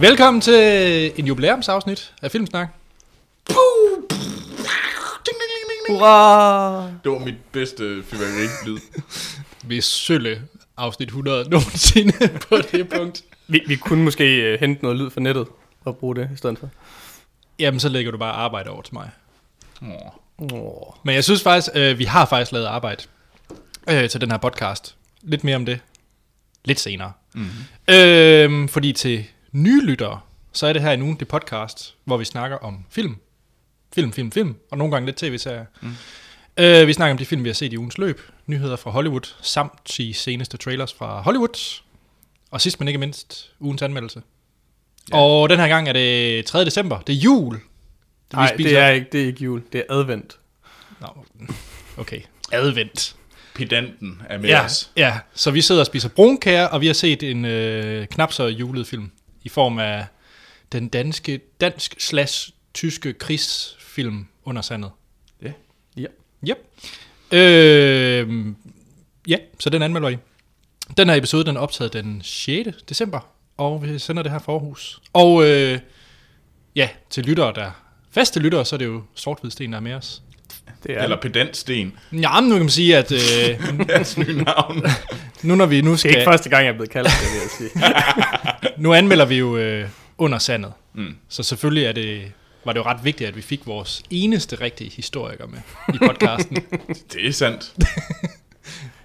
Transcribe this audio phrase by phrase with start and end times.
[0.00, 2.68] Velkommen til en jubilæumsafsnit af Filmsnak.
[5.88, 6.86] Hurra!
[7.04, 8.78] Det var mit bedste fyrværkeri-lyd.
[9.64, 10.42] Vi er sølle
[10.76, 12.12] afsnit 100 nogensinde
[12.48, 13.24] på det punkt.
[13.48, 15.46] Vi, vi kunne måske uh, hente noget lyd fra nettet
[15.84, 16.70] og bruge det i stedet for.
[17.58, 19.10] Jamen, så lægger du bare arbejde over til mig.
[20.38, 20.92] Oh.
[21.04, 23.02] Men jeg synes faktisk, øh, vi har faktisk lavet arbejde
[23.90, 24.96] øh, til den her podcast.
[25.22, 25.80] Lidt mere om det.
[26.64, 27.12] Lidt senere.
[27.34, 27.48] Mm.
[27.94, 30.20] Øh, fordi til nye lyttere,
[30.52, 33.16] så er det her en ugentlig podcast, hvor vi snakker om film.
[33.94, 34.56] Film, film, film.
[34.70, 35.64] Og nogle gange lidt tv-serier.
[35.82, 35.92] Mm.
[36.56, 38.20] Øh, vi snakker om de film, vi har set i ugens løb.
[38.46, 41.80] Nyheder fra Hollywood, samt de seneste trailers fra Hollywood.
[42.50, 44.22] Og sidst men ikke mindst, ugens anmeldelse.
[45.12, 45.16] Ja.
[45.18, 46.64] Og den her gang er det 3.
[46.64, 46.98] december.
[47.00, 47.60] Det er jul.
[48.32, 49.62] Nej, det er, ikke, det er ikke jul.
[49.72, 50.38] Det er advent.
[51.00, 51.06] Nå,
[51.96, 52.20] okay.
[52.52, 53.16] Advent.
[53.54, 54.90] Pedanten er med Ja, os.
[54.96, 58.46] ja, så vi sidder og spiser brunkager, og vi har set en øh, knap så
[58.46, 59.10] julet film
[59.46, 60.06] i form af
[60.72, 64.90] den danske, dansk slash tyske krigsfilm under sandet.
[65.42, 65.52] Ja.
[65.96, 66.06] Ja.
[66.48, 66.58] Yep.
[67.32, 68.46] Øh,
[69.28, 70.16] ja, så den anmelder I.
[70.96, 72.82] Den her episode den er optaget den 6.
[72.88, 73.20] december,
[73.56, 75.00] og vi sender det her forhus.
[75.12, 75.78] Og øh,
[76.76, 77.70] ja, til lyttere, der
[78.10, 80.22] faste lyttere, så er det jo sort sten, der er med os.
[80.86, 81.92] Det er Eller pedantsten.
[82.12, 83.60] Ja, men nu kan man sige, at øh,
[83.96, 84.84] Hans nye navn.
[85.42, 86.10] nu når vi nu det er skal...
[86.10, 87.70] ikke første gang, jeg er blevet kaldt det, vil jeg sige.
[88.82, 91.14] Nu anmelder vi jo øh, under sandet, Mm.
[91.28, 92.32] så selvfølgelig er det,
[92.64, 95.58] var det jo ret vigtigt, at vi fik vores eneste rigtige historiker med
[95.94, 96.56] i podcasten.
[97.12, 97.72] Det er sandt.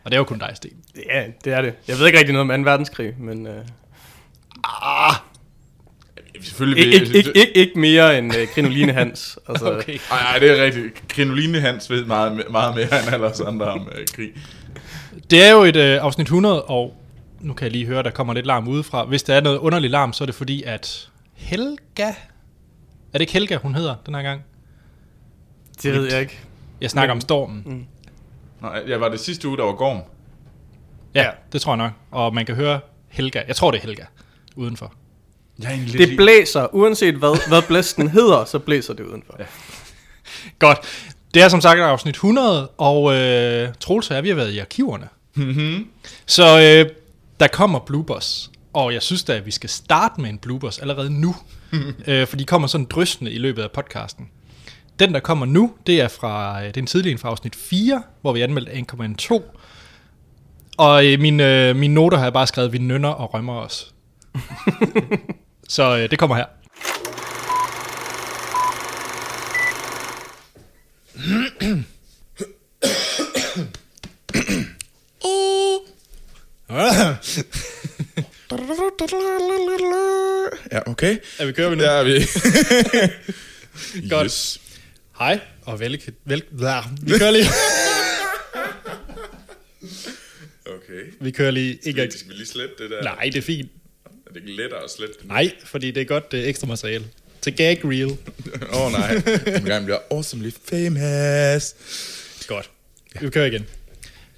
[0.04, 0.72] og det er jo kun dig, Sten.
[1.10, 1.74] Ja, det er det.
[1.88, 2.70] Jeg ved ikke rigtig noget om 2.
[2.70, 3.54] verdenskrig, men uh,
[6.42, 9.38] Selvfølgelig ikke, vil ikke, ikke, ikke, ikke mere end uh, Grinoline Hans.
[9.50, 9.98] Altså, Okay.
[10.12, 11.08] Ej, ej, det er rigtigt.
[11.16, 14.30] Grinoline Hans ved meget, meget mere end alle os andre om øh, krig.
[15.32, 16.98] Det er jo et øh, afsnit 100, og
[17.40, 19.06] nu kan jeg lige høre, der kommer lidt larm udefra.
[19.06, 22.04] Hvis der er noget underligt larm, så er det fordi, at Helga...
[22.08, 22.14] Er
[23.14, 24.42] det ikke Helga, hun hedder den her gang?
[25.84, 26.40] det ved jeg ikke.
[26.82, 27.88] Jeg snakker Men- om stormen.
[28.62, 30.00] Nej, jeg var det sidste uge, der var Gorm.
[31.16, 31.92] Ja, det tror jeg nok.
[32.12, 32.80] Og man kan høre
[33.10, 33.42] Helga.
[33.48, 34.04] Jeg tror, det er Helga
[34.56, 34.94] udenfor.
[35.64, 36.76] Jeg er Det blæser.
[36.76, 39.36] Uanset hvad, hvad blæsten hedder, så blæser det udenfor.
[39.40, 39.46] Ja.
[40.60, 40.80] Godt.
[41.34, 44.60] Det er som sagt afsnit 100, og øh, Troels og jeg, vi har været i
[44.60, 45.08] arkiverne.
[45.34, 45.88] Mhm.
[46.26, 46.96] Så øh,
[47.40, 51.22] der kommer bloopers, og jeg synes da, at vi skal starte med en bloopers allerede
[51.22, 51.36] nu,
[52.08, 54.30] øh, for de kommer sådan drøsende i løbet af podcasten.
[55.00, 58.42] Den, der kommer nu, det er fra øh, den tidlige fra afsnit 4, hvor vi
[58.42, 58.72] anmeldte
[59.32, 59.42] 1,2.
[60.78, 63.94] Og øh, mine, øh, mine noter har jeg bare skrevet, vi nynner og rømmer os.
[65.72, 66.46] Så øh, det kommer her.
[80.72, 81.18] Ja, okay.
[81.40, 81.84] Er vi kører vi nu?
[81.84, 82.12] Der er vi.
[84.10, 84.26] Godt.
[84.26, 84.62] Yes.
[85.20, 86.84] Hej, og vel, vel, blah.
[87.02, 87.46] vi kører lige.
[90.66, 91.14] Okay.
[91.22, 92.20] vi kører lige en gang til.
[92.20, 93.04] Skal vi lige slette det der?
[93.04, 93.72] Nej, det er fint.
[94.32, 95.24] Er det ikke lettere at slette det?
[95.24, 95.28] nu?
[95.34, 97.06] Nej, fordi det er godt det er ekstra materiale.
[97.42, 98.08] Til gag reel.
[98.74, 99.16] Åh oh, nej.
[99.56, 101.76] En gang bliver awesomely famous.
[102.48, 102.70] Godt.
[103.22, 103.66] Vi kører igen.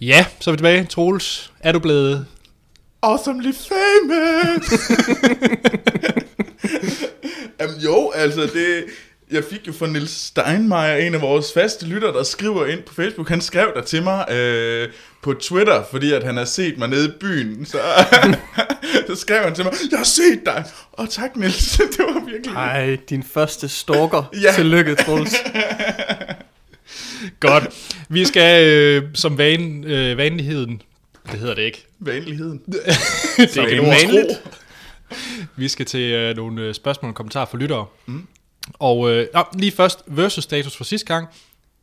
[0.02, 0.86] Ja, så er vi tilbage.
[0.86, 2.26] Troels, er du blevet...
[3.02, 4.80] Awesomely famous!
[7.60, 8.86] Jamen jo, altså det...
[9.32, 12.94] Jeg fik jo fra Nils Steinmeier, en af vores faste lytter, der skriver ind på
[12.94, 13.30] Facebook.
[13.30, 14.90] Han skrev der til mig øh,
[15.22, 17.66] på Twitter, fordi at han har set mig nede i byen.
[17.66, 17.78] Så,
[19.08, 20.66] så skrev han til mig, jeg har set dig!
[20.92, 22.56] Og tak Nils, det var virkelig...
[22.56, 24.24] Ej, din første stalker.
[24.42, 24.52] Ja.
[24.56, 25.36] Tillykke, Troels.
[27.40, 27.64] Godt.
[28.10, 30.82] Vi skal øh, som van, øh, vanligheden...
[31.32, 31.86] Det hedder det ikke.
[32.00, 32.62] Vanligheden.
[33.38, 34.42] det er ikke vanligt.
[35.56, 37.86] Vi skal til øh, nogle øh, spørgsmål og kommentarer fra lyttere.
[38.06, 38.28] Mm.
[38.74, 41.28] Og øh, nå, lige først versus status fra sidste gang.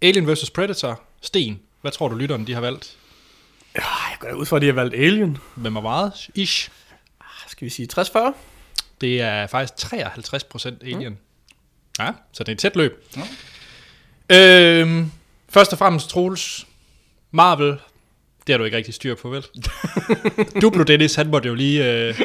[0.02, 1.02] Alien versus Predator.
[1.20, 2.96] Sten, hvad tror du lytterne de har valgt?
[3.76, 5.38] Ja, jeg går ud fra, at de har valgt Alien.
[5.54, 6.12] Hvem er meget?
[6.34, 6.70] Ish.
[7.48, 8.32] Skal vi sige 60-40?
[9.00, 11.12] Det er faktisk 53% Alien.
[11.12, 11.16] Mm.
[11.98, 13.04] Ja, så det er et tæt løb.
[14.30, 14.80] Ja.
[14.80, 15.10] Øhm,
[15.48, 16.66] først og fremmest, Troels,
[17.30, 17.78] Marvel,
[18.46, 19.44] det har du ikke rigtig styr på, vel?
[20.62, 22.20] Duplo Dennis, han måtte jo lige øh,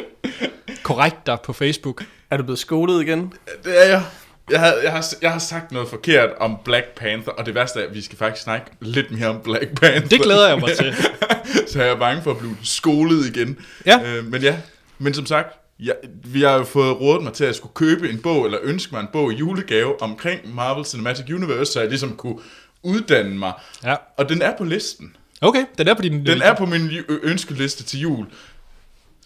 [0.82, 2.04] korrekt dig på Facebook.
[2.30, 3.32] Er du blevet skolet igen?
[3.64, 4.04] Det er jeg.
[4.50, 7.80] Jeg har, jeg, har, jeg har sagt noget forkert om Black Panther, og det værste
[7.80, 10.08] er, at vi skal faktisk snakke lidt mere om Black Panther.
[10.08, 10.94] Det glæder jeg mig til.
[11.72, 13.58] så jeg er bange for at blive skolet igen.
[13.86, 14.00] Ja.
[14.04, 14.56] Øh, men ja,
[14.98, 15.48] men som sagt,
[15.80, 15.94] jeg,
[16.24, 18.94] vi har jo fået rådet mig til, at jeg skulle købe en bog, eller ønske
[18.94, 22.38] mig en bog i julegave omkring Marvel Cinematic Universe, så jeg ligesom kunne
[22.82, 23.52] uddanne mig.
[23.84, 23.94] Ja.
[24.16, 25.16] Og den er på listen.
[25.40, 26.26] Okay, den er på din...
[26.26, 26.90] Den er på min
[27.22, 28.26] ønskeliste til jul.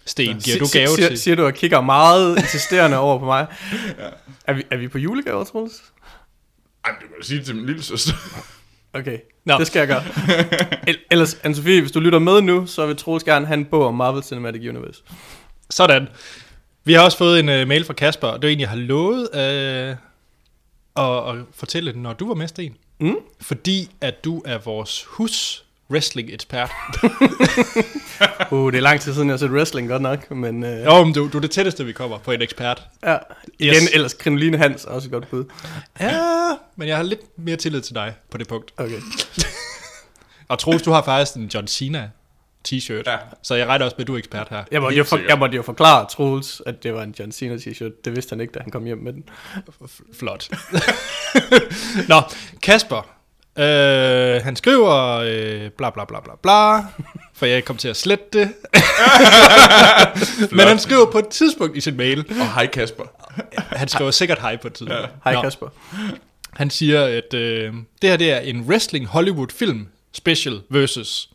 [0.05, 1.17] Sten, giver du gave siger, til...
[1.17, 3.47] Siger du og kigger meget insisterende over på mig.
[4.47, 5.83] Er vi, er vi på julegaver, Troels?
[6.85, 8.13] Ej, du kan jo sige det til min lille søster.
[8.93, 9.53] Okay, Nå.
[9.53, 9.59] Nå.
[9.59, 10.03] det skal jeg gøre.
[10.87, 13.85] El- ellers, Anne-Sophie, hvis du lytter med nu, så vil Troels gerne have en bog
[13.85, 15.03] om Marvel Cinematic Universe.
[15.69, 16.07] Sådan.
[16.83, 18.75] Vi har også fået en uh, mail fra Kasper, og det er en, jeg har
[18.75, 19.97] lovet uh,
[21.05, 22.75] at, at fortælle, når du var med, Sten.
[22.99, 23.15] Mm?
[23.41, 26.71] Fordi at du er vores hus wrestling ekspert.
[28.51, 30.63] Uh, det er lang tid siden, jeg har set wrestling godt nok, men...
[30.63, 32.81] Uh, Jo, men du, du er det tætteste, vi kommer på en ekspert.
[33.03, 33.17] ja,
[33.59, 33.89] igen, Yes.
[33.93, 35.45] ellers Krinoline Hans er også et godt bud.
[35.99, 36.19] Ja,
[36.75, 38.73] men jeg har lidt mere tillid til dig på det punkt.
[38.77, 39.01] Okay.
[40.49, 42.09] Og Troels, du har faktisk en John Cena
[42.67, 43.17] t-shirt, Ja.
[43.43, 44.63] så jeg regner også med, at du er ekspert her.
[44.71, 47.55] Jeg måtte, jo for, jeg måtte jo forklare Troels, at det var en John Cena
[47.57, 48.05] t-shirt.
[48.05, 49.23] Det vidste han ikke, da han kom hjem med den.
[50.19, 50.49] Flot.
[52.11, 52.21] Nå,
[52.61, 53.09] Kasper.
[53.61, 56.77] Øh, han skriver øh, bla bla bla bla bla,
[57.33, 58.53] for jeg kom til at slette det.
[60.57, 63.03] Men han skriver på et tidspunkt i sin mail, Og hej Kasper.
[63.75, 65.09] han skriver sikkert hej på et tidspunkt.
[65.23, 65.67] Hej Nå, Kasper.
[66.53, 71.29] Han siger, at øh, det her det er en wrestling Hollywood film special versus.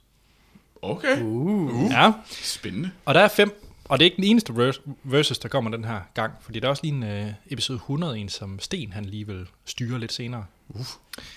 [0.82, 1.20] Okay.
[1.22, 1.90] Uh.
[1.90, 2.12] Ja,
[2.42, 2.90] Spændende.
[3.04, 5.84] og der er fem, og det er ikke den eneste vers- versus, der kommer den
[5.84, 9.04] her gang, fordi der er også lige en øh, episode 100, en som Sten han
[9.04, 10.44] lige vil styre lidt senere.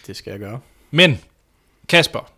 [0.08, 0.60] Det skal jeg gøre.
[0.92, 1.20] Men
[1.90, 2.32] Kasper,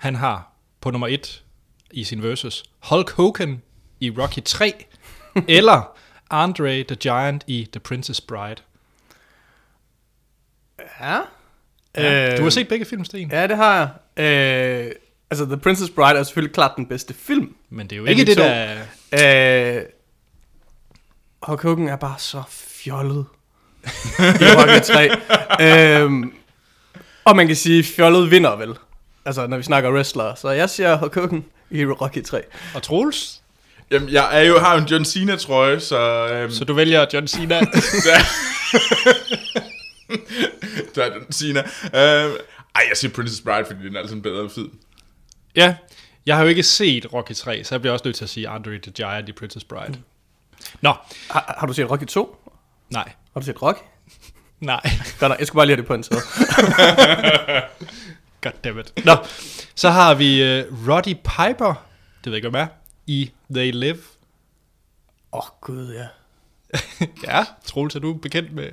[0.00, 1.42] han har på nummer et
[1.90, 3.62] i sin versus Hulk Hogan
[4.00, 4.86] i Rocky 3,
[5.48, 5.96] eller
[6.30, 8.56] Andre the Giant i The Princess Bride.
[11.00, 11.20] Ja.
[11.96, 13.74] Ja, du har set begge film, Sten, Ja, det har
[14.16, 14.24] jeg.
[14.24, 14.92] Øh,
[15.30, 17.56] altså, The Princess Bride er selvfølgelig klart den bedste film.
[17.70, 18.36] men det er jo ikke de det,
[19.12, 19.76] der...
[19.76, 19.82] Øh,
[21.42, 23.26] Hulk Hogan er bare så fjollet
[24.16, 25.10] i Rocky 3.
[26.02, 26.34] øhm,
[27.24, 28.74] og man kan sige, fjollet vinder vel.
[29.24, 30.34] Altså, når vi snakker wrestler.
[30.34, 32.42] Så jeg siger Hulk Hogan i Rocky 3.
[32.74, 33.40] Og Troels,
[33.90, 36.28] Jamen, jeg er jo, har jo en John Cena trøje, så...
[36.32, 37.60] Øhm, så du vælger John Cena.
[38.06, 38.18] der,
[40.94, 41.60] der er John Cena.
[41.84, 42.36] Øhm,
[42.74, 44.78] ej, jeg siger Princess Bride, fordi den er altså en bedre film.
[45.56, 45.76] ja,
[46.26, 48.48] jeg har jo ikke set Rocky 3, så jeg bliver også nødt til at sige
[48.48, 49.98] Andre the Giant i Princess Bride.
[50.80, 50.94] Nå,
[51.30, 52.36] Har, har du set Rocky 2?
[52.90, 53.82] nej, Har du set Rocky?
[54.64, 54.90] Nej.
[55.20, 56.16] Godt nok, jeg skulle bare lige have det på en tid.
[58.42, 59.04] Goddammit.
[59.04, 59.16] Nå,
[59.74, 61.86] så har vi uh, Roddy Piper,
[62.24, 62.66] det ved jeg ikke, hvad er,
[63.06, 63.98] i They Live.
[65.32, 66.06] Åh, oh, gud, ja.
[67.30, 68.70] Ja, Troels, er du bekendt med?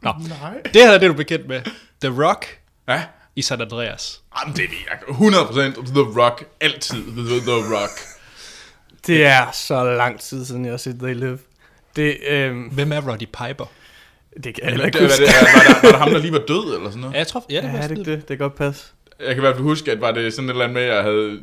[0.00, 0.62] Nå, Nej.
[0.64, 1.60] det her er det, du er bekendt med.
[2.00, 2.46] The Rock
[2.88, 3.02] Ja,
[3.36, 4.20] i San Andreas.
[4.40, 4.76] Jamen, det er det.
[4.90, 6.44] Jeg 100% The Rock.
[6.60, 7.90] Altid The, the Rock.
[9.06, 11.38] Det er så lang tid siden, jeg har set They Live.
[11.96, 13.66] Det, øhm, Hvem er Roddy Piper?
[14.44, 15.24] Det kan jeg Det, heller ikke var, huske.
[15.24, 17.14] det, var, der, var der ham, der lige var død, eller sådan noget?
[17.14, 18.06] Ja, jeg tror, ja, det Ja, var er det det?
[18.06, 18.86] Det kan godt passe.
[19.20, 20.94] Jeg kan i hvert fald huske, at var det sådan et eller andet med, at
[20.94, 21.40] jeg havde...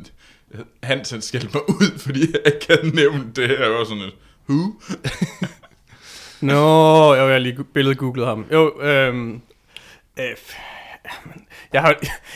[0.82, 3.60] Hans han skældte mig ud, fordi jeg ikke havde nævnt det her.
[3.62, 4.12] Jeg var sådan et...
[4.48, 4.72] Who?
[6.40, 8.46] Nå, jo, jeg har lige billedet googlet ham.
[8.52, 9.40] Jo, øhm,
[10.18, 10.24] øh,
[11.24, 11.88] men jeg, har,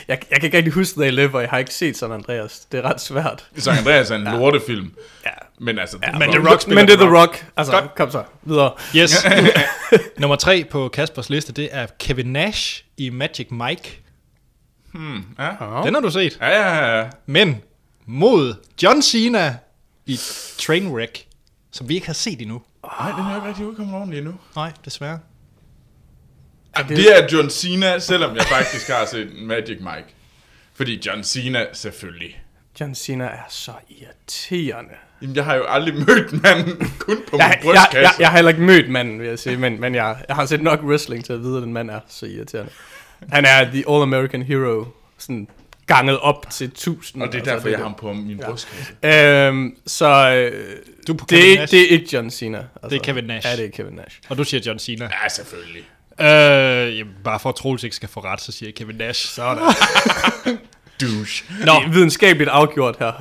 [0.07, 2.59] jeg, jeg kan ikke rigtig huske They Live, og jeg har ikke set San Andreas.
[2.71, 3.49] Det er ret svært.
[3.57, 4.91] San Andreas er en lortefilm.
[5.25, 5.29] Ja.
[5.59, 5.97] Men altså...
[6.03, 7.45] Ja, men The Rock spiller men det er The Rock.
[7.57, 7.95] Altså, Godt.
[7.95, 8.73] kom så, videre.
[8.95, 9.25] Yes.
[10.19, 14.01] Nummer tre på Kaspers liste, det er Kevin Nash i Magic Mike.
[14.93, 15.81] Hmm, ja.
[15.85, 16.37] Den har du set.
[16.41, 17.09] Ja, ja, ja.
[17.25, 17.61] Men
[18.05, 19.57] mod John Cena
[20.05, 20.19] i
[20.57, 21.27] Trainwreck,
[21.71, 22.61] som vi ikke har set endnu.
[22.83, 24.35] Nej, den er jo ikke rigtig udkommet ordentligt endnu.
[24.55, 25.19] Nej, desværre.
[26.77, 30.15] Jamen, det er John Cena, selvom jeg faktisk har set Magic Mike.
[30.73, 32.41] Fordi John Cena, selvfølgelig.
[32.79, 34.93] John Cena er så irriterende.
[35.21, 37.97] Jamen, jeg har jo aldrig mødt manden kun på Jeg, min jeg, brystkasse.
[37.99, 40.45] jeg, jeg har heller ikke mødt manden, vil jeg sige, men, men jeg, jeg har
[40.45, 42.71] set nok wrestling til at vide, at den mand er så irriterende.
[43.31, 44.85] Han er the all-American hero,
[45.17, 45.47] sådan
[45.87, 47.23] ganget op til 1000.
[47.23, 48.93] Og det er altså, derfor, jeg har ham på min brystkasse.
[49.03, 50.65] Øhm, så øh,
[51.07, 51.71] Du er på det, er Kevin ikke, Nash.
[51.71, 52.57] det er ikke John Cena.
[52.57, 53.47] Altså, Det er Kevin Nash.
[53.47, 54.19] Ja, det er Kevin Nash.
[54.29, 55.09] Og du siger John Cena.
[55.23, 55.83] Ja, selvfølgelig.
[56.21, 59.27] Øh, jamen, bare for at Troels ikke skal få ret, så siger jeg Kevin Nash.
[59.33, 59.63] Sådan.
[61.01, 61.45] Douche.
[61.65, 61.73] Nå.
[61.73, 63.13] Det er videnskabeligt afgjort her.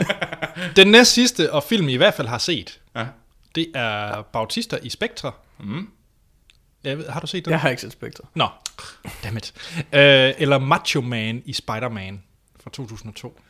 [0.76, 3.06] Den næst sidste, og film I i hvert fald har set, Ja.
[3.54, 5.32] det er Bautista i Spectre.
[5.60, 5.88] Mm.
[6.84, 7.50] Jeg ved, har du set den?
[7.50, 8.24] Jeg har ikke set Spectre.
[8.34, 8.48] Nå,
[9.24, 9.54] dammit.
[9.78, 12.22] Øh, eller Macho Man i Spider-Man
[12.62, 13.40] fra 2002.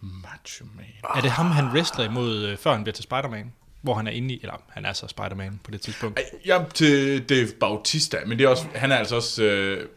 [0.00, 0.84] Macho man.
[1.16, 3.52] Er det ham, han wrestler imod, øh, før han bliver til Spider-Man?
[3.82, 6.20] Hvor han er inde i, eller han er så Spider-Man på det tidspunkt.
[6.44, 9.42] Jeg er til Dave Bautista, men det er også, han er altså også...
[9.42, 9.88] Øh,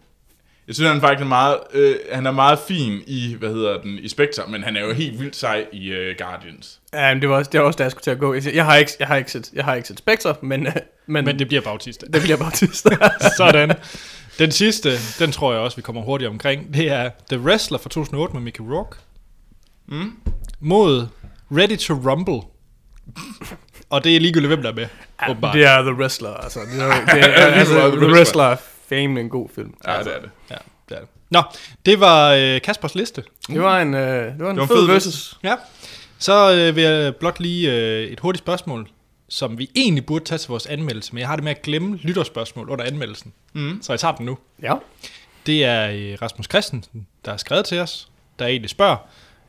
[0.67, 4.00] jeg synes, han faktisk er meget, øh, han er meget fin i, hvad hedder den,
[4.00, 6.79] i Spectre, men han er jo helt vildt sej i øh, Guardians.
[6.93, 8.34] Ja, men det var også, det var også der, jeg skulle til at gå.
[8.34, 10.67] Jeg, siger, jeg, har, ikke, jeg, har, ikke set, jeg har ikke set Spectre, men,
[10.67, 10.74] øh,
[11.08, 12.05] men, Men det bliver Bautista.
[12.13, 12.89] det bliver Bautista.
[13.38, 13.72] Sådan.
[14.39, 14.89] Den sidste,
[15.20, 16.74] den tror jeg også, vi kommer hurtigt omkring.
[16.74, 18.96] Det er The Wrestler fra 2008 med Mickey Rourke.
[19.88, 20.12] Mm.
[20.60, 21.08] Mod
[21.51, 22.41] Ready to Rumble.
[23.89, 24.88] Og det er ligegyldigt, hvem der er med.
[25.29, 25.53] åbenbart.
[25.53, 26.60] Det er The Wrestler, altså.
[26.60, 28.55] Det er, det er, Ja, altså The Wrestler.
[28.90, 29.74] Fame en god film.
[29.88, 30.30] Ja, det er det.
[30.50, 30.56] Ja,
[30.90, 31.10] det er det.
[31.30, 31.42] Nå,
[31.86, 33.24] det var øh, Kaspers liste.
[33.48, 35.40] Det var en, øh, det var en var en fed fed versus.
[35.44, 35.56] Ja.
[36.18, 38.90] Så øh, vil jeg blot lige øh, et hurtigt spørgsmål,
[39.30, 41.98] som vi egentlig burde tage til vores anmeldelse, men jeg har det med at glemme
[41.98, 43.34] lytterspørgsmål under anmeldelsen.
[43.54, 43.80] Mm.
[43.82, 44.38] Så jeg tager den nu.
[44.62, 44.74] Ja.
[45.46, 48.10] Det er øh, Rasmus Christensen, der har skrevet til os,
[48.40, 48.98] der egentlig spørger,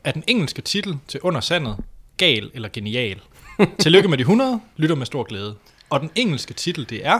[0.03, 1.77] er den engelske titel til Under Sandet
[2.17, 3.19] gal eller genial?
[3.79, 5.55] Tillykke med de 100, lytter med stor glæde.
[5.89, 7.19] Og den engelske titel, det er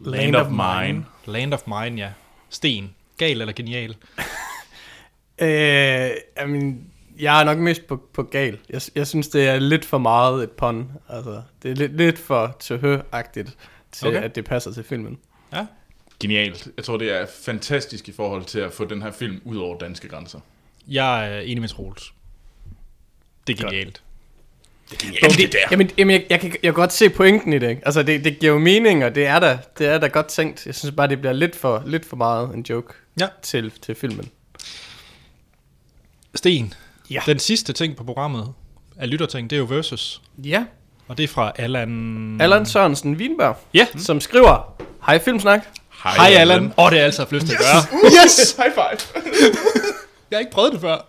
[0.00, 1.04] Land of Mine.
[1.28, 2.10] Land of Mine, ja.
[2.50, 2.94] Sten.
[3.18, 3.96] Gal eller genial?
[5.40, 6.10] Øh,
[6.42, 8.58] I mean, jeg er nok mest på, på gal.
[8.70, 10.92] Jeg, jeg synes, det er lidt for meget et pun.
[11.08, 13.56] Altså, det er lidt, lidt for tøhø-agtigt
[13.92, 14.22] til, Okay.
[14.22, 15.18] at det passer til filmen.
[15.52, 15.66] Ja.
[16.20, 16.68] Genialt.
[16.76, 19.78] Jeg tror, det er fantastisk i forhold til at få den her film ud over
[19.78, 20.40] danske grænser.
[20.88, 22.12] Jeg er enig med Troels.
[23.46, 24.02] Det er Godt.
[24.90, 25.58] Det er genialt, det der.
[25.70, 27.70] Jamen, jamen jeg, jeg, kan, jeg kan godt se pointen i det.
[27.70, 27.82] ikke?
[27.84, 30.66] Altså, det, det giver jo mening, og det er da, det er da godt tænkt.
[30.66, 33.26] Jeg synes bare, det bliver lidt for, lidt for meget en joke Ja.
[33.42, 34.28] til, til filmen.
[36.34, 36.74] Sten,
[37.10, 37.20] Ja.
[37.26, 38.52] den sidste ting på programmet
[38.98, 40.22] af lytterting, det er jo Versus.
[40.44, 40.64] Ja.
[41.08, 42.38] Og det er fra Allan...
[42.40, 43.86] Allan Sørensen Wienberg, Ja.
[43.96, 45.60] som skriver, Hej Filmsnak.
[46.04, 46.64] Hej Allan.
[46.64, 48.00] Åh, oh, det jeg altid haft lyst til at gøre.
[48.24, 48.52] Yes!
[48.62, 49.22] High five!
[50.30, 51.06] Jeg har ikke prøvet det før.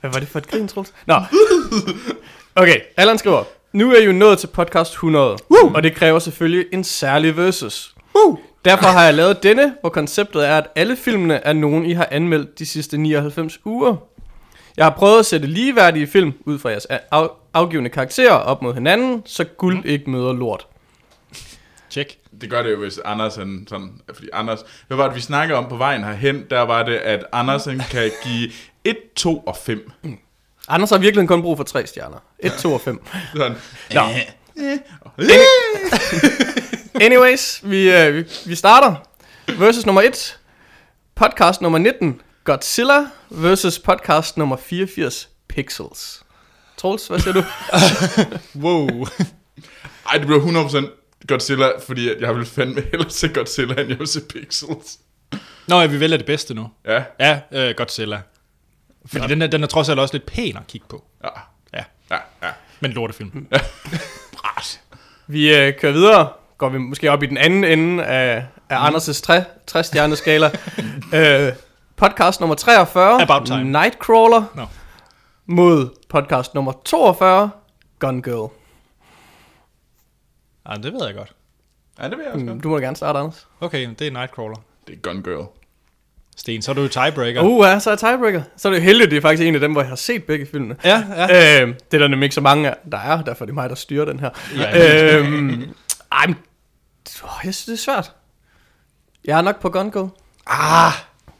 [0.00, 0.92] Hvad var det for et grin, Troels?
[1.06, 1.14] Nå.
[2.56, 5.72] Okay, Allan skriver, nu er I jo nået til podcast 100, Woo!
[5.74, 7.94] og det kræver selvfølgelig en særlig versus.
[8.16, 8.38] Woo!
[8.64, 12.08] Derfor har jeg lavet denne, hvor konceptet er, at alle filmene er nogen, I har
[12.10, 13.96] anmeldt de sidste 99 uger.
[14.76, 17.00] Jeg har prøvet at sætte ligeværdige film ud fra jeres af-
[17.54, 20.66] afgivende karakterer op mod hinanden, så guld ikke møder lort.
[21.90, 22.18] Tjek.
[22.40, 23.90] Det gør det jo, hvis Anders han sådan...
[24.14, 24.58] Fordi Anders...
[24.86, 26.44] Hvad var det, vi snakkede om på vejen herhen?
[26.50, 28.50] Der var det, at Anders han kan give
[28.84, 29.90] 1, 2 og 5.
[30.68, 32.16] Anders har virkelig kun brug for tre stjerner.
[32.38, 33.04] 1, 2 og 5.
[33.36, 33.56] Sådan.
[33.94, 34.00] Nå.
[37.00, 38.94] Anyways, vi, øh, vi, vi starter.
[39.58, 40.38] Versus nummer 1.
[41.14, 42.20] Podcast nummer 19.
[42.44, 45.28] Godzilla versus podcast nummer 84.
[45.48, 46.22] Pixels.
[46.76, 47.42] Troels, hvad siger du?
[48.64, 49.06] Wow.
[50.08, 53.98] Ej, det bliver 100% Godzilla, fordi at jeg vil fandme hellere se Godzilla, end jeg
[53.98, 54.98] vil se Pixels.
[55.68, 56.70] Nå, ja, vi vælger det bedste nu.
[56.86, 58.20] Ja, Ja, øh, Godzilla.
[59.06, 59.28] Fordi ja.
[59.28, 61.04] den, er, den er trods alt også lidt pæn at kigge på.
[61.24, 61.28] ja,
[61.74, 62.48] Ja, ja, ja.
[62.80, 63.46] men lortefilm.
[64.36, 64.80] Bras.
[65.26, 66.28] Vi øh, kører videre.
[66.58, 70.50] Går vi måske op i den anden ende af, af Anders' tre, tre stjerne skala.
[71.14, 71.52] øh,
[71.96, 73.22] podcast nummer 43.
[73.22, 73.64] About time.
[73.64, 74.44] Nightcrawler.
[74.54, 74.66] Nå.
[75.46, 77.50] Mod podcast nummer 42.
[77.98, 78.50] Gun Girl.
[80.68, 81.32] Ja, det ved jeg godt.
[81.98, 82.62] Ja, det vil jeg også Mm, godt.
[82.62, 83.48] Du må da gerne starte, Anders.
[83.60, 84.56] Okay, det er Nightcrawler.
[84.86, 85.46] Det er Gun Girl.
[86.36, 87.42] Sten, så er du jo tiebreaker.
[87.42, 88.42] Uh, ja, så er tiebreaker.
[88.56, 90.24] Så er det jo heldigt, det er faktisk en af dem, hvor jeg har set
[90.24, 90.76] begge filmene.
[90.84, 91.62] Ja, ja.
[91.62, 93.68] Øh, det er der nemlig ikke så mange af, der er, derfor er det mig,
[93.68, 94.30] der styrer den her.
[94.56, 95.16] Ja.
[95.18, 95.74] øhm,
[96.12, 96.36] ej, men,
[97.44, 98.12] jeg synes, det er svært.
[99.24, 100.08] Jeg er nok på Gun Girl.
[100.46, 100.92] Ah,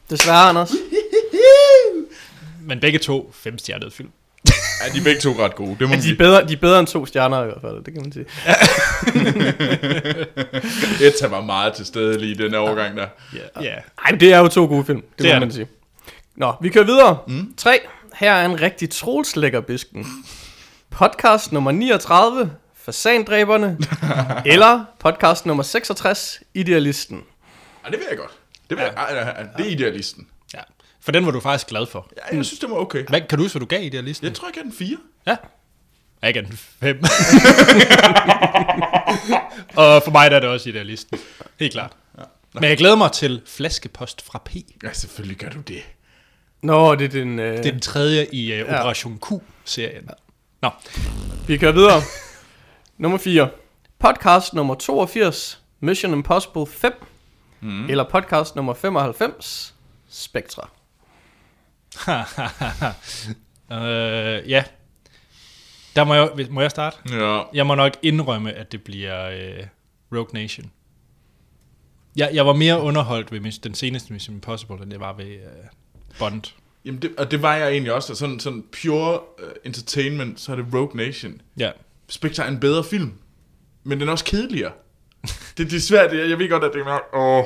[0.09, 0.71] Desværre, Anders.
[2.61, 4.09] men begge to femstjernede film.
[4.83, 6.57] Ja, de er begge to ret gode, det må man De er, bedre, de er
[6.57, 8.25] bedre end to stjerner i hvert fald, det kan man sige.
[11.07, 13.07] Etta var meget til stede lige i den overgang der.
[13.33, 13.63] Ja.
[13.63, 13.81] Yeah.
[14.05, 15.55] Ej, men det er jo to gode film, det, Det må er man det.
[15.55, 15.67] sige.
[16.35, 17.17] Nå, vi kører videre.
[17.27, 17.53] Mm.
[17.57, 17.79] 3.
[18.15, 20.07] Her er en rigtig trolslækker bisken.
[20.89, 22.51] Podcast nummer 39,
[22.85, 23.77] Fasandræberne.
[24.53, 27.21] eller podcast nummer 66, Idealisten.
[27.85, 28.31] Ja, det vil jeg godt.
[28.69, 30.27] Det, jeg, ja, ja, ja, det er idealisten.
[31.05, 31.07] Ja.
[31.07, 32.07] For den var du faktisk glad for.
[32.17, 33.05] Ja, jeg synes, det var okay.
[33.07, 34.27] Hvad, kan du huske, hvad du gav idealisten?
[34.27, 34.97] Jeg tror, jeg gav den 4.
[35.27, 35.35] Ja.
[36.21, 36.97] Jeg gav den fem.
[39.75, 41.19] Og for mig der er det også idealisten.
[41.59, 41.91] Helt klart.
[42.53, 44.55] Men jeg glæder mig til flaskepost fra P.
[44.83, 45.81] Ja, selvfølgelig gør du det.
[46.61, 47.39] Nå, det er den...
[47.39, 50.09] Øh, Det er den tredje i uh, Operation Q-serien.
[50.61, 50.69] Nå,
[51.47, 52.01] Vi kører videre.
[52.97, 53.49] nummer 4.
[53.99, 56.93] Podcast nummer 82, Mission Impossible 5.
[57.61, 57.89] Mm.
[57.89, 59.73] Eller podcast nummer 95,
[60.09, 60.69] Spectra.
[63.71, 64.63] øh, ja.
[65.95, 66.97] Der må jeg, må jeg starte?
[67.09, 67.41] Ja.
[67.53, 69.63] Jeg må nok indrømme, at det bliver øh,
[70.11, 70.71] Rogue Nation.
[72.15, 75.25] Jeg, jeg var mere underholdt ved mis- den seneste Mission Impossible, end jeg var ved
[75.25, 75.39] øh,
[76.19, 76.41] Bond.
[76.85, 78.15] Jamen, det, og det var jeg egentlig også.
[78.15, 81.41] Sådan, sådan pure uh, entertainment, så er det Rogue Nation.
[81.57, 81.71] Ja.
[82.09, 83.13] Spectre er en bedre film,
[83.83, 84.71] men den er også kedeligere.
[85.57, 87.15] det, det er svært, jeg, jeg ved godt, at det er...
[87.15, 87.43] Åh,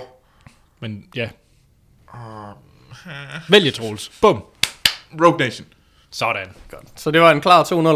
[0.80, 1.30] Men ja.
[3.52, 4.10] Vælg Troels.
[4.22, 4.44] Bum.
[5.22, 5.68] Rogue Nation.
[6.12, 6.48] Sådan.
[6.72, 6.84] Godt.
[6.96, 7.96] Så det var en klar 2 0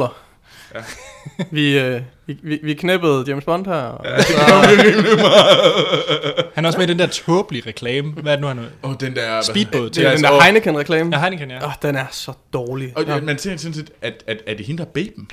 [0.74, 0.83] ja.
[1.51, 3.74] vi, øh, vi, vi, vi knæppede James Bond her.
[3.74, 4.22] Og ja.
[4.22, 4.33] så,
[6.55, 8.12] Han er også med i den der tåbelige reklame.
[8.12, 8.63] Hvad er det nu, han er?
[8.83, 9.41] Oh, den der...
[9.41, 9.95] Speedboat.
[9.95, 11.15] det er den der Heineken-reklame.
[11.15, 11.57] Ja, Heineken, ja.
[11.63, 12.93] Åh, oh, den er så dårlig.
[12.98, 13.22] Og Ja.
[13.22, 15.29] man tænker sådan set, at, at, at det hende, der er baben.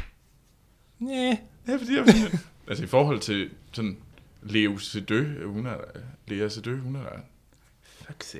[1.03, 1.37] Yeah.
[1.69, 2.05] Ja, fordi jeg
[2.69, 3.97] altså i forhold til sådan
[4.43, 5.75] Leo Sedø, hun er
[6.29, 7.01] Lea Sedø, hun er
[8.07, 8.39] fuck se.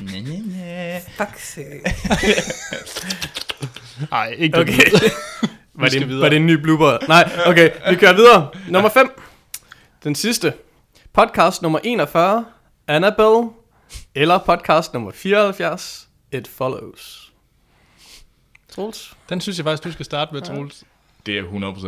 [0.00, 0.98] Næ, næ, næ.
[1.16, 1.82] Fuck sake.
[4.12, 4.76] Ej, ikke Okay.
[4.90, 5.02] det.
[5.74, 6.22] Var skal det, videre.
[6.22, 6.98] var det en ny blooper?
[7.08, 8.50] Nej, okay, vi kører videre.
[8.68, 9.20] Nummer 5.
[10.04, 10.52] Den sidste.
[11.12, 12.44] Podcast nummer 41.
[12.88, 13.50] Annabelle.
[14.14, 16.08] Eller podcast nummer 74.
[16.32, 17.32] It Follows.
[18.74, 19.16] Troels?
[19.28, 20.84] Den synes jeg faktisk, du skal starte med, Troels.
[21.26, 21.42] Det er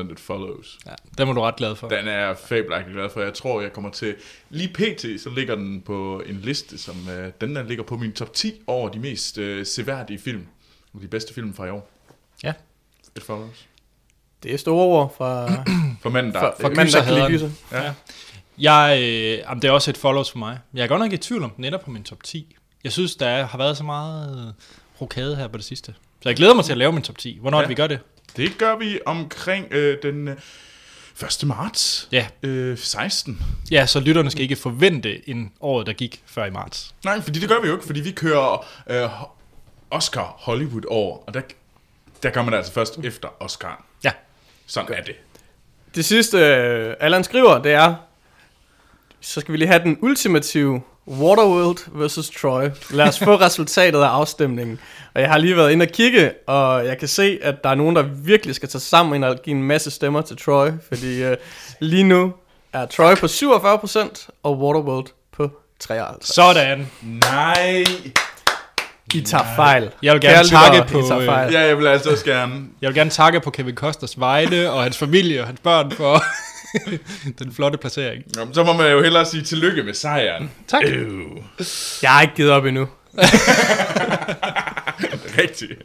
[0.08, 0.78] 100% et follows.
[0.86, 1.88] Ja, den var du ret glad for.
[1.88, 3.20] Den er jeg fabelagtigt glad for.
[3.20, 4.14] Jeg tror, jeg kommer til...
[4.50, 5.20] Lige pt.
[5.20, 8.60] så ligger den på en liste, som øh, den der ligger på min top 10
[8.66, 10.46] over de mest øh, seværdige film.
[11.02, 11.90] De bedste film fra i år.
[12.44, 12.52] Ja.
[13.16, 13.66] It follows.
[14.42, 15.46] Det er store ord fra,
[16.02, 16.40] For manden, der...
[16.40, 17.56] fra, for fra manden, der kan lide gyserhaderen.
[17.70, 17.82] gyser.
[17.82, 17.92] ja.
[18.58, 20.58] Jeg, øh, jamen, det er også et follows for mig.
[20.74, 22.56] Jeg er godt nok i tvivl om den ender på min top 10.
[22.84, 24.52] Jeg synes, der er, har været så meget øh,
[25.00, 25.94] rokade her på det sidste.
[26.22, 27.38] Så jeg glæder mig til at lave min top 10.
[27.40, 27.62] Hvornår ja.
[27.62, 27.68] Ja.
[27.68, 27.98] vi gør det?
[28.36, 30.36] Det gør vi omkring øh, den øh,
[31.22, 31.46] 1.
[31.46, 32.26] marts Ja.
[32.42, 33.42] øh, 16.
[33.70, 36.94] Ja, så lytterne skal ikke forvente en året, der gik før i marts.
[37.04, 39.10] Nej, fordi det gør vi jo ikke, fordi vi kører øh,
[39.90, 41.40] Oscar Hollywood over, og der,
[42.22, 43.84] der gør man det altså først efter Oscar.
[44.04, 44.12] Ja.
[44.66, 45.14] Sådan er det.
[45.94, 47.94] Det sidste, øh, Allan skriver, det er,
[49.20, 52.68] så skal vi lige have den ultimative Waterworld versus Troy.
[52.90, 54.80] Lad os få resultatet af afstemningen.
[55.14, 57.74] Og jeg har lige været inde og kigge, og jeg kan se, at der er
[57.74, 60.68] nogen, der virkelig skal tage sammen og give en masse stemmer til Troy.
[60.88, 61.36] Fordi øh,
[61.80, 62.32] lige nu
[62.72, 65.50] er Troy på 47% og Waterworld på
[65.84, 66.16] 53%.
[66.20, 66.90] Sådan.
[67.02, 67.84] Nej.
[69.14, 69.90] I tager fejl.
[70.02, 71.52] Jeg vil gerne Kære takke på, øh, fejl.
[71.52, 72.54] Ja, jeg vil altså også gerne.
[72.82, 76.22] Jeg vil gerne takke på Kevin Costners vegne og hans familie og hans børn for
[77.38, 78.22] den flotte placering.
[78.36, 80.50] Nå, men så må man jo hellere sige tillykke med sejren.
[80.68, 80.82] Tak.
[80.86, 81.22] Øh,
[82.02, 82.88] Jeg har ikke givet op endnu.
[85.38, 85.82] rigtigt.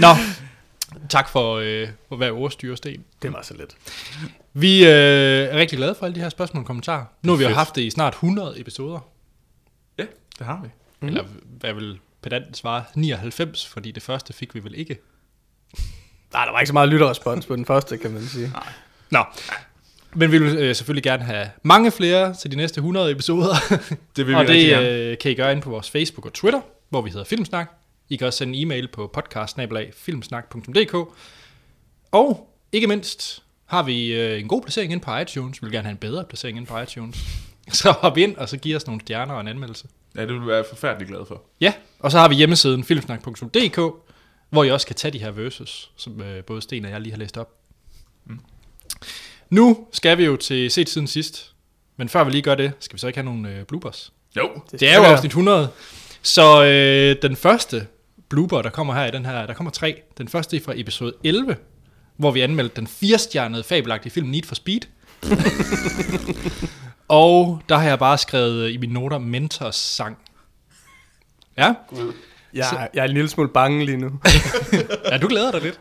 [0.00, 0.08] Nå,
[1.10, 3.04] tak for, øh, for hver ordstyre, Sten.
[3.22, 3.76] Det var så lidt.
[4.52, 7.04] Vi øh, er rigtig glade for alle de her spørgsmål og kommentarer.
[7.22, 9.08] Nu har vi jo haft det i snart 100 episoder.
[9.98, 10.04] Ja,
[10.38, 10.68] det har vi.
[11.00, 11.08] Mm.
[11.08, 11.24] Eller
[11.60, 12.84] hvad vil pedant svare?
[12.94, 14.98] 99, fordi det første fik vi vel ikke.
[16.32, 18.52] Nej, der var ikke så meget lytterrespons på den første, kan man sige.
[19.10, 19.24] Nå,
[20.14, 23.54] men vi vil øh, selvfølgelig gerne have mange flere til de næste 100 episoder.
[24.16, 26.60] Det vil vi og det øh, kan I gøre ind på vores Facebook og Twitter,
[26.88, 27.70] hvor vi hedder Filmsnak.
[28.08, 30.94] I kan også sende en e-mail på podcast-filmsnak.dk.
[32.12, 35.62] Og ikke mindst har vi øh, en god placering ind på iTunes.
[35.62, 37.18] Vi vil gerne have en bedre placering ind på iTunes.
[37.72, 39.88] Så hop ind, og så giv os nogle stjerner og en anmeldelse.
[40.16, 41.42] Ja, det vil vi være forfærdelig glad for.
[41.60, 43.80] Ja, og så har vi hjemmesiden filmsnak.dk,
[44.50, 47.12] hvor I også kan tage de her verses, som øh, både Sten og jeg lige
[47.12, 47.50] har læst op.
[48.26, 48.40] Mm.
[49.50, 51.52] Nu skal vi jo til set siden sidst,
[51.96, 54.12] men før vi lige gør det, skal vi så ikke have nogle øh, bloopers?
[54.36, 54.50] Jo.
[54.70, 55.68] Det er jo afsnit 100,
[56.22, 57.86] så øh, den første
[58.28, 60.02] blooper, der kommer her i den her, der kommer tre.
[60.18, 61.56] Den første er fra episode 11,
[62.16, 64.80] hvor vi anmeldte den firestjernede fabelagtige film Need for Speed.
[67.08, 70.18] og der har jeg bare skrevet øh, i mine noter Mentors sang.
[71.58, 71.74] Ja,
[72.54, 74.10] Jeg, jeg er en lille smule bange lige nu,
[75.12, 75.80] ja du glæder dig lidt.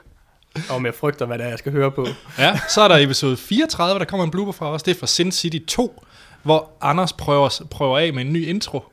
[0.70, 2.08] Om jeg frygter, hvad det er, jeg skal høre på.
[2.40, 4.84] Ja, så er der episode 34, der kommer en blooper fra os.
[4.84, 6.04] Det er fra Sin City 2,
[6.44, 8.84] hvor Anders prøver, prøver af med en ny intro.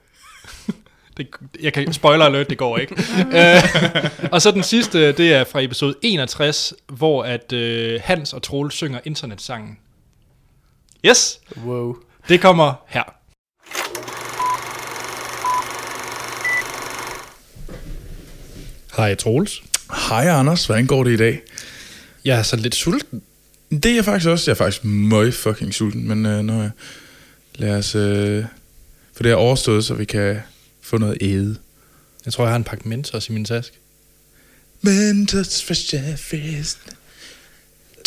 [1.16, 1.26] Det,
[1.62, 2.94] jeg kan spoiler alert, det går ikke.
[3.26, 8.42] uh, og så den sidste, det er fra episode 61, hvor at uh, Hans og
[8.42, 9.78] Troel synger internetsangen.
[11.06, 11.96] Yes, Wow.
[12.28, 13.02] det kommer her.
[18.96, 19.62] Hej Troels.
[20.08, 21.40] Hej Anders, hvordan går det i dag?
[22.24, 23.22] Jeg er så lidt sulten.
[23.70, 24.50] Det er jeg faktisk også.
[24.50, 26.70] Jeg er faktisk møg fucking sulten, men øh, når jeg,
[27.54, 28.44] lad os øh,
[29.12, 30.40] få det her overstået, så vi kan
[30.82, 31.56] få noget æde.
[32.24, 33.78] Jeg tror, jeg har en pakke Mentos i min taske.
[34.80, 36.78] Mentos fresh fest.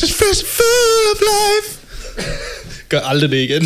[0.01, 1.80] Just fresh full of life.
[2.89, 3.63] Gør aldrig det igen.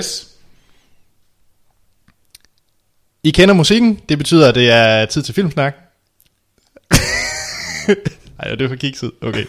[0.00, 0.28] Yes.
[3.22, 4.00] I kender musikken.
[4.08, 5.87] Det betyder, at det er tid til filmsnak.
[8.38, 9.10] Ej, det er for kikset.
[9.20, 9.44] Okay.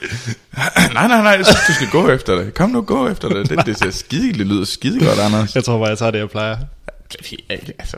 [0.94, 2.54] nej, nej, nej, jeg synes, du skal gå efter det.
[2.54, 3.50] Kom nu, gå efter det.
[3.50, 5.56] Det, det ser skide, det lyder skide godt, Anders.
[5.56, 6.58] Jeg tror bare, jeg tager det, jeg plejer.
[7.50, 7.98] Altså,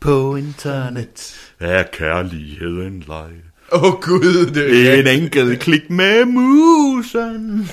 [0.00, 3.30] På internet er kærligheden leg.
[3.72, 7.68] Åh oh, gud, det er En enkelt klik med musen.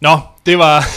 [0.00, 0.84] Nå, det var...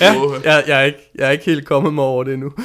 [0.00, 0.12] Ja.
[0.44, 2.52] Jeg, jeg, er ikke, jeg er ikke helt kommet mig over det endnu.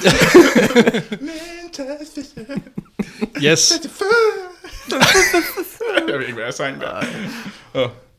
[3.44, 3.74] Yes.
[6.08, 7.06] Jeg ved ikke, hvad jeg sang der.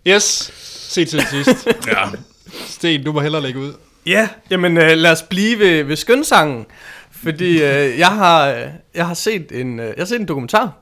[0.07, 0.53] Yes.
[0.90, 1.66] Se til sidst.
[1.87, 2.05] Ja.
[2.66, 3.73] Sten, du må hellere lægge ud.
[4.07, 6.66] Ja, jamen øh, lad os blive ved, ved skønsangen.
[7.11, 8.62] Fordi øh, jeg, har, øh,
[8.94, 10.73] jeg, har set en, øh, jeg har set en dokumentar.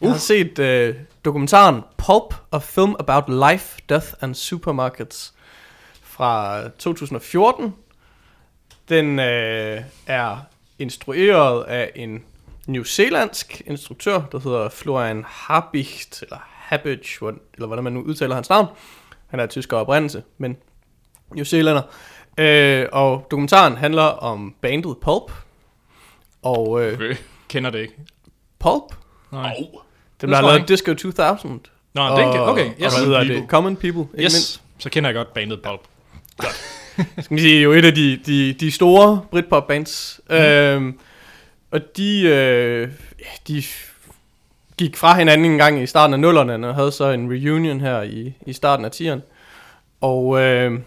[0.00, 0.94] Jeg har set øh,
[1.28, 5.34] dokumentaren Pulp, A Film About Life, Death and Supermarkets
[6.02, 7.74] fra 2014.
[8.88, 10.36] Den øh, er
[10.78, 12.24] instrueret af en
[12.66, 18.34] New Zealandsk instruktør, der hedder Florian Habicht, eller Habicht, hvor- eller hvordan man nu udtaler
[18.34, 18.66] hans navn.
[19.28, 20.56] Han er af tysker oprindelse, men
[21.34, 21.82] New Zealander.
[22.38, 25.32] Øh, og dokumentaren handler om bandet Pulp.
[26.42, 27.16] Og øh, Okay.
[27.48, 27.94] Kender det ikke.
[28.58, 28.94] Pulp,
[29.32, 29.54] Nej.
[29.58, 29.80] Au.
[30.20, 30.68] Dem der har lavet ikke.
[30.68, 31.60] Disco 2000.
[31.94, 32.66] Nå, og, den kan, okay.
[32.66, 32.94] Og Yes.
[32.94, 33.36] hvad hedder People.
[33.36, 33.48] det?
[33.48, 34.32] Common People, ikke yes.
[34.34, 34.60] mindst.
[34.78, 35.80] Så kender jeg godt bandet Pulp.
[37.20, 40.20] Skal vi sige, jo et af de, de, de store Britpop bands.
[40.30, 40.36] Mm.
[40.36, 40.98] Øhm,
[41.70, 42.88] og de, øh,
[43.20, 43.62] ja, de
[44.78, 48.02] gik fra hinanden en gang i starten af nullerne, og havde så en reunion her
[48.02, 49.20] i, i starten af 10'erne.
[50.00, 50.80] Og øh,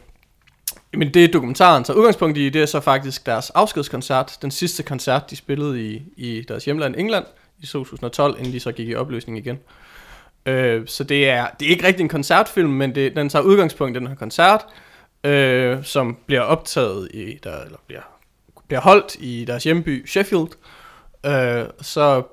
[0.93, 5.29] men det dokumentaren så udgangspunkt i, det er så faktisk deres afskedskoncert, den sidste koncert,
[5.29, 7.25] de spillede i, i deres hjemland England
[7.61, 9.59] i 2012, inden de så gik i opløsning igen.
[10.45, 13.97] Øh, så det er, det er ikke rigtig en koncertfilm, men det, den tager udgangspunkt
[13.97, 14.65] i den her koncert,
[15.23, 18.01] øh, som bliver optaget i, der, eller bliver,
[18.67, 20.47] bliver holdt i deres hjemby Sheffield.
[21.25, 22.23] Øh, så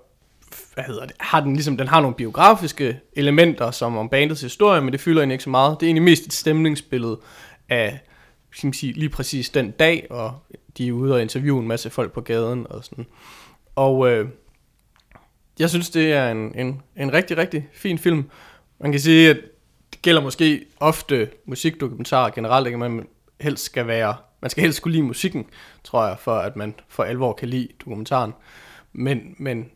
[0.75, 4.81] hvad hedder det, har den ligesom, den har nogle biografiske elementer, som om bandets historie,
[4.81, 5.81] men det fylder egentlig ikke så meget.
[5.81, 7.19] Det er egentlig mest et stemningsbillede
[7.69, 8.01] af,
[8.53, 10.35] skal man sige, lige præcis den dag, og
[10.79, 13.07] de er ude og interviewe en masse folk på gaden og sådan.
[13.77, 14.29] Og øh,
[15.59, 18.31] jeg synes, det er en, en, en rigtig, rigtig fin film.
[18.79, 19.37] Man kan sige, at
[19.93, 22.79] det gælder måske ofte musikdokumentarer generelt, ikke?
[22.79, 23.07] man
[23.41, 25.47] helst skal være, man skal helst kunne lide musikken,
[25.85, 28.35] tror jeg, for at man for alvor kan lide dokumentaren.
[28.93, 29.71] Men, men,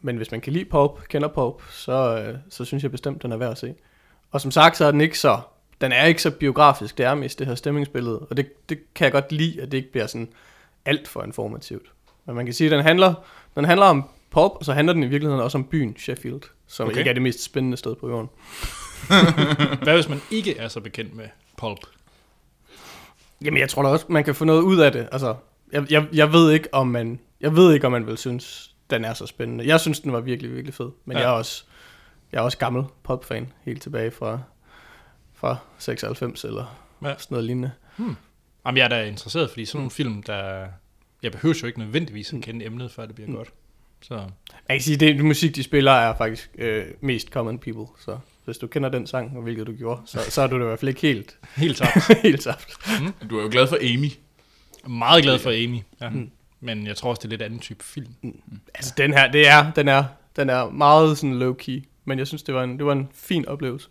[0.00, 3.36] men hvis man kan lide pop, kender pop, så, så synes jeg bestemt, den er
[3.36, 3.74] værd at se.
[4.30, 5.40] Og som sagt, så er den ikke så,
[5.80, 9.04] den er ikke så biografisk, det er mest det her stemningsbillede, og det, det kan
[9.04, 10.28] jeg godt lide, at det ikke bliver sådan
[10.84, 11.86] alt for informativt.
[12.26, 13.14] Men man kan sige, at den handler,
[13.54, 16.86] den handler om pop, og så handler den i virkeligheden også om byen Sheffield, som
[16.88, 16.98] Okay.
[16.98, 18.28] ikke er det mest spændende sted på jorden.
[19.84, 21.24] Hvad hvis man ikke er så bekendt med
[21.58, 21.78] Pulp?
[23.44, 25.08] Jamen, jeg tror da også, man kan få noget ud af det.
[25.12, 25.34] Altså,
[25.72, 29.04] jeg, jeg, jeg ved ikke, om man, jeg ved ikke, om man vil synes, den
[29.04, 29.66] er så spændende.
[29.66, 30.90] Jeg synes, den var virkelig, virkelig fed.
[31.04, 31.22] Men Ja.
[31.22, 31.64] jeg er også,
[32.32, 34.38] jeg er også gammel popfan, helt tilbage fra,
[35.34, 37.08] fra 96 eller Ja.
[37.18, 37.70] sådan noget lignende.
[38.66, 40.66] Jamen, jeg er da interesseret, fordi sådan nogle film, der...
[41.22, 43.36] Jeg behøver jo ikke nødvendigvis at kende emnet, før det bliver Mm.
[43.36, 43.48] godt.
[44.08, 44.14] Så
[44.68, 47.86] Jeg kan sige, det, musik, de spiller, er faktisk øh, mest common people.
[48.00, 50.62] Så hvis du kender den sang, og hvilket du gjorde, så, så er du det
[50.62, 52.18] i hvert fald ikke helt, helt tabt.
[52.22, 52.68] helt saft.
[53.30, 54.10] Du er jo glad for Amy.
[54.86, 55.78] Meget glad for Amy.
[56.00, 56.08] Ja.
[56.08, 56.30] Mm.
[56.60, 58.12] Men jeg tror også, det er lidt anden type film.
[58.74, 60.04] Altså, den her, det er, den er,
[60.36, 61.82] den er meget sådan low-key.
[62.04, 63.88] Men jeg synes, det var en, det var en fin oplevelse.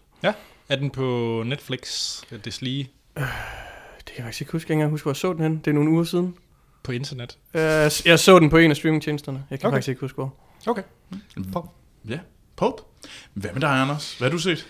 [0.70, 1.88] Er den på Netflix,
[2.46, 3.26] Deslige, Det
[4.06, 4.66] kan jeg faktisk ikke huske.
[4.66, 5.58] Jeg kan ikke engang huske, hvor jeg så den hen.
[5.58, 6.36] Det er nogle uger siden.
[6.84, 7.38] På internet?
[7.54, 7.60] Uh,
[8.08, 9.46] jeg så den på en af streamingtjenesterne.
[9.50, 9.76] Jeg kan Okay.
[9.76, 10.34] faktisk ikke huske, hvor.
[10.68, 10.84] Okay.
[12.10, 12.20] Ja,
[12.56, 12.84] Pope.
[13.34, 14.18] Hvad med dig, Anders?
[14.18, 14.68] Hvad har du set?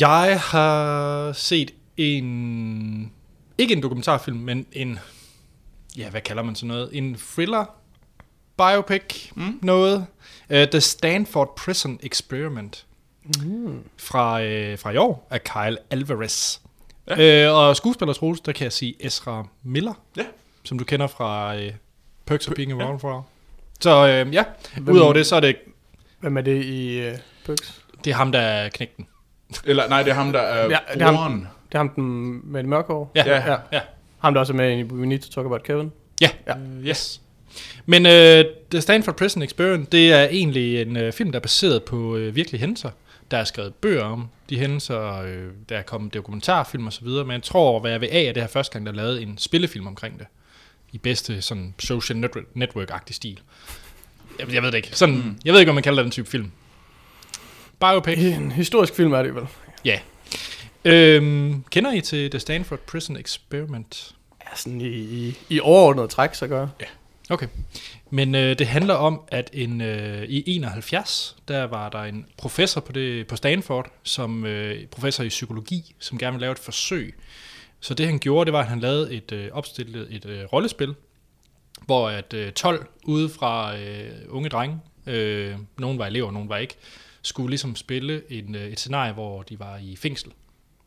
[0.00, 3.12] Jeg har set en...
[3.58, 4.98] Ikke en dokumentarfilm, men en...
[5.96, 6.88] Ja, hvad kalder man sådan noget?
[6.92, 7.64] En thriller
[8.56, 9.58] biopic mm.
[9.62, 10.06] noget.
[10.50, 12.84] Uh, The Stanford Prison Experiment
[13.44, 13.78] Mm.
[13.98, 16.58] fra, uh, fra i år af Kyle Alvarez.
[17.08, 17.50] Ja.
[17.50, 20.24] Uh, og skuespiller Troels, der kan jeg sige Ezra Miller, Ja.
[20.68, 21.62] Som du kender fra uh,
[22.26, 23.22] Perks of Being a Wallflower.
[23.80, 24.44] Så uh, ja,
[24.76, 25.56] Hvem- udover det, så er det,
[26.20, 27.14] Hvem er det i uh,
[27.46, 27.80] Perks?
[28.04, 29.06] det er ham, der er knægten.
[29.64, 31.46] Eller nej, det er ham, der er Ja, ja, det er ham.
[31.68, 33.12] Det er ham den med det mørke hår.
[33.14, 33.52] Ja, Ja.
[33.52, 33.56] ja.
[33.72, 33.80] ja.
[34.18, 35.92] Ham, der også er med i We Need to Talk About Kevin.
[36.20, 36.54] Ja, Ja.
[36.56, 37.20] Uh, yes.
[37.86, 38.10] Men uh,
[38.70, 42.36] The Stanford Prison Experiment, det er egentlig en uh, film, der er baseret på uh,
[42.36, 42.90] virkelige hændelser.
[43.30, 45.28] Der er skrevet bøger om de hændelser, uh,
[45.68, 48.32] der er kommet dokumentarfilm og så videre, men jeg tror, hvad jeg vil af, er
[48.32, 50.26] det her første gang, der er lavet en spillefilm omkring det.
[50.92, 53.40] I bedste sådan social network- network-agtig stil.
[54.38, 54.90] Jeg, jeg ved det ikke.
[54.92, 55.38] Sådan, mm.
[55.44, 56.50] Jeg ved ikke, om man kalder den type film.
[57.80, 58.18] Biopic.
[58.18, 59.44] En historisk film er det vel.
[59.84, 59.98] Ja.
[60.84, 64.14] Øhm, kender I til The Stanford Prison Experiment?
[64.40, 66.88] Ja, sådan i, i, i overordnet træk, så gør jeg.
[67.30, 67.46] Okay.
[68.10, 72.80] Men øh, det handler om, at en, øh, i 71, der var der en professor
[72.80, 77.14] på, det, på Stanford, som øh, professor i psykologi, som gerne ville lave et forsøg.
[77.80, 80.94] Så det han gjorde, det var, at han lavede et øh, opstillet et øh, rollespil,
[81.86, 86.56] hvor at øh, 12 ude fra øh, unge drenge, øh, nogen var elever, nogen var
[86.56, 86.74] ikke,
[87.22, 90.32] skulle ligesom spille en, øh, et scenarie, hvor de var i fængsel.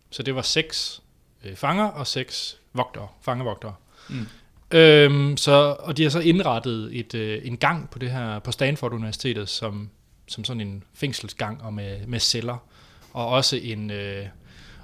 [0.10, 1.02] Så det var seks
[1.44, 3.76] øh, fanger og seks vogtere, fangevogtere.
[4.10, 4.28] Mm.
[4.72, 8.52] Øhm, så, og de har så indrettet et, øh, en gang på det her på
[8.52, 9.90] Stanford Universitetet som,
[10.28, 12.58] som sådan en fængselsgang og med, med celler
[13.14, 14.26] og også en øh,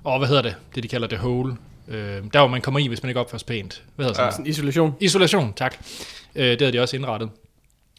[0.03, 0.55] og hvad hedder det?
[0.75, 1.57] Det, de kalder det hole.
[1.87, 3.83] Øh, der, hvor man kommer i, hvis man ikke opfører sig pænt.
[3.95, 4.31] Hvad hedder sådan?
[4.31, 4.95] Sådan isolation.
[4.99, 5.77] Isolation, tak.
[6.35, 7.29] Øh, det havde de også indrettet.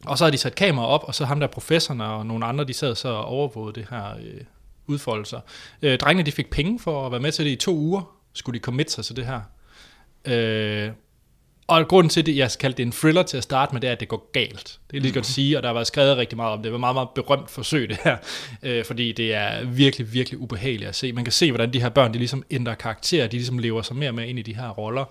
[0.05, 2.65] Og så har de sat kamera op, og så ham der professoren og nogle andre,
[2.65, 4.41] de sad så og overvågede det her øh,
[4.87, 5.41] udfoldelser.
[5.83, 8.59] Øh, drengene, de fik penge for at være med til det i to uger, skulle
[8.59, 9.41] de committe sig til det her.
[10.25, 10.91] Øh,
[11.69, 13.93] og grunden til det, jeg kaldte det en thriller til at starte med, det er,
[13.93, 14.81] at det går galt.
[14.91, 16.65] Det er lige godt at sige, og der har været skrevet rigtig meget om det.
[16.65, 18.17] Det var meget, meget berømt forsøg, det her.
[18.63, 21.13] Øh, fordi det er virkelig, virkelig ubehageligt at se.
[21.13, 23.27] Man kan se, hvordan de her børn, de ligesom ændrer karakter.
[23.27, 25.05] De ligesom lever sig mere og mere ind i de her roller.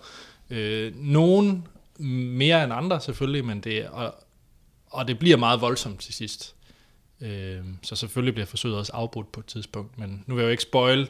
[0.50, 1.67] Øh, nogen
[2.00, 4.15] mere end andre selvfølgelig, men det, og,
[4.88, 6.56] og det bliver meget voldsomt til sidst.
[7.22, 10.00] Øh, så selvfølgelig bliver forsøget også afbrudt på et tidspunkt.
[10.00, 11.10] Men nu vil jeg jo ikke spoil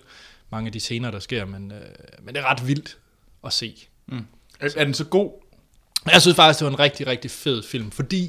[0.51, 1.81] mange af de scener, der sker, men, øh,
[2.21, 2.97] men det er ret vildt
[3.45, 3.87] at se.
[4.59, 5.31] Er, er den så god?
[6.11, 8.23] Jeg synes faktisk, det var en rigtig, rigtig fed film, fordi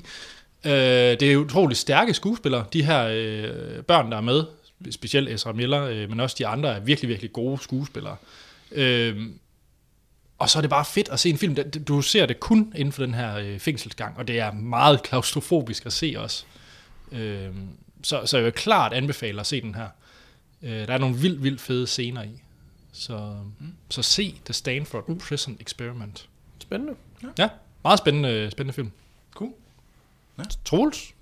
[0.64, 2.64] øh, det er utroligt stærke skuespillere.
[2.72, 4.44] De her øh, børn, der er med,
[4.90, 8.16] specielt Ezra Miller, øh, men også de andre, er virkelig, virkelig gode skuespillere.
[8.72, 9.16] Øh,
[10.38, 11.54] og så er det bare fedt at se en film.
[11.54, 15.02] der- Du ser det kun inden for den her øh, fængselsgang, og det er meget
[15.02, 16.44] klaustrofobisk at se også.
[17.12, 17.48] Øh,
[18.02, 19.88] så, så jeg vil klart anbefale at se den her.
[20.62, 22.42] Øh, der er nogle vildt, vildt fede scener i.
[22.98, 23.36] Så,
[23.90, 26.28] så se The Stanford Prison Experiment.
[26.58, 26.94] Spændende.
[27.38, 27.48] Ja,
[27.84, 28.90] meget spændende, spændende film.
[29.34, 29.52] Cool.
[30.64, 31.14] Troels?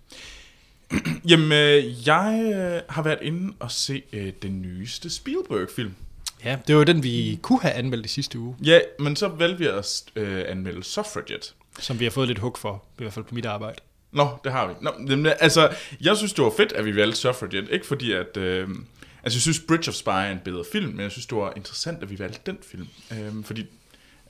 [1.31, 5.95] Jamen, øh, jeg øh, har været inde og se øh, den nyeste Spielberg-film.
[6.45, 9.29] Ja, det var jo den, vi kunne have anmeldt i sidste uge, Ja, men så
[9.29, 11.49] valgte vi at øh, anmelde Suffragette.
[11.79, 13.79] som vi har fået lidt hug for, i hvert fald på mit arbejde.
[14.13, 14.75] Nå, det har vi.
[14.81, 17.73] Nå, jamen, altså, jeg synes, det var fedt, at vi valgte Suffragette.
[17.73, 18.37] Ikke fordi, at...
[18.37, 18.69] Øh,
[19.27, 21.53] altså, jeg synes, Bridge of Spy er en bedre film, men jeg synes, det var
[21.57, 22.87] interessant, at vi valgte den film.
[23.13, 23.67] Øh, fordi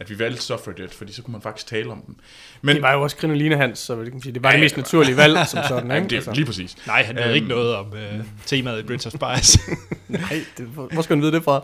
[0.00, 2.16] at vi valgte Suffragette, fordi så kunne man faktisk tale om dem.
[2.62, 4.61] Men Det var jo også Krinoline Hans, så det, kan sige, det var Ja, det
[4.64, 5.90] mest naturlige valg som sådan.
[5.90, 6.09] Ikke?
[6.09, 6.76] det Altså, er lige præcis.
[6.87, 7.35] Nej, han ved Øhm.
[7.35, 9.59] ikke noget om øh, temaet i Bridge of Spies.
[10.09, 11.62] nej, det, hvor hvor skal man vide det fra?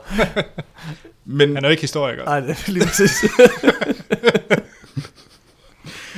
[1.24, 2.24] Men han er jo ikke historiker.
[2.24, 3.12] Nej, det er lige præcis.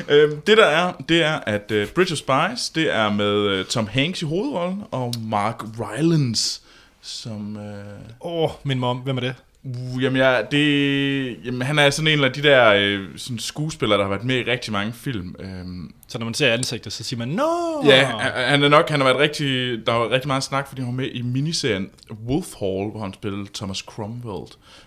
[0.09, 3.65] øh, det der er, det er, at øh, Bridge of Spies, det er med øh,
[3.65, 6.61] Tom Hanks i hovedrollen, og Mark Rylance
[7.05, 7.57] som...
[7.57, 7.85] Øh,
[8.21, 9.35] Åh, oh, min mom, hvem er det?
[9.65, 13.99] Uh, jamen, jeg, det, jamen, han er sådan en af de der øh, sådan skuespillere,
[13.99, 15.35] der har været med i rigtig mange film.
[15.39, 17.83] Øhm, Så når man ser ansigtet, så siger man, Nå!
[17.85, 19.47] ja, han- han er nok, han har været rigtig,
[19.87, 21.91] der var rigtig meget snak, fordi han var med i miniserien
[22.27, 24.47] Wolf Hall, hvor han spillede Thomas Cromwell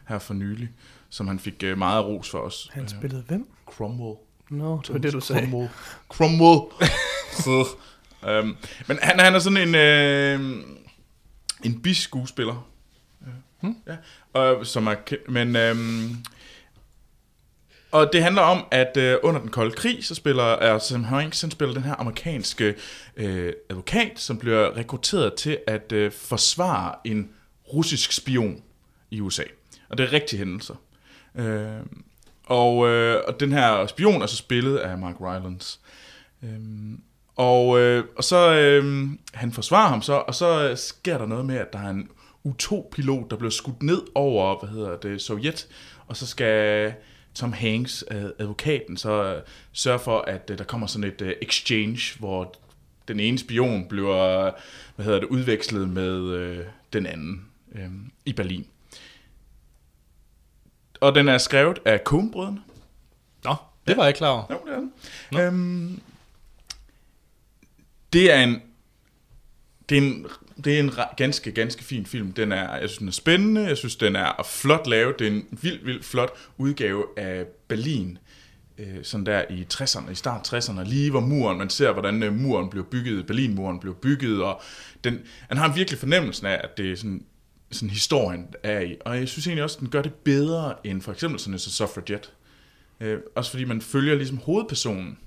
[0.10, 0.70] her for nylig,
[1.10, 2.70] som han fik øh, meget ros for os.
[2.74, 3.48] Han Øh, spillede hvem?
[3.66, 4.16] Cromwell.
[4.50, 5.42] Nå, det var det, du sagde.
[5.42, 5.70] Cromwell.
[6.10, 6.60] Cromwell.
[7.44, 7.66] Så,
[8.30, 8.56] øhm,
[8.88, 10.64] men han, han er sådan en, øh,
[11.64, 12.70] en biskuespiller.
[13.60, 13.76] Hmm?
[13.88, 13.96] Ja,
[14.34, 14.96] og, som er
[15.28, 15.56] men...
[15.56, 16.16] øhm,
[17.92, 21.42] og det handler om, at øh, under den kolde krig, så spiller er Sam Hanks,
[21.42, 22.76] han spiller den her amerikanske
[23.18, 27.30] øh, advokat, som bliver rekrutteret til at øh, forsvare en
[27.74, 28.64] russisk spion
[29.12, 29.44] i USA.
[29.90, 30.76] Og det er rigtige hændelser.
[31.36, 31.80] Øh,
[32.44, 35.80] og, øh, og den her spion er så spillet af Mark Rylance.
[36.44, 37.02] Øhm,
[37.38, 41.46] og, øh, og så øh, han forsvarer ham så, og så øh, sker der noget
[41.46, 42.10] med, at der er en
[42.44, 45.68] U-2-pilot, der bliver skudt ned over, hvad hedder det, Sovjet,
[46.08, 46.94] og så skal
[47.36, 48.04] Tom Hanks,
[48.40, 49.42] advokaten, så øh,
[49.74, 52.56] sørge for, at øh, der kommer sådan et exchange, hvor
[53.08, 54.52] den ene spion bliver,
[54.96, 57.46] hvad hedder det, udvekslet med øh, den anden
[57.76, 57.90] øh,
[58.26, 58.68] i Berlin.
[61.02, 62.62] Og den er skrevet af Coen-brødrene.
[63.44, 63.56] Nå,
[63.88, 64.44] det var jeg ikke klar over.
[64.52, 65.42] Jo, det er den.
[65.42, 66.02] Øhm,
[68.14, 68.62] det er en
[69.90, 70.28] det er en,
[70.64, 72.32] det er en ganske, ganske fin film.
[72.32, 73.62] Den er, jeg synes, den er spændende.
[73.62, 75.20] Jeg synes, den er flot lavet.
[75.20, 78.18] Det er en vildt, vild flot udgave af Berlin.
[78.78, 82.34] Øh, sådan der i 60'erne, i start 60'erne, lige hvor muren, man ser, hvordan øh,
[82.34, 84.62] muren blev bygget, Berlinmuren blev bygget, og
[85.04, 87.26] den, han har virkelig fornemmelsen af, at det er sådan,
[87.72, 88.96] sådan historien er i.
[89.06, 91.60] Og jeg synes egentlig også, at den gør det bedre end for eksempel sådan en
[91.60, 92.30] som Suffragette.
[93.00, 95.18] Øh, også fordi man følger ligesom hovedpersonen.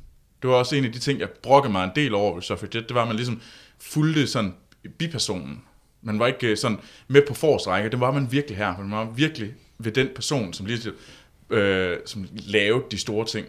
[0.42, 2.88] Det var også en af de ting, jeg brokkede mig en del over ved Suffragette,
[2.88, 3.40] det var, at man ligesom
[3.79, 4.55] fulgte sådan
[4.98, 5.62] bipersonen.
[6.03, 8.79] Man var ikke øh, sådan med på forsrække, det var man virkelig her.
[8.79, 10.92] Man var virkelig ved den person, som lige
[11.50, 13.46] øh, som lavede de store ting.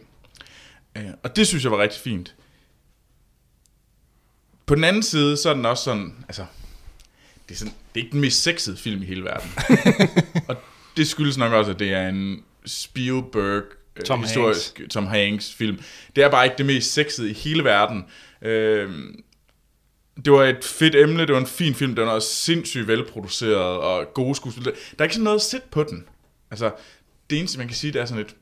[0.98, 2.36] Øh, og det synes jeg var rigtig fint.
[4.66, 6.46] På den anden side, så er den også sådan, altså,
[7.50, 9.50] det er, sådan, det er ikke den mest sexede film i hele verden.
[10.50, 10.56] og
[10.98, 13.64] det skyldes nok også, at det er en Spielberg
[14.06, 15.80] Tom historisk Tom Hanks film.
[16.16, 18.06] Det er bare ikke det mest sexede i hele verden.
[18.42, 18.90] Øh,
[20.26, 24.14] det var et fedt emne, det var en fin film, den var sindssygt velproduceret og
[24.14, 24.76] gode skuespillere.
[24.76, 26.06] Der er ikke sådan noget sætte på den.
[26.52, 26.72] Altså,
[27.30, 28.36] det eneste, man kan sige, det er sådan et...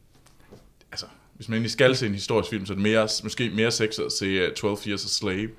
[0.92, 3.72] Altså, hvis man egentlig skal se en historisk film, så er det mere, måske mere
[3.72, 5.50] sexet at se uh, 12 Years a Slave.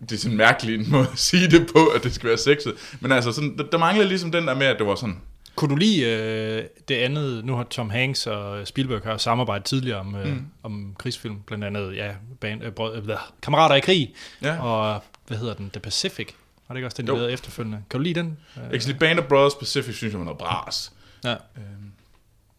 [0.00, 2.74] Det er sådan en mærkelig måde at sige det på, at det skal være sexet.
[3.00, 5.20] Men altså, sådan, der, der mangler ligesom den der med, at det var sådan...
[5.56, 9.98] Kunne du lide øh, det andet, nu har Tom Hanks og Spielberg har samarbejdet tidligere
[9.98, 10.46] om, øh, mm.
[10.62, 14.62] om krigsfilm, blandt andet, ja, band, øh, brød, øh, Kammerater i krig, Ja.
[14.62, 16.28] og hvad hedder den, The Pacific,
[16.68, 17.16] var det ikke også den, de Jo.
[17.16, 17.82] lavede efterfølgende?
[17.90, 18.38] Kan du lide den?
[18.56, 20.92] Øh, Actually, Band of Brothers Pacific synes jeg var noget bras.
[21.24, 21.92] ja, Øhm,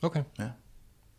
[0.02, 0.22] okay.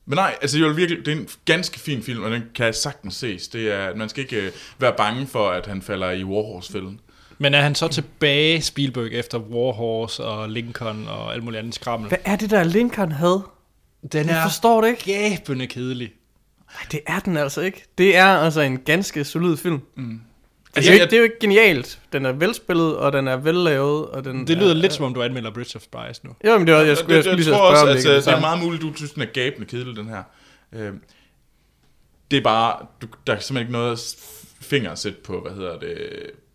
[0.07, 2.75] Men nej, altså jeg vil virkelig, det er en ganske fin film, og den kan
[2.75, 3.49] sagtens ses.
[3.49, 7.01] Det er, man skal ikke øh, være bange for, at han falder i Warhorse-fælden.
[7.43, 12.09] Men er han så tilbage, Spielberg, efter Warhorse og Lincoln og alt muligt andet skrammel?
[12.09, 13.43] Hvad er det der, Lincoln havde?
[14.13, 15.03] Den Jeg forstår det ikke.
[15.05, 16.13] gæbende kedelig.
[16.73, 17.85] Nej, det er den altså ikke.
[17.99, 19.81] Det er altså en ganske solid film.
[19.97, 20.11] Mm.
[20.11, 20.21] Altså,
[20.77, 21.99] Altså, det, er jo jeg- ikke, det er jo ikke genialt.
[22.13, 25.15] Den er velspillet, og den er vellavet, og den Det lyder er, lidt som om,
[25.15, 26.31] du anmelder Bridge of Spies nu.
[26.47, 27.89] Jo, men det var, jeg skulle, jeg det, skulle lige så tror spørge også, om
[27.89, 28.11] at det.
[28.11, 30.23] altså, det er meget muligt, du synes, den er gabende kedelig, den her.
[30.73, 30.93] Øh,
[32.31, 34.17] det er bare, du, der er simpelthen ikke noget
[34.61, 35.99] finger at sætte på, hvad hedder det,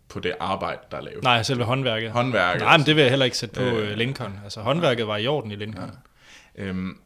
[0.08, 1.22] på det arbejde, der er lavet.
[1.22, 2.10] Nej, selve håndværket.
[2.10, 2.62] Håndværket.
[2.62, 4.40] Nej, men det vil jeg heller ikke sætte på Øh, øh, Lincoln.
[4.44, 5.90] Altså, håndværket var i orden i Lincoln.
[6.58, 6.98] Øhm,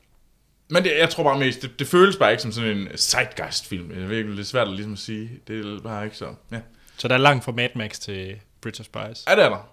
[0.70, 3.88] men det, jeg tror bare mest, det, det føles bare ikke som sådan en zeitgeist-film.
[3.88, 5.30] Det er virkelig lidt svært at ligesom at sige.
[5.48, 6.26] Det er bare ikke så.
[6.52, 6.60] Ja,
[6.96, 9.24] Så der er langt fra Mad Max til Bridge of Spies.
[9.28, 9.68] ja det er der.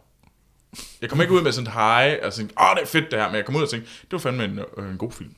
[1.02, 3.20] Jeg kom ikke ud med sådan et high, og tænkte, åh, det er fedt det
[3.20, 5.36] her, men jeg kom ud og tænkte, det var fandme en, øh, en god film.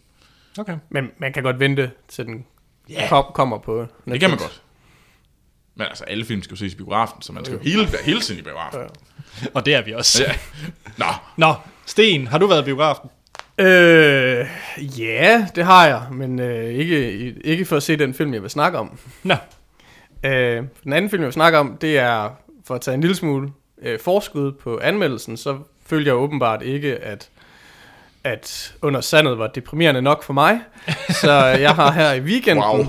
[0.59, 0.77] Okay.
[0.89, 2.45] Men man kan godt vente, til den
[2.89, 3.07] Ja.
[3.09, 4.11] kom, kommer på Netflix.
[4.13, 4.61] Det kan man godt.
[5.81, 8.01] Men altså, alle film skal jo ses i biografen, så man skal jo hele, være
[8.03, 8.79] hele tiden i biografen.
[8.79, 9.47] Ja.
[9.53, 10.23] Og det er vi også.
[10.23, 10.33] Ja.
[10.97, 11.05] Nå,
[11.37, 11.53] Nå,
[11.85, 13.09] Sten, har du været i biografen?
[13.57, 14.47] Øh,
[14.99, 17.11] ja, det har jeg, men øh, ikke,
[17.43, 18.99] ikke for at se den film, jeg vil snakke om.
[19.23, 19.35] Nå,
[20.25, 22.29] Øh, den anden film, jeg vil snakke om, det er,
[22.67, 26.97] for at tage en lille smule øh, forskud på anmeldelsen, så følte jeg åbenbart ikke,
[26.97, 27.29] at,
[28.23, 30.59] at Under Sandet var deprimerende nok for mig.
[31.09, 32.85] Så jeg har her i weekenden, wow.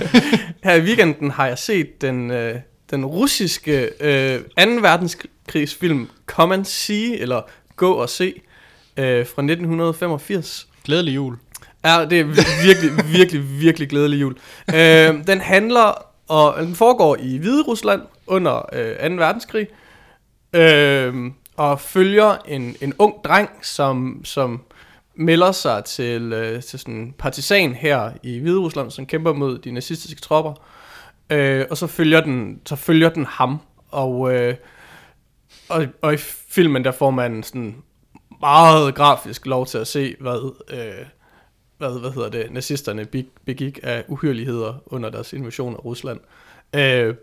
[0.64, 2.54] her i weekenden har jeg set den, øh,
[2.90, 4.70] den russiske øh, 2.
[4.80, 7.42] verdenskrigsfilm Come and See, eller
[7.76, 8.34] Gå og Se,
[8.96, 10.66] øh, fra 1985.
[10.84, 11.36] glædelig jul.
[11.84, 12.24] Ja, det er
[12.66, 14.36] virkelig, virkelig, virkelig glædelig jul.
[14.74, 19.16] Øh, den handler, og den foregår i Hvide Rusland under øh, 2.
[19.16, 19.66] verdenskrig,
[20.52, 21.14] øh,
[21.56, 24.62] og følger en, en ung dreng, som, som
[25.14, 29.58] melder sig til, øh, til sådan en partisan her i Hvide Rusland, som kæmper mod
[29.58, 30.54] de nazistiske tropper.
[31.30, 33.58] Øh, og så følger den, så følger den ham,
[33.90, 34.54] og, øh,
[35.68, 36.16] og, og i
[36.48, 37.76] filmen der får man sådan
[38.40, 41.06] meget grafisk lov til at se, hvad, øh,
[41.78, 43.06] hvad, hvad hedder det, nazisterne
[43.44, 46.20] begik af uhyreligheder under deres invasion af Rusland.
[46.74, 47.14] Øh,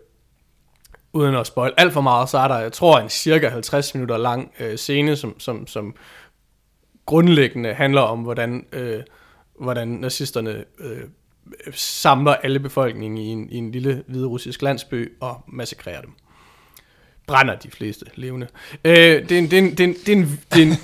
[1.14, 4.16] uden at spoil alt for meget, så er der, jeg tror, en cirka 50 minutter
[4.16, 5.94] lang øh, scene, som, som, som
[7.06, 9.02] grundlæggende handler om, hvordan, øh,
[9.60, 11.02] hvordan nazisterne øh,
[11.72, 16.10] samler alle befolkningen i en, i en lille hvide russisk landsby og massakrerer dem.
[17.26, 18.48] Brænder de fleste levende.
[18.84, 18.94] Øh,
[19.28, 20.76] det, er en, det, er en, det, er en, det, er en, det er en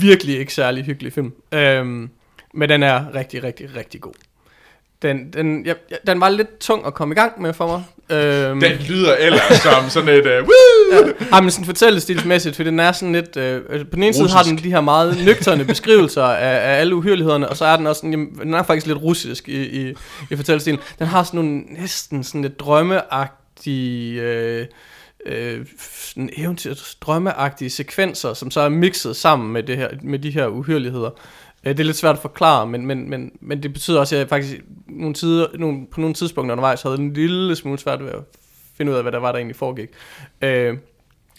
[0.00, 1.32] virkelig ikke særlig hyggelig film.
[1.52, 2.10] Øhm,
[2.54, 4.14] men den er rigtig, rigtig, rigtig god.
[5.02, 7.84] Den, den, jeg- den var lidt tung at komme i gang med for mig.
[8.18, 11.12] Øhm, Den lyder ellers som sådan et, uh, woo!
[11.32, 13.36] Ja, men sådan fortællestilsmæssigt, for den er sådan lidt...
[13.36, 14.64] Øh, altså, på den ene side har den Russisk.
[14.64, 18.10] de her meget nøgterne beskrivelser af, af alle uhyrlighederne, og så er den også sådan,
[18.10, 19.94] jamen, den er faktisk lidt russisk i, i,
[20.30, 20.80] i fortællestilen.
[20.98, 24.20] Den har sådan nogle næsten sådan lidt drømmeagtige...
[24.22, 24.66] Øh,
[25.26, 25.66] øh,
[26.12, 30.46] sådan eventyr, drømmeagtige sekvenser, som så er mixet sammen med, det her, med de her
[30.46, 31.10] uhyrligheder.
[31.64, 34.28] Det er lidt svært at forklare, men, men, men, men det betyder også, at jeg
[34.28, 38.20] faktisk nogle tider, nogle, på nogle tidspunkter undervejs havde en lille smule svært ved at
[38.76, 39.88] finde ud af, hvad der var, der egentlig foregik.
[40.42, 40.76] Øh,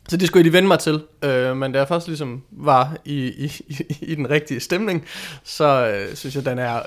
[0.09, 2.97] så det skulle jeg lige vende mig til, øh, men da jeg først ligesom var
[3.05, 5.05] i, i, i, i den rigtige stemning,
[5.43, 6.75] så øh, synes jeg, den er...
[6.75, 6.83] Øh,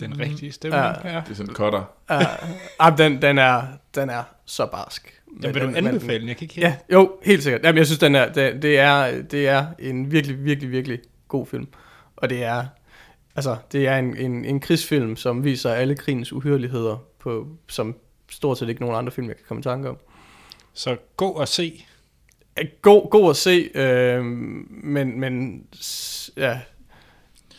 [0.00, 0.82] Den rigtige stemning.
[0.82, 1.12] Ja.
[1.14, 1.20] Ja.
[1.20, 1.82] Det er sådan en cutter.
[2.78, 3.62] ah, den, den, er,
[3.94, 5.22] den er så barsk.
[5.42, 6.28] Jamen, vil du anbefale den?
[6.28, 7.62] Jeg kan ikke Ja, jo, helt sikkert.
[7.64, 10.98] Jamen, jeg synes, den er, det, det, er, det er en virkelig, virkelig, virkelig
[11.28, 11.66] god film.
[12.22, 12.64] Og det er,
[13.36, 17.94] altså, det er en, en, en krigsfilm, som viser alle krigens uhyrligheder, på, som
[18.30, 19.96] stort set ikke nogen andre film, jeg kan komme i tanke om.
[20.72, 21.86] Så gå og se.
[22.82, 25.64] God, god at se, øh, men, men
[26.36, 26.60] ja,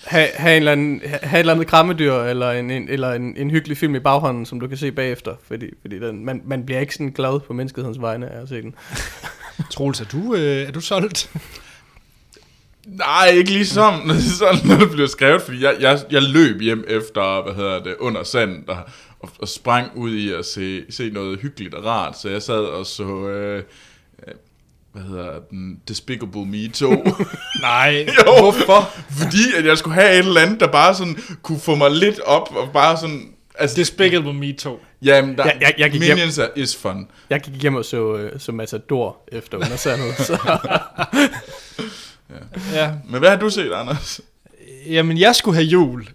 [0.04, 3.38] have, have, en eller anden, have et eller andet krammedyr, eller, en, en, eller en,
[3.38, 6.66] en hyggelig film i baghånden, som du kan se bagefter, fordi, fordi den, man, man
[6.66, 8.76] bliver ikke sådan glad på menneskehedens vegne af at se den.
[9.72, 11.32] Troels, er du, øh, er du solgt?
[12.88, 16.84] Nej, ikke lige sådan, sådan når det blev skrevet, fordi jeg, jeg, jeg løb hjem
[16.88, 18.78] efter, hvad hedder det, under sand, og,
[19.20, 22.56] og, og sprang ud i at se, se noget hyggeligt og rart, så jeg sad
[22.60, 23.64] og så, øh,
[24.28, 24.34] øh,
[24.94, 26.90] hvad hedder den, Despicable Me 2,
[27.62, 28.06] Nej.
[28.28, 28.40] Jo.
[28.42, 28.90] Hvorfor?
[29.12, 32.20] fordi at jeg skulle have et eller andet, der bare sådan kunne få mig lidt
[32.20, 34.80] op, og bare sådan, altså, Despicable Me 2.
[35.02, 37.08] jamen, der, Jeg- jeg- jeg gik hjem- Minions er is fun.
[37.30, 40.16] Jeg gik hjem og så, øh, så Matador efter undersandet,
[42.58, 42.92] så Ja.
[43.10, 44.22] Men hvad har du set, Anders?
[44.88, 46.08] Jamen, jeg skulle have jul,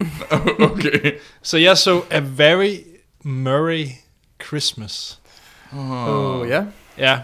[0.70, 1.12] okay.
[1.42, 2.74] så jeg så A Very
[3.22, 3.86] Murray
[4.46, 5.18] Christmas.
[5.72, 6.64] Åh, oh, ja.
[6.98, 7.20] Ja.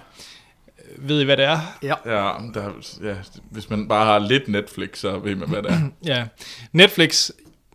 [0.99, 1.79] Ved I, hvad det er?
[1.83, 1.95] Ja.
[2.07, 2.71] Ja, der,
[3.03, 3.15] ja,
[3.51, 5.81] hvis man bare har lidt Netflix, så ved man, hvad det er.
[6.15, 6.25] Ja.
[6.73, 7.31] Netflix,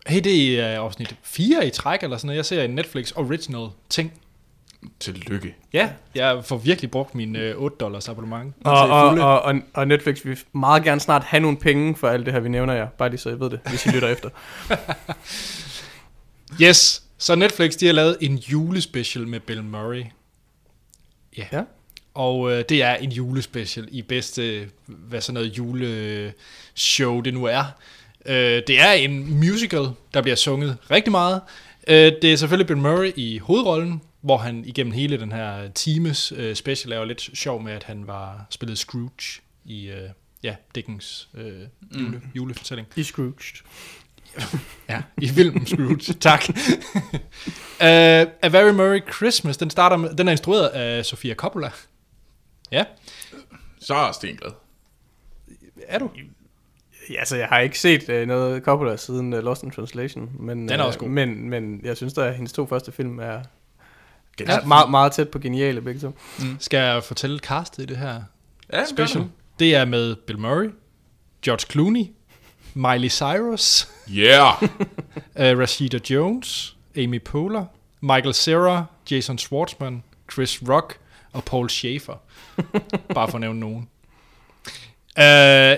[0.07, 2.37] hey, det er afsnit 4 i træk, eller sådan noget.
[2.37, 4.13] Jeg ser en Netflix original ting.
[4.99, 5.55] Tillykke.
[5.73, 8.55] Ja, jeg får virkelig brugt min øh, 8 dollars abonnement.
[8.63, 12.25] Og, og, og, og, og Netflix vil meget gerne snart have nogle penge for alt
[12.25, 12.87] det her, vi nævner jer.
[12.87, 14.29] Bare lige så I ved det, hvis I lytter efter.
[16.61, 20.03] Yes, så Netflix, de har lavet en julespecial med Bill Murray.
[21.37, 21.45] Ja.
[21.51, 21.61] Ja.
[22.13, 27.63] Og øh, det er en julespecial i bedste, hvad sådan noget juleshow det nu er.
[28.25, 31.41] Øh, det er en musical, der bliver sunget rigtig meget.
[31.87, 36.31] Øh, det er selvfølgelig Bill Murray i hovedrollen, hvor han igennem hele den her times
[36.31, 40.09] øh, special er jo lidt sjov med, at han var spillet Scrooge i øh,
[40.43, 41.61] ja, Dickens øh,
[41.99, 42.87] jule, julefortælling.
[42.95, 43.63] I Scrooged.
[44.89, 46.13] Ja, i filmen Scrooge.
[46.29, 46.43] tak.
[46.49, 51.71] uh, A Very Merry Christmas, den, starter med, den er instrueret af Sofia Coppola.
[52.71, 52.83] Ja,
[53.79, 54.51] Så er Sten glad.
[55.87, 56.09] er du?
[57.09, 60.31] Ja, altså, jeg har ikke set uh, noget Coppola siden uh, Lost in Translation.
[60.39, 61.07] Men, Den er også god.
[61.07, 63.41] Uh, men, men jeg synes da, at hendes to første film er,
[64.39, 64.45] Ja.
[64.59, 66.17] er meget, meget tæt på geniale begge to.
[66.59, 68.21] Skal jeg fortælle castet i det her
[68.73, 69.23] Ja, special?
[69.59, 70.69] Det er med Bill Murray,
[71.45, 72.05] George Clooney,
[72.73, 74.63] Miley Cyrus, Yeah.
[74.63, 74.69] uh,
[75.61, 77.65] Rashida Jones, Amy Poehler,
[78.01, 80.97] Michael Cera, Jason Schwartzman, Chris Rock
[81.33, 82.13] og Paul Schaefer.
[83.15, 83.87] Bare for at nævne nogen.
[85.17, 85.23] Uh,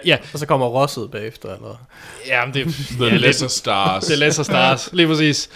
[0.07, 1.55] ja, Og så kommer Rosset bagefter.
[1.55, 1.75] Eller?
[2.27, 4.05] ja, men det, The ja, Lesser Stars.
[4.05, 5.49] Det er Lesser Stars, lige præcis.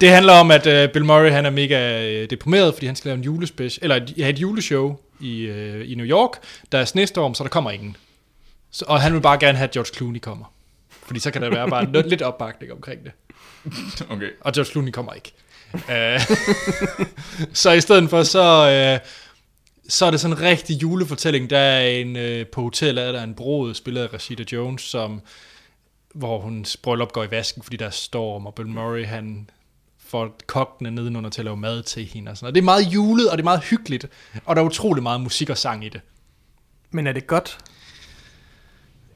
[0.00, 3.08] Det handler om, at uh, Bill Murray han er mega uh, deprimeret, fordi han skal
[3.08, 6.30] lave en julespecial, eller et, et juleshow i, uh, i New York.
[6.72, 7.96] Der er snestorm, så der kommer ingen.
[8.70, 10.52] Så, og han vil bare gerne have, at George Clooney kommer.
[11.06, 13.12] Fordi så kan der være bare lidt- lidt opbakning omkring det.
[14.10, 14.28] Okay.
[14.40, 15.32] Og George Clooney kommer ikke.
[15.74, 16.36] Uh,
[17.52, 19.08] så i stedet for, så, uh,
[19.88, 21.50] så er det sådan en rigtig julefortælling.
[21.50, 25.20] Der er en, uh, på hotellet er der en brud, spillet af Rashida Jones, som,
[26.14, 29.50] hvor hun bryllup går i vasken, fordi der er storm, og Bill Murray, han
[30.10, 32.30] får kokkene nedenunder til at lave mad til hende.
[32.30, 32.54] Og sådan noget.
[32.54, 34.06] Det er meget julet, og det er meget hyggeligt,
[34.44, 36.00] og der er utrolig meget musik og sang i det.
[36.90, 37.58] Men er det godt?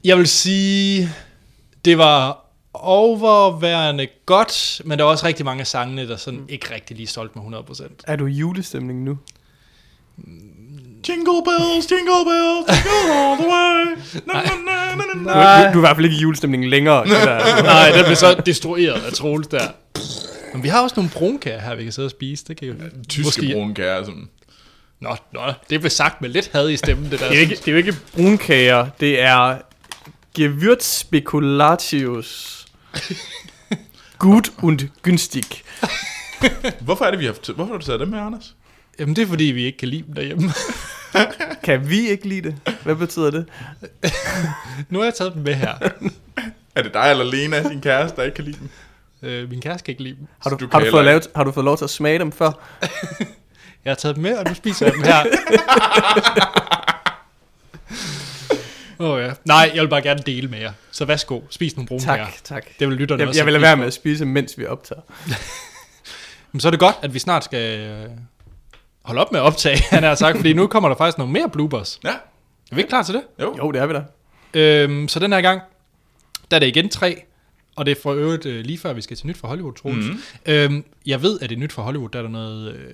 [0.03, 1.09] Jeg vil sige,
[1.85, 6.73] det var overværende godt, men der var også rigtig mange af sangene, der sådan ikke
[6.73, 7.83] rigtig lige solgte med 100%.
[8.07, 9.17] Er du i julestemning nu?
[11.09, 13.85] Jingle bells, jingle bells, jingle all the way.
[14.25, 16.21] Na, na, na, na, na, Du, er- du, du er i hvert fald ikke i
[16.21, 17.03] julestemning længere.
[17.09, 17.63] Det der.
[17.63, 19.67] Nej, den blev så destrueret af Troels der.
[20.55, 22.45] Men vi har også nogle brunkager her, vi kan sidde og spise.
[22.47, 22.73] Det kan jo
[23.09, 24.29] Tyske brunkager, som...
[24.99, 27.29] Nå, nå, det blev sagt med lidt had i stemmen, det der.
[27.29, 29.57] Det er, ikke, det er jo ikke brunkager, det er
[30.39, 32.65] Gewürzspekulatius.
[34.19, 35.63] Gut und günstig.
[36.79, 37.53] Hvorfor er det, vi har...
[37.53, 38.55] Hvorfor har du taget dem med, Anders?
[38.99, 40.53] Jamen, det er fordi, vi ikke kan lide dem derhjemme.
[41.63, 42.55] Kan vi ikke lide det?
[42.83, 43.45] Hvad betyder det?
[44.89, 45.73] nu har jeg taget dem med her.
[46.75, 48.69] Er det dig eller Lena, din kæreste, der ikke kan lide dem?
[49.25, 50.27] Øh, min kæreste kan ikke lide dem.
[50.39, 52.31] Har du, Du har, du fået lavet, har du fået lov til at smage dem
[52.31, 52.51] før?
[53.85, 55.25] Jeg har taget dem med, og nu spiser jeg dem her.
[58.99, 59.31] Åh oh, ja.
[59.45, 60.71] Nej, jeg vil bare gerne dele med jer.
[60.91, 62.25] Så værsgo, spis nogle brunkager.
[62.25, 62.65] Tak, tak.
[62.79, 65.01] Det vil lytterne Jeg, også jeg vil lade være med at spise, mens vi optager.
[66.51, 68.09] Men så er det godt, at vi snart skal øh,
[69.03, 71.49] holde op med at optage, han har sagt, fordi nu kommer der faktisk noget mere
[71.49, 71.99] bloopers.
[72.03, 72.09] Ja.
[72.71, 73.23] Er vi ikke klar til det?
[73.41, 73.55] Jo.
[73.57, 74.03] Jo, det er vi da.
[74.53, 75.61] Øhm, så den her gang,
[76.51, 77.23] der er det igen tre,
[77.75, 80.05] og det er for øvrigt øh, lige før vi skal til nyt fra Hollywood, Troels.
[80.05, 80.19] Mm-hmm.
[80.45, 82.93] Øhm, jeg ved, at det er nyt fra Hollywood, der er der noget, øh,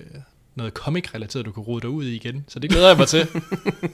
[0.54, 2.44] noget comic-relateret, du kan rode dig ud i igen.
[2.48, 3.26] Så det glæder jeg mig til.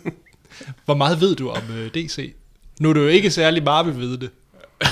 [0.85, 2.35] Hvor meget ved du om øh, DC?
[2.81, 4.31] Nu er du jo ikke særlig Marvel ved det.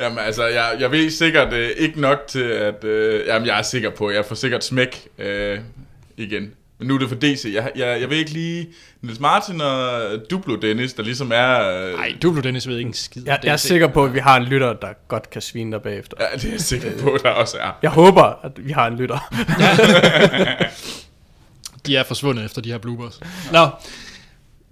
[0.00, 2.84] Jamen altså, jeg, jeg ved sikkert øh, ikke nok til, at...
[2.84, 5.58] Øh, jamen, jeg er sikker på, at jeg får sikkert smæk øh,
[6.16, 6.52] igen.
[6.78, 7.50] Men nu er det for DC.
[7.54, 8.68] Jeg, jeg, jeg ved ikke lige...
[9.02, 10.00] Niels Martin og
[10.30, 11.70] Duplo Dennis, der ligesom er...
[11.86, 13.22] Øh, Nej, du blev Dennis ved ikke en skid.
[13.26, 15.82] Jeg, jeg er sikker på, at vi har en lytter, der godt kan svine dig
[15.82, 16.16] bagefter.
[16.20, 17.70] Ja, det er jeg sikker på, der også er.
[17.82, 19.18] Jeg håber, at vi har en lytter.
[21.86, 23.20] De er forsvundet efter de her bloopers.
[23.52, 23.68] Nå,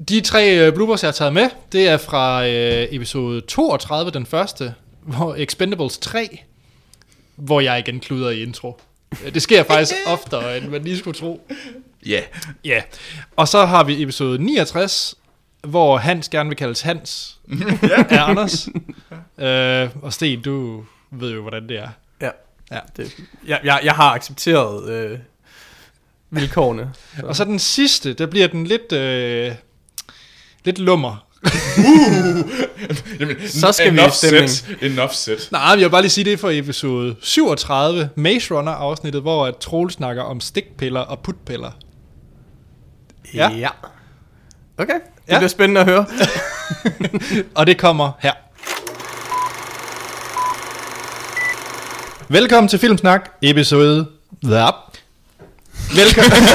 [0.09, 4.27] de tre øh, bloopers, jeg har taget med, det er fra øh, episode 32, den
[4.27, 6.41] første, hvor Expendables 3,
[7.37, 8.81] hvor jeg igen kluder i intro.
[9.25, 11.47] Øh, Det sker faktisk oftere, end man lige skulle tro.
[12.07, 12.21] Ja.
[12.65, 12.83] Ja,
[13.37, 15.15] og så har vi episode 69,
[15.63, 17.39] hvor Hans gerne vil kaldes Hans
[18.11, 18.69] af Anders.
[19.39, 21.89] øh, og Sten, du ved jo, hvordan det er.
[22.21, 22.31] Ja.
[22.73, 22.79] Ja.
[22.97, 23.13] Det,
[23.47, 25.19] jeg, jeg, jeg har accepteret øh,
[26.31, 26.93] vilkårene.
[27.23, 29.53] Og så den sidste, der bliver den lidt, øh,
[30.65, 31.27] Lidt lummer.
[33.21, 34.51] Jamen, Så skal vi i enough stemning.
[34.51, 34.79] Set.
[34.83, 35.49] Enough set.
[35.53, 39.47] Nej, jeg vil bare lige sige, det er for episode 37, Maze Runner afsnittet, hvor
[39.47, 41.71] at Troel snakker om stikpiller og putpiller.
[43.35, 43.51] Ja.
[43.51, 43.69] ja.
[44.79, 45.39] Okay, det Ja.
[45.39, 46.07] bliver spændende at høre.
[47.55, 48.33] Og det kommer her.
[52.29, 54.07] Velkommen til Filmsnak, episode...
[55.95, 56.33] Velkommen.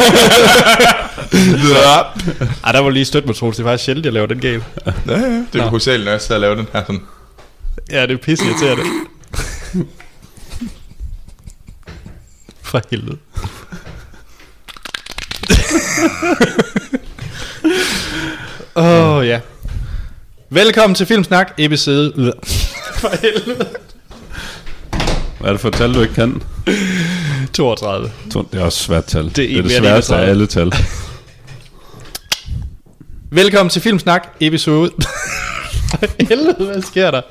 [2.63, 3.57] Ej, der var lige stødt med Troels.
[3.57, 4.65] Det er faktisk sjældent, jeg laver den gale.
[4.85, 5.17] Ja, ja.
[5.53, 7.01] Det er hovedsageligt, når jeg sidder og laver den her sådan.
[7.91, 8.83] Ja, det er pisse irriterende.
[12.61, 13.17] For helvede.
[18.75, 19.39] Åh, oh, ja.
[20.49, 22.13] Velkommen til Filmsnak, episode...
[22.99, 23.67] For helvede.
[25.39, 26.41] Hvad er det for et tal, du ikke kan?
[27.53, 28.11] 32.
[28.33, 29.31] To- Det er også et svært tal.
[29.35, 30.29] Det er er, en det, mere sværeste af 31.
[30.29, 30.73] alle tal.
[33.41, 34.91] Velkommen til Filmsnak, episode...
[35.89, 37.21] For helvede, hvad sker der?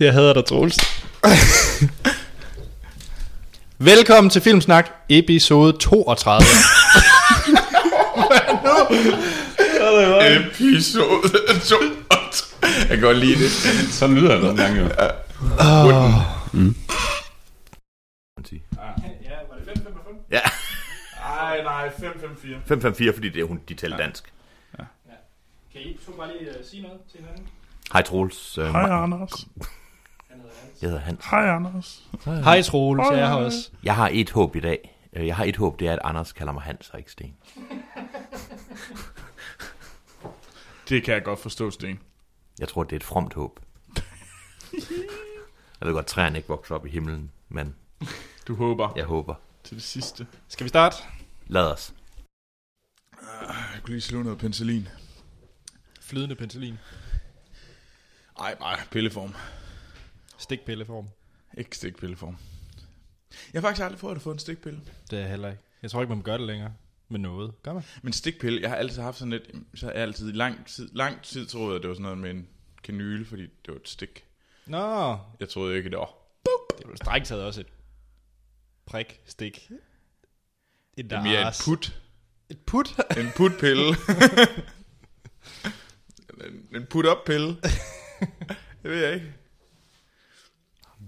[0.00, 0.76] Jeg hader dig, Troels.
[3.80, 6.42] Velkommen til Filmsnak, episode 32.
[10.48, 11.76] Episode 2.
[12.62, 13.50] Jeg kan godt lide det.
[13.92, 14.88] Sådan lyder det nogle gange jo.
[20.30, 20.40] Ja,
[21.24, 22.62] Ej, nej, 554.
[22.68, 24.32] 554, fordi det er hun, de taler dansk.
[25.72, 27.46] Kan I to bare lige sige noget til hinanden?
[27.92, 28.58] Hej Troels.
[28.58, 29.46] Øh, Hej, Anders.
[30.82, 31.24] Jeg hedder Hans.
[31.26, 32.02] Hej, Anders.
[32.24, 33.70] Hej Troels, jeg er her også.
[33.82, 34.98] Jeg har et håb i dag.
[35.12, 37.34] Øh, Jeg har et håb, det er, at Anders kalder mig Hans og ikke Sten.
[40.88, 42.00] Det kan jeg godt forstå, Sten.
[42.58, 43.60] Jeg tror, det er et fromt håb.
[45.80, 47.74] Jeg ved godt, at træerne ikke vokser op i himlen, men
[48.48, 49.34] Du håber jeg håber.
[49.64, 50.26] til det sidste.
[50.48, 50.96] Skal vi starte?
[51.46, 51.94] Lad os.
[53.74, 54.88] Jeg kunne lige slå noget penicillin.
[56.00, 56.78] Flydende penicillin.
[58.40, 59.34] Ej, nej, pilleform.
[60.38, 61.08] Stikpilleform.
[61.58, 62.36] Ikke stikpilleform.
[63.52, 64.80] Jeg har faktisk aldrig prøvet at få en stikpille.
[65.10, 65.62] Det er jeg heller ikke.
[65.82, 66.72] Jeg tror ikke, man gør det længere
[67.08, 67.62] med noget.
[67.62, 67.82] Gør man?
[68.02, 70.88] Men stikpille, jeg har altid haft sådan lidt, så har jeg altid i lang tid,
[70.92, 72.48] lang tid troet, at det var sådan noget med en
[72.84, 74.24] kanyle, fordi det var et stik.
[74.66, 76.10] Nå, Jeg troede ikke, det var.
[76.78, 77.66] det jo strengt taget også et
[78.86, 79.70] prik, stik.
[80.96, 82.00] Et Det er mere et put.
[82.50, 82.88] Et put?
[83.16, 83.88] En putpille.
[86.46, 87.46] en, en put-up-pille.
[88.82, 89.32] det ved jeg ikke.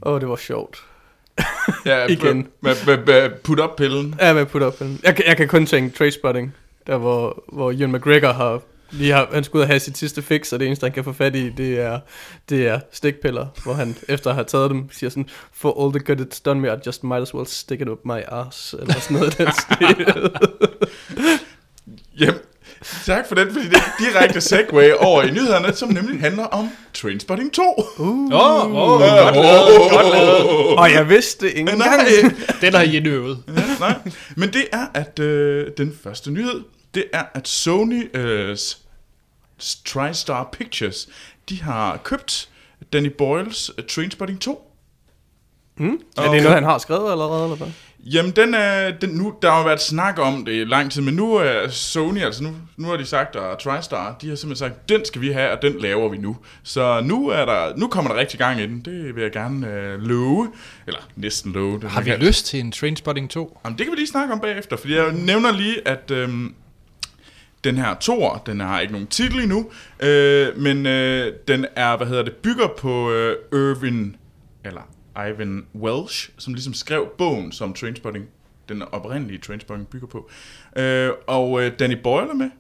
[0.02, 0.84] Åh, oh, det var sjovt.
[1.86, 2.48] Ja, Igen.
[2.60, 4.14] Med, med, med put-up-pillen.
[4.20, 4.74] Ja, med put up.
[5.02, 6.54] Jeg, kan- jeg kan kun tænke Trainspotting,
[6.86, 8.60] der hvor, hvor Ewan McGregor har
[8.92, 11.04] lige har, han skulle ud og have sit sidste fix, og det eneste, han kan
[11.04, 12.00] få fat i, det er,
[12.48, 16.14] det er stikpiller, hvor han efter at have taget dem, siger sådan, for all the
[16.14, 18.94] good it's done me, I just might as well stick it up my ass, eller
[18.94, 20.06] sådan noget den stil.
[22.20, 22.40] Jamen,
[23.06, 26.70] tak for den, fordi det er direkte segue over i nyhederne, som nemlig handler om
[26.94, 27.62] Trainspotting 2.
[27.98, 30.78] Uh, Åh, oh, oh, godt lavet, godt lavet.
[30.78, 31.82] og jeg vidste det ikke engang.
[32.60, 33.42] Den har I indøvet.
[33.48, 33.98] Ja, nej.
[34.36, 36.62] Men det er, at øh, den første nyhed,
[36.94, 38.56] det er, at Sony øh,
[39.86, 41.08] TriStar Pictures,
[41.48, 42.48] de har købt
[42.92, 44.66] Danny Boyles uh, Trainspotting 2.
[45.76, 46.00] Hmm?
[46.16, 47.68] Er det noget, han har skrevet allerede, eller hvad?
[48.04, 51.02] Jamen, den er, den, nu, der har jo været snak om det i lang tid,
[51.02, 54.68] men nu er Sony, altså nu, nu har de sagt, og TriStar, de har simpelthen
[54.68, 56.36] sagt, den skal vi have, og den laver vi nu.
[56.62, 59.68] Så nu, er der, nu kommer der rigtig gang i den, det vil jeg gerne
[59.68, 60.52] øh, love,
[60.86, 61.80] eller næsten love.
[61.80, 63.58] Det Har vi lyst til en Trainspotting 2?
[63.64, 66.54] Jamen, det kan vi lige snakke om bagefter, fordi jeg nævner lige, at øhm,
[67.64, 69.70] den her Thor, den har ikke nogen titel endnu,
[70.00, 74.16] øh, men øh, den er, hvad hedder det, bygger på øh, Irvin,
[74.64, 74.82] eller
[75.16, 78.24] Ivan Welsh, som ligesom skrev bogen, som Trainspotting,
[78.68, 80.30] den oprindelige Trainspotting bygger på.
[80.76, 82.50] Øh, og øh, Danny Boyle er med,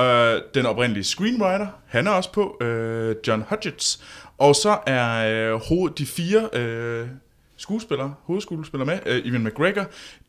[0.00, 4.04] øh, den oprindelige screenwriter, han er også på, øh, John Hodgetts,
[4.38, 7.08] og så er øh, hoved, de fire øh,
[7.56, 9.86] skuespillere, hovedskuespillere med, øh, Evan McGregor,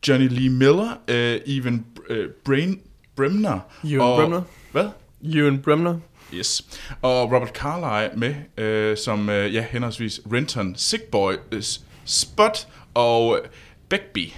[0.07, 2.82] Johnny Lee Miller, øh, Evan øh, Brain,
[3.16, 3.59] Bremner.
[3.86, 4.41] Ewan og, Bremner.
[4.72, 4.89] Hvad?
[5.36, 5.99] Ewan Bremner.
[6.34, 6.66] Yes.
[7.02, 11.64] Og Robert Carlyle med, øh, som øh, ja, henholdsvis Renton, Sickboy, øh,
[12.06, 13.50] Spot og øh,
[13.90, 14.30] Beckby.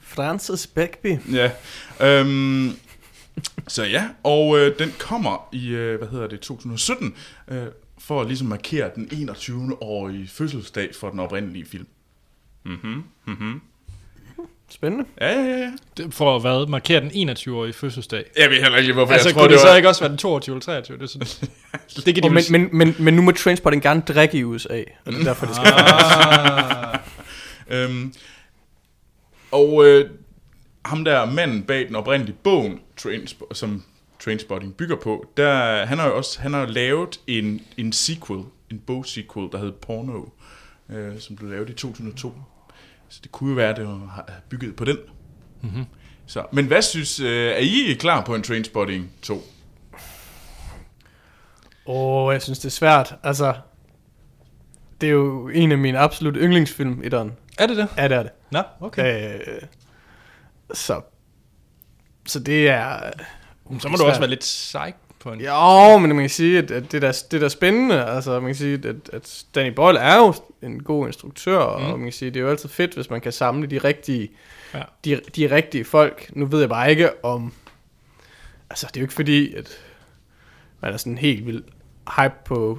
[0.00, 1.16] Francis Beckby.
[1.32, 1.50] Ja.
[2.00, 2.72] Øhm,
[3.68, 7.14] så ja, og øh, den kommer i, øh, hvad hedder det, 2017,
[7.48, 7.66] øh,
[7.98, 11.86] for at ligesom markere den 21-årige fødselsdag for den oprindelige film.
[12.64, 13.60] Mhm, mhm.
[14.70, 15.04] Spændende.
[15.20, 15.72] Ja, ja, ja.
[15.96, 16.66] Det- For at hvad?
[16.68, 18.24] Markere den 21-årige fødselsdag.
[18.36, 19.76] Jeg ved heller ikke, hvorfor Altså, jeg tror, kunne det, det så var...
[19.76, 20.96] ikke også være den 22 eller 23?
[20.98, 21.28] Det, er sådan,
[22.06, 25.12] det kan de men, men, men, men nu må Trainspotting gerne drikke i USA, og
[25.12, 26.98] det er derfor, det skal Ah.
[27.70, 28.14] Øhm,
[29.50, 30.10] og øh,
[30.84, 33.82] ham der manden bag den oprindelige bogen, Trains, som
[34.24, 38.40] Trainspotting bygger på, der, han har jo også han har lavet en, en sequel,
[38.70, 40.22] en bog-sequel, der hed Porno,
[40.90, 42.32] øh, som blev lavet i 2002.
[43.08, 44.96] Så det kunne jo være, at det var bygget på den.
[45.62, 45.84] Mm-hmm.
[46.26, 49.34] Så, men hvad synes, øh, er I klar på en Trainspotting 2?
[49.34, 49.42] Åh,
[51.86, 53.14] oh, jeg synes, det er svært.
[53.22, 53.54] Altså,
[55.00, 57.32] det er jo en af mine absolut yndlingsfilm, etteren.
[57.58, 57.88] Er det det?
[57.96, 58.32] Ja, det er det.
[58.50, 59.34] Nå, okay.
[59.34, 59.62] Øh,
[60.74, 61.00] så,
[62.26, 63.10] så det er...
[63.80, 65.40] Så må du også være lidt psych på en...
[65.40, 68.48] Jo, men man kan sige, at, at det, der, det der er spændende, altså man
[68.48, 71.84] kan sige, at, at Danny Boyle er jo en god instruktør, mm.
[71.84, 74.30] og man kan sige, det er jo altid fedt, hvis man kan samle de rigtige,
[74.74, 74.82] Ja.
[75.04, 76.30] de, de rigtige folk.
[76.32, 77.52] Nu ved jeg bare ikke om,
[78.70, 79.68] altså det er jo ikke fordi, at
[80.80, 81.62] man er sådan helt vild
[82.16, 82.78] hype på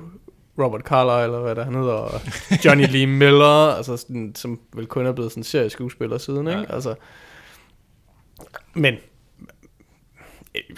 [0.60, 2.22] Robert Carlyle, eller hvad der han hedder, og
[2.66, 6.66] Johnny Lee Miller, altså sådan, som vel kun er blevet sådan serieskuespiller siden, ikke?
[6.70, 6.96] Altså,
[8.74, 8.96] men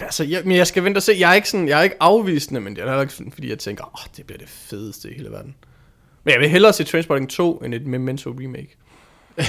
[0.00, 1.16] Altså, jeg, men jeg skal vente og se.
[1.18, 3.50] Jeg er ikke, sådan, jeg er ikke afvisende, men det er heller ikke sådan, fordi
[3.50, 5.54] jeg tænker, åh, oh, det bliver det fedeste i hele verden.
[6.24, 8.76] Men jeg vil hellere se Transporting 2, end et Memento remake.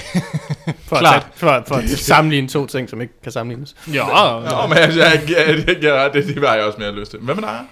[0.88, 1.22] for, at Klart.
[1.22, 3.76] tage, for, for at sammenligne to ting, som ikke kan sammenlignes.
[3.94, 7.12] Ja, Nå, men altså, jeg, jeg, jeg, jeg, det, det var jeg også mere lyst
[7.12, 7.20] til.
[7.20, 7.66] Hvad med dig?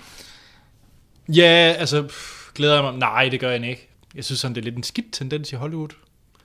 [1.35, 2.93] ja altså, pff, glæder jeg mig.
[2.93, 3.89] Nej, det gør jeg ikke.
[4.15, 5.89] Jeg synes sådan, det er lidt en skidt tendens i Hollywood.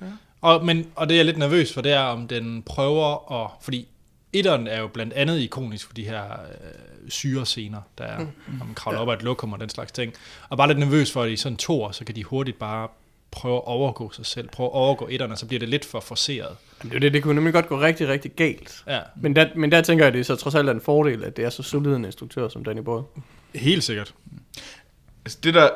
[0.01, 0.07] Ja.
[0.41, 3.51] Og, men, og det er jeg lidt nervøs for, det er, om den prøver at...
[3.63, 3.89] Fordi
[4.39, 8.59] etteren er jo blandt andet ikonisk for de her øh, syrescener, der er, mm.
[8.59, 10.13] når man kravler op af et lokum og den slags ting.
[10.49, 12.89] Og bare lidt nervøs for, at i sådan to år, så kan de hurtigt bare
[13.31, 16.01] prøve at overgå sig selv, prøve at overgå etteren, og så bliver det lidt for
[16.01, 16.57] forceret.
[16.83, 18.85] Jamen, det, er det, det kunne nemlig godt gå rigtig, rigtig galt.
[18.87, 20.81] Ja, Men der, men der tænker jeg, at det er så trods alt er en
[20.81, 23.05] fordel, at det er så solid en instruktør som Danny Boyle.
[23.55, 24.15] helt sikkert.
[25.25, 25.71] Altså, det der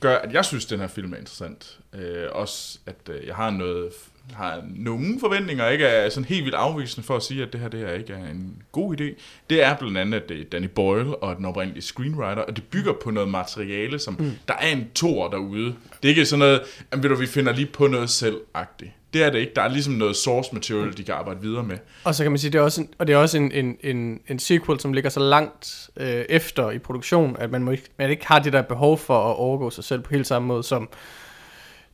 [0.00, 3.50] gør, at jeg synes, den her film er interessant, øh, også at øh, jeg har
[3.50, 3.92] noget
[4.34, 7.68] har nogle forventninger, ikke er sådan helt vildt afvisende for at sige, at det her
[7.68, 9.04] det her ikke er en god idé.
[9.50, 12.64] Det er blandt andet, at det er Danny Boyle og den oprindelige screenwriter, og det
[12.64, 14.32] bygger på noget materiale, som mm.
[14.48, 15.74] der er en tor derude.
[16.02, 16.60] Det er ikke sådan noget,
[16.90, 18.90] at ved du, vi finder lige på noget selv-agtigt.
[19.12, 19.52] Det er det ikke.
[19.56, 21.78] Der er ligesom noget source material, de kan arbejde videre med.
[22.04, 23.76] Og så kan man sige, det er også en, og det er også en, en,
[23.82, 27.84] en, en sequel, som ligger så langt øh, efter i produktion, at man, må ikke,
[27.98, 30.62] man ikke har det der behov for at overgå sig selv på helt samme måde
[30.62, 30.88] som,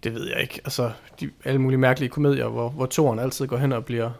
[0.04, 0.90] det ved jeg ikke, altså
[1.20, 4.10] de, alle mulige mærkelige komedier, hvor, hvor toren altid går hen og bliver,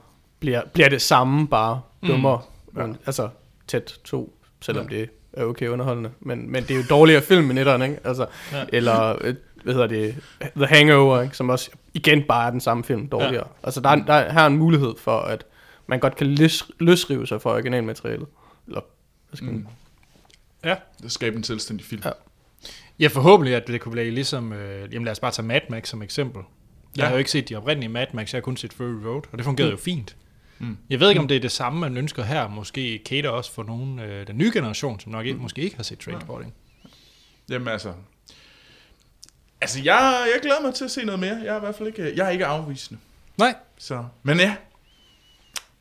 [0.41, 2.41] bliver, bliver det samme, bare dummere.
[2.72, 2.81] Mm.
[2.83, 3.29] Men, altså
[3.68, 4.97] tæt to, selvom ja.
[4.97, 6.11] det er okay underholdende.
[6.20, 7.99] Men, men det er jo dårligere film end etteren, ikke?
[8.05, 8.64] Altså, ja.
[8.72, 10.14] Eller, øh, hvad hedder det,
[10.57, 11.37] The Hangover, ikke?
[11.37, 13.35] som også igen bare er den samme film, dårligere.
[13.35, 13.66] Ja.
[13.66, 15.45] Altså der, er- der er her er en mulighed for, at
[15.87, 18.27] man godt kan løs, løsrive sig fra originalmaterialet.
[18.66, 18.81] Eller,
[19.29, 19.68] hvad skal man,
[20.64, 20.77] Ja.
[21.03, 22.03] Det skaber en selvstændig film.
[22.05, 22.11] Ja.
[23.01, 24.53] Ja, forhåbentlig, at det kunne blive ligesom...
[24.53, 26.42] Øh, jamen lad os bare tage Mad Max som eksempel.
[26.97, 27.07] Jeg Ja.
[27.07, 29.38] har jo ikke set de oprindelige Mad Max, jeg har kun set Fury Road, og
[29.38, 29.76] det fungerede Mm.
[29.78, 30.16] jo fint.
[30.59, 30.76] Mm.
[30.90, 32.49] Jeg ved ikke, om det er det samme, man ønsker her.
[32.49, 35.82] Måske cater også for nogen, øh, den nye generation, som nok ikke, måske ikke har
[35.82, 36.55] set Trainspotting.
[37.51, 37.92] Jamen altså...
[39.61, 41.36] Altså, jeg, jeg glæder mig til at se noget mere.
[41.44, 43.01] Jeg er i hvert fald ikke, jeg er ikke afvisende.
[43.38, 43.55] Nej.
[43.78, 44.57] Så, men ja.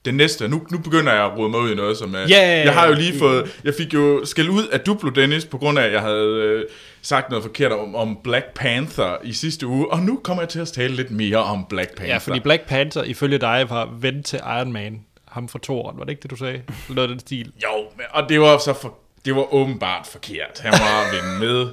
[0.05, 2.19] Den næste, nu, nu begynder jeg at rode mig ud i noget, som er...
[2.29, 2.63] Ja.
[2.65, 3.59] Jeg har jo lige fået...
[3.63, 6.65] Jeg fik jo skæld ud af Duplo Dennis, på grund af, at jeg havde øh,
[7.01, 9.91] sagt noget forkert om, om Black Panther i sidste uge.
[9.91, 12.13] Og nu kommer jeg til at tale lidt mere om Black Panther.
[12.13, 15.01] Ja, fordi Black Panther, ifølge dig, var ven til Iron Man.
[15.27, 16.61] Ham fra Toren, var det ikke det, du sagde?
[16.89, 17.51] Noget af den stil.
[17.63, 20.59] Jo, og det var så for, det var åbenbart forkert.
[20.59, 21.67] Han var ven med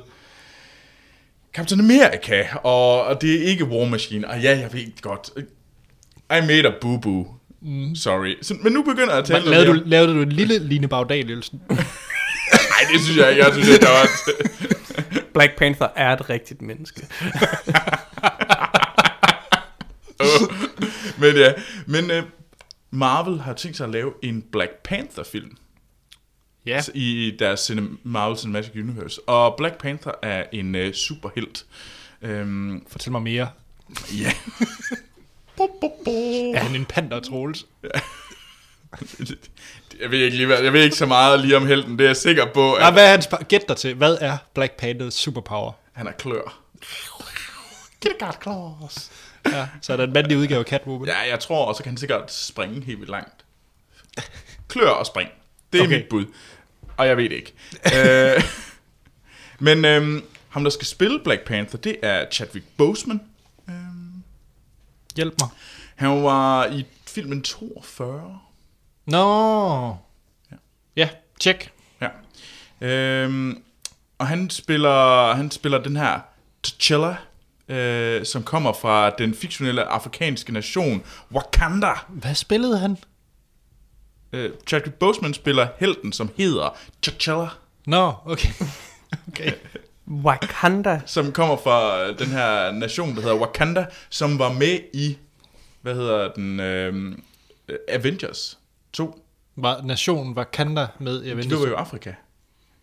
[1.55, 4.28] Captain America, og, og det er ikke War Machine.
[4.28, 5.30] Og ja, jeg ved godt.
[6.30, 7.26] I made a boo-boo.
[7.65, 7.95] Mm.
[7.95, 8.35] Sorry.
[8.43, 11.61] Så, men nu begynder jeg at tale Lavede du, lavede du en lille Line mere.
[11.71, 11.79] Nej,
[12.93, 13.45] det synes jeg ikke.
[13.45, 14.09] Jeg synes, der var...
[15.35, 17.07] Black Panther er et rigtigt menneske.
[21.21, 21.53] men ja,
[21.87, 22.17] men uh,
[22.91, 25.57] Marvel har tænkt sig at lave en Black Panther-film.
[26.67, 26.81] Ja.
[26.95, 29.21] i deres cine- Marvel Cinematic Universe.
[29.29, 31.65] Og Black Panther er en uh, superhelt.
[32.23, 33.49] Um, Fortæl mig mere.
[34.21, 34.33] ja.
[35.59, 37.66] Er han en panter, Troels?
[40.00, 41.98] Jeg ved ikke lige, hvad, jeg ved ikke så meget lige om helten.
[41.98, 43.28] Det er jeg sikker på, at Nej, hvad er hans...
[43.48, 43.94] Gæt dig til.
[43.94, 45.72] Hvad er Black Panthers superpower?
[45.92, 46.59] han er klør.
[48.00, 49.11] Get a god claws.
[49.46, 51.09] Ja, så er der en mandlig udgave af Catwoman.
[51.09, 53.44] Ja, jeg tror, og så kan han sikkert springe helt vildt langt.
[54.68, 55.30] Klør og spring.
[55.72, 55.96] Det er okay.
[55.96, 56.24] mit bud.
[56.96, 57.53] Og jeg ved det ikke.
[58.36, 58.42] øh,
[59.66, 63.20] men øhm, ham, der skal spille Black Panther, det er Chadwick Boseman.
[65.17, 65.49] Hjælp mig.
[65.97, 68.39] han var i filmen 42.
[69.07, 69.97] Nå.
[70.51, 70.57] Ja.
[70.97, 71.09] Ja,
[71.41, 71.73] check.
[72.01, 72.09] Ja.
[72.81, 73.63] Øhm,
[74.19, 76.21] og han spiller, han spiller den her
[76.67, 77.15] T'Challa,
[77.75, 81.03] øh, som kommer fra den fiktionelle afrikanske nation
[81.33, 81.93] Wakanda.
[82.09, 82.97] Hvad spillede han?
[84.33, 87.49] Øh, Chadwick Boseman spiller helten, som hedder T'Challa,
[87.87, 88.49] Nå, okay.
[89.29, 89.53] okay.
[90.09, 91.00] Wakanda.
[91.07, 95.18] som kommer fra den her nation, der hedder Wakanda, som var med i,
[95.82, 97.12] hvad hedder den, øh,
[97.88, 98.59] Avengers
[98.92, 99.24] 2.
[99.57, 101.61] Var nationen Wakanda med i Det Avengers?
[101.61, 102.12] var jo Afrika.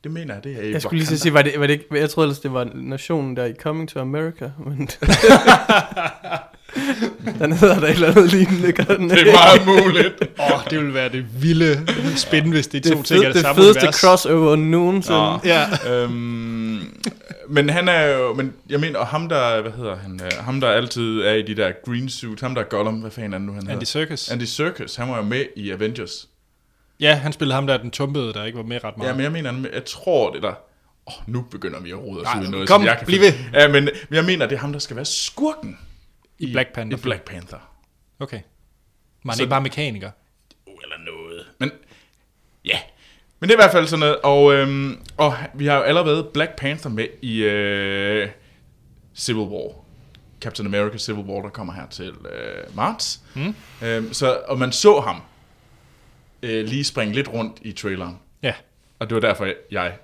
[0.03, 1.17] Det mener jeg, det er i Jeg skulle lige Wakanda.
[1.20, 3.89] sige, var det, var det ikke, jeg troede ellers, det var nationen der i Coming
[3.89, 4.89] to America, men...
[7.40, 10.14] den hedder der et eller andet lignende, gør den Det er meget muligt.
[10.40, 13.34] Åh, oh, det ville være det vilde spændende, hvis de det, to ting er det,
[13.36, 13.96] det samme fedeste univers.
[13.96, 15.20] crossover nogensinde.
[15.20, 15.40] Nå.
[15.46, 15.66] Ja.
[15.94, 16.80] øhm,
[17.50, 20.62] men han er jo, men jeg mener, og ham der, hvad hedder han, øh, ham
[20.62, 23.38] der altid er i de der green suit, ham der er Gollum, hvad fanden er
[23.38, 23.86] det nu han Andy hedder?
[23.86, 24.30] Serkis.
[24.32, 26.28] Andy Serkis, han var jo med i Avengers.
[27.00, 29.10] Ja, han spillede ham der, den tumpede, der ikke var med ret meget.
[29.10, 30.54] Ja, men jeg mener, jeg tror det der, åh,
[31.08, 33.20] oh, nu begynder vi at rode os ud i noget, kom, som jeg kan bliv
[33.20, 35.78] finde- Ja, men jeg mener, det er ham, der skal være skurken
[36.40, 36.98] I Black Panther.
[36.98, 37.60] i Black Panther.
[38.20, 38.42] Okay.
[39.24, 40.12] Man er ikke bare mekaniker.
[40.66, 41.46] Uh, eller noget.
[41.60, 41.72] Men
[42.66, 42.80] ja,
[43.40, 44.20] men det er i hvert fald sådan noget.
[44.22, 48.30] Og, øhm, og vi har jo allerede Black Panther med i øh,
[49.16, 49.74] Civil War.
[50.42, 53.22] Captain America Civil War, der kommer her til øh, marts.
[53.36, 53.56] Mm.
[53.84, 55.22] Øhm, så, og man så ham
[56.44, 58.20] øh, lige springe lidt rundt i traileren.
[58.44, 58.54] Ja.
[59.00, 59.98] Og det var derfor, jeg,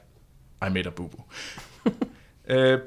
[0.68, 1.10] I made a boo
[2.48, 2.80] øh,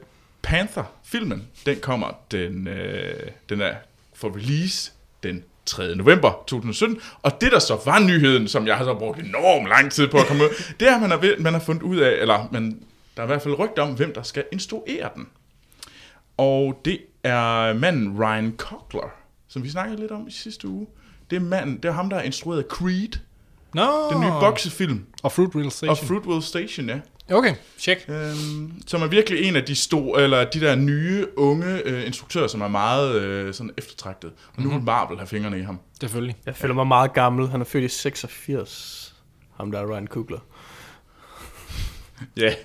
[0.43, 3.75] Panther-filmen, den kommer, den, øh, den er
[4.15, 5.95] for release den 3.
[5.97, 7.01] november 2017.
[7.23, 10.17] Og det, der så var nyheden, som jeg har så brugt enormt lang tid på
[10.19, 10.49] at komme ud,
[10.81, 12.83] det er, at man har, man har fundet ud af, eller man,
[13.17, 15.27] der er i hvert fald rygt om, hvem der skal instruere den.
[16.37, 19.11] Og det er manden Ryan Coogler,
[19.49, 20.87] som vi snakkede lidt om i sidste uge.
[21.31, 23.19] Det er, manden, det er ham, der har instrueret Creed,
[23.75, 24.11] Nå.
[24.13, 25.91] den nye boksefilm, Og Fruitvale Station.
[25.91, 27.01] og Fruitvale Station, ja.
[27.31, 28.05] Okay, check.
[28.09, 32.47] Øhm, som er virkelig en af de store, eller de der nye, unge øh, instruktører,
[32.47, 34.31] som er meget øh, sådan eftertragtet.
[34.57, 35.79] Og nu vil Marvel have fingrene i ham.
[36.01, 36.37] Selvfølgelig.
[36.47, 37.49] Jeg føler mig meget gammel.
[37.49, 39.15] Han er født i 86.
[39.57, 40.39] Ham der er Ryan Coogler.
[42.37, 42.55] Ja.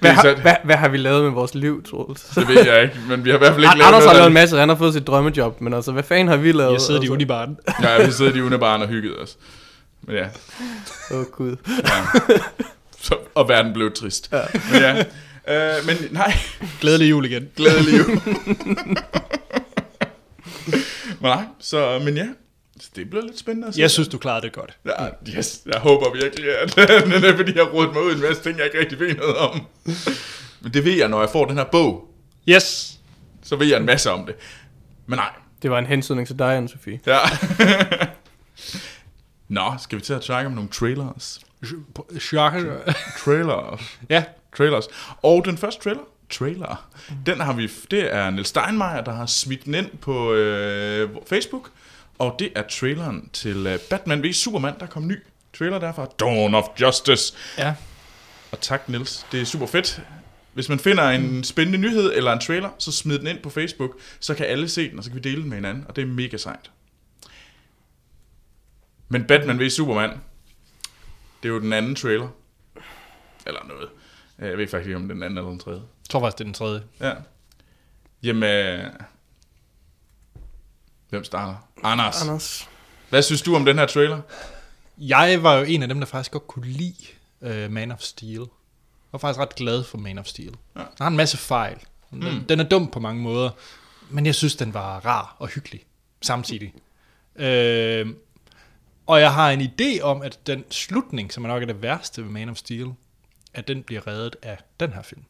[0.00, 2.22] Hvad, har, hvad, hvad har vi lavet med vores liv, Troels?
[2.22, 4.26] det ved jeg ikke, men vi har i hvert fald ikke An- Anders har lavet
[4.26, 6.72] en masse, han har fået sit drømmejob, men altså, hvad fanden har vi lavet?
[6.72, 7.12] Jeg sidder i altså?
[7.12, 7.56] unibaren.
[7.82, 9.38] Ja, vi sidder i Unibaren og hygget os.
[10.08, 10.28] Ja,
[11.10, 11.56] Åh, oh, gud.
[11.68, 12.06] ja.
[13.00, 14.28] Så, og verden blev trist.
[14.32, 14.40] Ja.
[14.72, 15.04] Men ja.
[15.78, 16.32] Øh, men nej,
[16.80, 17.48] Glædelig jul igen.
[17.56, 18.20] glædelig jul.
[21.20, 22.26] men nej, så, men ja.
[22.80, 23.80] Så det bliver lidt spændende at se.
[23.80, 24.76] Jeg synes, du klarede det godt.
[24.86, 25.06] Ja,
[25.38, 26.90] yes, jeg håber virkelig, at det
[27.30, 29.14] er, fordi jeg har rodet mig ud i en masse ting, jeg ikke rigtig ved
[29.14, 29.60] noget om.
[30.60, 32.06] Men det ved jeg, når jeg får den her bog,
[32.48, 32.92] Yes.
[33.42, 34.34] så ved jeg en masse om det.
[35.06, 35.30] Men nej,
[35.62, 36.98] Det var en hensynning til dig, Anne-Sophie.
[37.06, 37.18] ja.
[39.50, 41.40] Nå, skal vi til at snakke om nogle trailers?
[42.18, 42.92] Shocker.
[43.18, 43.98] Trailers.
[44.08, 44.24] Ja.
[44.56, 44.84] Trailers.
[45.22, 46.88] Og den første trailer, trailer,
[47.26, 51.70] den har vi, det er Niels Steinmeier, der har smidt den ind på øh, Facebook.
[52.18, 55.18] Og det er traileren til øh, Batman v Superman, der kom ny
[55.58, 56.06] trailer derfra.
[56.20, 57.34] Dawn of Justice.
[57.58, 57.74] Ja.
[58.52, 59.26] Og tak, Niels.
[59.32, 60.02] Det er super fedt.
[60.52, 63.90] Hvis man finder en spændende nyhed eller en trailer, så smid den ind på Facebook,
[64.20, 66.02] så kan alle se den, og så kan vi dele den med hinanden, og det
[66.02, 66.70] er mega sejt.
[69.12, 70.10] Men Batman v Superman,
[71.42, 72.28] det er jo den anden trailer.
[73.46, 73.88] Eller noget.
[74.38, 75.80] Jeg ved faktisk ikke, om det er den anden eller den tredje.
[75.80, 76.82] Jeg tror faktisk, det er den tredje.
[77.00, 77.12] Ja.
[78.22, 78.80] Jamen,
[81.08, 81.68] hvem starter?
[81.82, 82.22] Anders.
[82.22, 82.68] Anders.
[83.08, 84.20] Hvad synes du om den her trailer?
[84.98, 87.06] Jeg var jo en af dem, der faktisk godt kunne lide
[87.40, 88.40] uh, Man of Steel.
[88.40, 90.54] Jeg var faktisk ret glad for Man of Steel.
[90.76, 90.80] Ja.
[90.80, 91.78] Den har en masse fejl.
[92.10, 92.44] Den, mm.
[92.44, 93.50] den er dum på mange måder,
[94.10, 95.84] men jeg synes, den var rar og hyggelig
[96.22, 96.74] samtidig.
[97.36, 98.06] Øh,
[99.10, 102.22] og jeg har en idé om, at den slutning, som er nok er det værste
[102.22, 102.86] ved Man of Steel,
[103.54, 105.22] at den bliver reddet af den her film.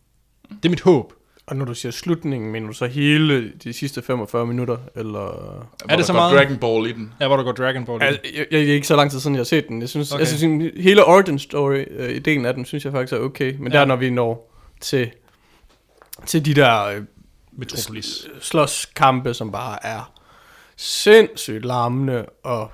[0.48, 1.12] Det er mit håb.
[1.46, 5.20] Og når du siger slutningen, mener du så hele de sidste 45 minutter, eller...
[5.84, 6.36] Hvor der så går meget?
[6.36, 7.12] Dragon Ball i den.
[7.20, 8.02] Ja, hvor der går Dragon Ball.
[8.02, 9.80] Altså, jeg, jeg, jeg er ikke så lang tid siden, jeg har set den.
[9.80, 10.20] Jeg synes, Okay.
[10.20, 13.54] jeg synes hele origin story, øh, ideen af den, synes jeg faktisk er okay.
[13.58, 13.78] Men ja.
[13.78, 15.10] der, når vi når til,
[16.26, 17.02] til de der øh,
[17.52, 18.26] Metropolis.
[18.40, 20.12] slåskampe, som bare er
[20.76, 22.70] sindssygt larmende, og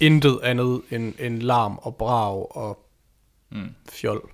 [0.00, 2.84] intet andet end, end larm og brag og
[3.50, 3.74] Mm.
[3.92, 4.30] fjol.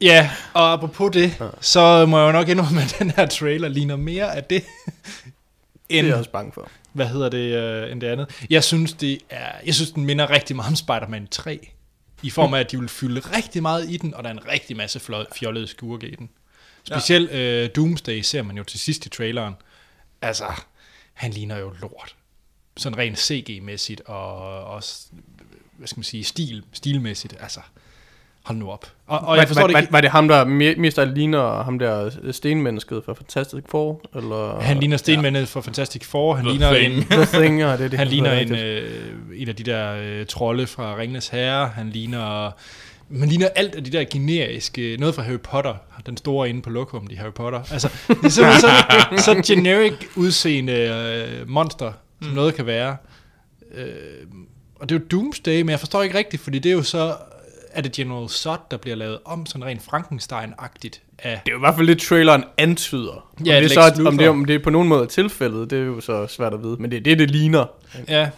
[0.00, 1.48] Ja, og apropos det, ja.
[1.60, 4.64] så må jeg jo nok indrømme, at den her trailer ligner mere af det,
[5.90, 6.68] Det end, er jeg også bange for.
[6.92, 8.46] hvad hedder det, øh, end det andet.
[8.50, 11.70] Jeg synes, det er, jeg synes, den minder rigtig meget om Spider-Man 3,
[12.22, 14.48] i form af, at de vil fylde rigtig meget i den, og der er en
[14.48, 15.00] rigtig masse
[15.36, 16.30] fjollede skurke i den.
[16.84, 19.54] Specielt øh, Doomsday ser man jo til sidst i traileren.
[20.22, 20.46] Altså,
[21.14, 22.15] han ligner jo lort.
[22.76, 25.06] Sådan rent CG-mæssigt, og også,
[25.78, 27.34] hvad skal man sige, stil, stilmæssigt.
[27.40, 27.60] Altså,
[28.44, 28.86] Hold nu op.
[29.06, 29.92] Og, og Var, jeg forstår var, det var, ikke.
[29.92, 34.00] var det ham, der me- mest af ligner ham der stenmennesket fra Fantastic Four?
[34.16, 36.34] Eller Han ligner stenmændet fra Fantastic Four.
[36.34, 36.94] Han The ligner Thing.
[36.96, 37.98] en, The Thing, ja, det er det.
[37.98, 39.06] han ligner en, øh,
[39.36, 41.68] en af de der øh, trolde fra Ringnes Herre.
[41.68, 42.50] Han ligner...
[43.08, 45.74] Man ligner alt af de der generiske, noget fra Harry Potter,
[46.06, 47.60] den store inde på lokum, de Harry Potter.
[47.72, 48.60] Altså, det er simpelthen
[49.18, 51.92] så, så generic udseende øh, monster,
[52.22, 52.96] som noget kan være.
[53.74, 53.86] Øh,
[54.74, 57.16] og det er jo Doomsday, men jeg forstår ikke rigtigt, fordi det er jo så,
[57.70, 61.40] er det General Zod, der bliver lavet om sådan rent Frankenstein-agtigt af...
[61.44, 63.12] Det er jo i hvert fald det, traileren antyder.
[63.40, 65.78] Om, Ja, det, er så, om, det, om det er på nogen måde tilfældet, det
[65.78, 66.76] er jo så svært at vide.
[66.76, 67.66] Men det er det, det ligner.
[68.08, 68.30] Ja,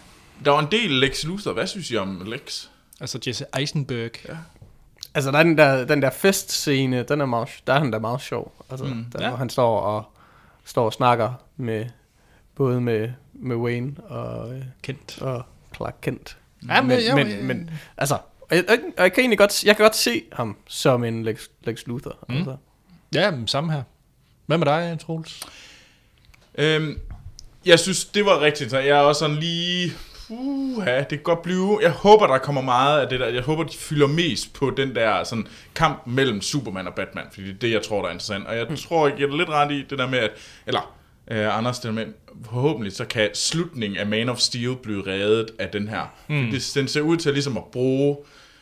[0.45, 1.53] Der var en del Lex Luthor.
[1.53, 2.65] Hvad synes I om Lex?
[3.01, 4.11] altså Jesse Eisenberg.
[4.29, 4.37] Ja.
[5.13, 7.99] Altså, der er den der, den der festscene, den er meget, der er han da
[7.99, 8.65] meget sjov.
[8.69, 9.35] Altså, mm, der, ja.
[9.35, 10.03] han står og,
[10.65, 11.85] står og snakker med,
[12.55, 13.09] både med,
[13.39, 15.21] med Wayne og, øh, Kendt.
[15.21, 15.43] og
[15.75, 16.37] Clark Kent.
[16.69, 19.37] Ja, men- men, ja, men, men- men, altså, og jeg, og jeg, jeg kan egentlig
[19.37, 22.17] godt, jeg kan godt se ham som en Lex, Lex Luthor.
[22.29, 22.35] Mm.
[22.35, 22.55] Altså.
[23.15, 23.83] Ja, men samme her.
[24.45, 25.39] Hvad med dig, Troels?
[26.55, 26.99] Øhm,
[27.65, 28.87] jeg synes, det var rigtig interessant.
[28.89, 29.91] Jeg er også sådan lige...
[30.29, 31.79] Uh, det kan godt blive...
[31.81, 33.27] Jeg håber, der kommer meget af det der.
[33.27, 37.25] Jeg håber, de fylder mest på den der sådan, kamp mellem Superman og Batman.
[37.33, 38.47] Fordi det er det, jeg tror, der er interessant.
[38.47, 38.75] Og jeg mm.
[38.75, 40.31] tror, jeg giver dig lidt ret i det der med, at...
[40.67, 40.95] Eller,
[41.27, 42.05] øh, Anders, det der med,
[42.45, 46.13] forhåbentlig så kan slutningen af Man of Steel blive reddet af den her.
[46.29, 46.51] Mm.
[46.51, 48.17] Det, den ser ud til ligesom at bruge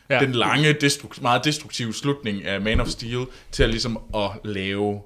[0.09, 0.19] Ja.
[0.19, 5.01] den lange, destruk- meget destruktive slutning af Man of Steel til at ligesom at lave...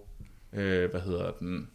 [0.54, 1.68] Øh, hvad hedder den?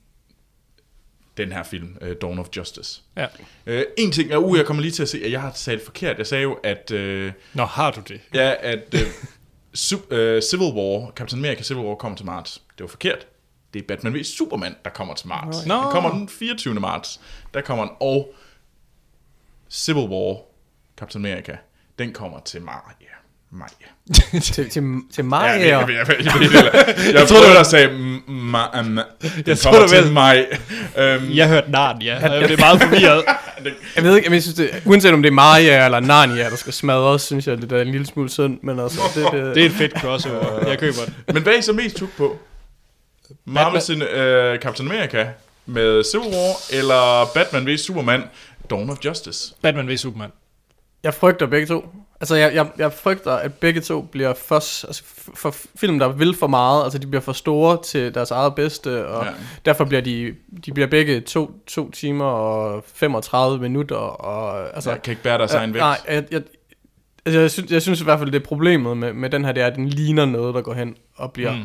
[1.36, 3.00] den her film, uh, Dawn of Justice.
[3.16, 3.26] Ja.
[3.66, 5.82] Uh, en ting, er, uh, jeg kommer lige til at se, at jeg har sagt
[5.84, 6.18] forkert.
[6.18, 8.20] Jeg sagde jo, at, uh, Nå, har du det?
[8.34, 8.94] ja, at
[9.78, 12.62] su- uh, Civil War, Captain America Civil War kommer til marts.
[12.78, 13.26] Det var forkert.
[13.74, 15.66] Det er Batman v Superman, der kommer til marts.
[15.66, 15.74] Nå.
[15.74, 16.74] Den kommer den 24.
[16.74, 17.20] marts.
[17.54, 18.34] Der kommer den, og
[19.70, 20.36] Civil War,
[20.98, 21.56] Captain America,
[21.98, 22.74] den kommer til maj.
[23.50, 23.68] Maj.
[24.42, 24.82] til, til, til
[25.18, 28.80] Ja, mig, jeg, ja, jeg, jeg, jeg, jeg, jeg, jeg troede, at sige, mm, ma,
[28.80, 28.96] um, den
[29.46, 30.46] Jeg kommer troede, til vel- maj.
[30.96, 32.18] Um, Jeg hørte naren, ja.
[32.32, 33.24] Jeg blev meget forvirret.
[33.96, 36.72] Jeg ved ikke, jeg synes, det, uanset om det er Maria eller Narnia, der skal
[36.72, 39.66] smadres, synes jeg, det er en lille smule synd, men altså, det, det, Det er
[39.66, 40.68] et fedt crossover.
[40.68, 41.34] Jeg køber det.
[41.34, 42.38] Men hvad er I så mest tuk på?
[43.44, 44.08] Marvel sin, uh,
[44.60, 45.28] Captain America
[45.66, 48.22] med Civil War, eller Batman v Superman,
[48.70, 49.54] Dawn of Justice?
[49.62, 50.30] Batman v Superman.
[51.02, 51.88] jeg frygter begge to.
[52.20, 55.02] Altså, jeg, jeg, jeg frygter, at begge to bliver for, altså,
[55.34, 56.84] for film, der vil for meget.
[56.84, 59.30] Altså, de bliver for store til deres eget bedste, og Ja.
[59.30, 59.36] ja.
[59.64, 60.34] derfor bliver de,
[60.66, 63.96] de bliver begge to, to timer og 35 minutter.
[63.96, 65.80] Og, altså, Jeg kan ikke bære deres egen vægt.
[65.80, 66.42] Nej, jeg, jeg,
[67.26, 69.52] altså, jeg, synes, jeg synes i hvert fald, det er problemet med, med den her,
[69.52, 71.62] det er, at den ligner noget, der går hen og bliver Mm.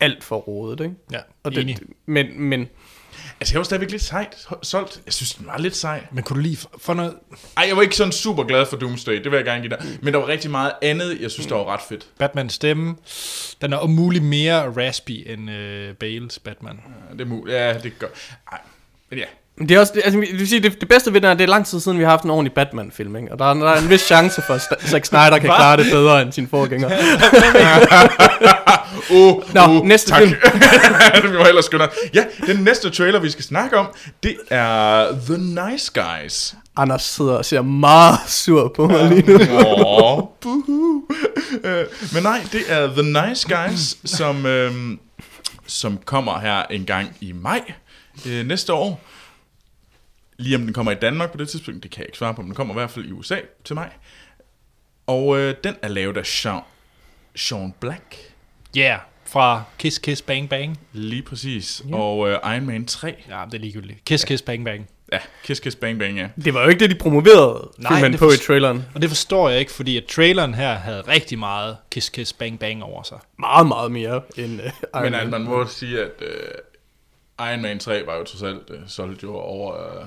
[0.00, 0.04] Mm.
[0.04, 0.94] alt for rodet, ikke?
[1.12, 1.78] Ja, Og enig.
[1.78, 2.68] det, men, men
[3.40, 5.00] Altså, jeg var stadigvæk lidt sejt solgt.
[5.06, 6.06] Jeg synes, den var lidt sej.
[6.12, 7.14] Men kunne du lige få- noget
[7.56, 9.84] Ej, jeg var ikke sådan super glad for Doomsday, det vil jeg gerne give dig.
[10.02, 12.06] Men der var rigtig meget andet, jeg synes, der var ret fedt.
[12.18, 12.96] Batmans stemme?
[13.60, 16.80] Den er om muligt mere raspy end øh, Bales Batman.
[17.08, 17.56] Ja, det er muligt.
[17.56, 18.36] Ja, det er godt.
[18.52, 18.58] Ej,
[19.10, 19.24] men ja.
[19.58, 21.38] Det er også, det, altså, det, vil sige, det, det bedste ved den er, at
[21.38, 23.32] det er lang tid siden, vi har haft en ordentlig Batman-film, ikke?
[23.32, 25.86] Og der er, der er en vis chance for, at Zack Snyder kan klare det
[25.92, 26.90] bedre end sin forgænger.
[29.10, 30.22] Oh, Nå, oh, næste tak.
[30.22, 30.34] film.
[31.22, 31.86] det var ellers skønner.
[32.14, 33.86] Ja, den næste trailer, vi skal snakke om,
[34.22, 36.54] det er The Nice Guys.
[36.76, 39.38] Anders sidder og ser meget sur på mig lige nu.
[39.86, 40.22] Åh.
[41.64, 41.84] Øh,
[42.14, 44.98] Men nej, det er The Nice Guys, som, øhm,
[45.66, 47.60] som kommer her en gang i maj
[48.26, 49.00] øh, næste år.
[50.38, 52.42] Lige om den kommer i Danmark på det tidspunkt, det kan jeg ikke svare på,
[52.42, 53.90] men den kommer i hvert fald i USA til mig.
[55.06, 56.60] Og øh, den er lavet af Sean,
[57.36, 58.16] Sean Black,
[58.76, 60.78] Ja, yeah, fra Kiss Kiss Bang Bang.
[60.92, 63.14] lige præcis, og øh, Iron Man 3.
[63.28, 64.04] Ja, det er ligegyldigt.
[64.04, 64.88] Kiss Kiss Bang Bang.
[65.12, 66.28] Ja, Kiss Kiss Bang Bang, ja.
[66.44, 68.84] Det var jo ikke det, de promoverede Nej, filmen det på i traileren.
[68.94, 72.58] Og det forstår jeg ikke, fordi at traileren her havde rigtig meget Kiss Kiss Bang
[72.58, 73.18] Bang over sig.
[73.38, 75.14] Meget, meget mere end uh, Iron Men Man.
[75.14, 79.22] altså, man må sige, at øh, Iron Man 3 var jo trods alt øh, solgt
[79.22, 80.06] jo over øh,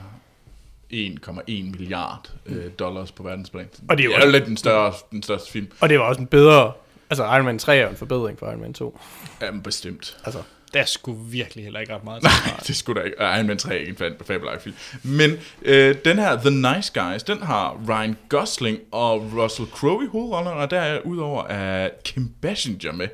[0.94, 3.68] 1,1 milliard øh, dollars på verdensplan.
[3.90, 5.68] Og det er jo det er jo lidt den, større, den største film.
[5.80, 6.72] Og det var også en bedre...
[7.10, 9.00] Altså, Iron Man 3 er en forbedring for Iron Man 2.
[9.42, 10.18] Jamen, bestemt.
[10.26, 10.42] Altså,
[10.74, 12.24] Der er sgu virkelig heller ikke ret meget.
[12.24, 12.32] Nej,
[12.68, 13.20] det skulle da ikke.
[13.22, 14.76] Og Iron Man 3 er ikke en fabelagtig film.
[15.16, 15.32] Men
[15.62, 20.58] øh, den her The Nice Guys, den har Ryan Gosling og Russell Crowe i hovedrollerne,
[20.58, 23.08] og der er udover er Kim Basinger med.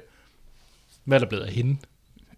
[1.03, 1.77] Hvad er der blevet af hende?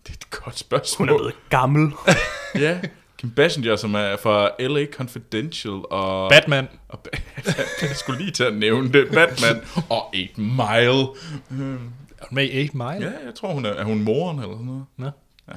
[0.03, 1.07] Det er et godt spørgsmål.
[1.07, 1.91] hun er blevet gammel.
[2.55, 2.79] Ja,
[3.19, 6.29] Kim Basinger, som er fra LA Confidential og...
[6.29, 6.67] Batman.
[6.89, 7.05] Og
[7.81, 9.07] jeg skulle lige til at nævne det.
[9.13, 10.57] Batman og 8 Mile.
[10.59, 12.87] Er hun med i 8 Mile?
[13.11, 14.83] Ja, jeg tror, hun er, er hun moren eller sådan noget.
[14.97, 15.09] Nå,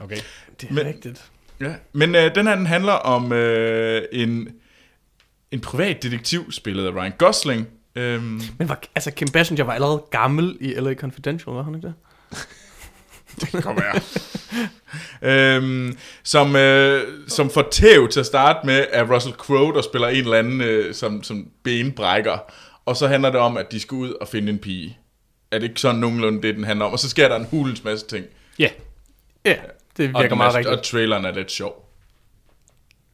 [0.04, 0.16] okay.
[0.60, 1.30] Det er Men- rigtigt.
[1.60, 1.74] Ja.
[1.92, 4.48] Men øh, den her, den handler om øh, en,
[5.50, 10.02] en privat detektiv, spillet af Ryan Gosling, Øhm, Men var, altså, Kim Basinger var allerede
[10.10, 11.94] gammel i LA Confidential, var han ikke det?
[13.40, 14.00] det kan være.
[15.56, 20.08] øhm, som, øh, som får tæv til at starte med af Russell Crowe, der spiller
[20.08, 22.38] en eller anden øh, som, som benbrækker.
[22.86, 24.98] Og så handler det om, at de skal ud og finde en pige.
[25.52, 26.92] Er det ikke sådan nogenlunde det, den handler om?
[26.92, 28.26] Og så sker der en hulens masse ting.
[28.58, 28.68] Ja,
[29.44, 29.54] Ja,
[29.96, 30.76] det Og, virker den meget er, rigtigt.
[30.78, 31.88] og traileren er lidt sjov.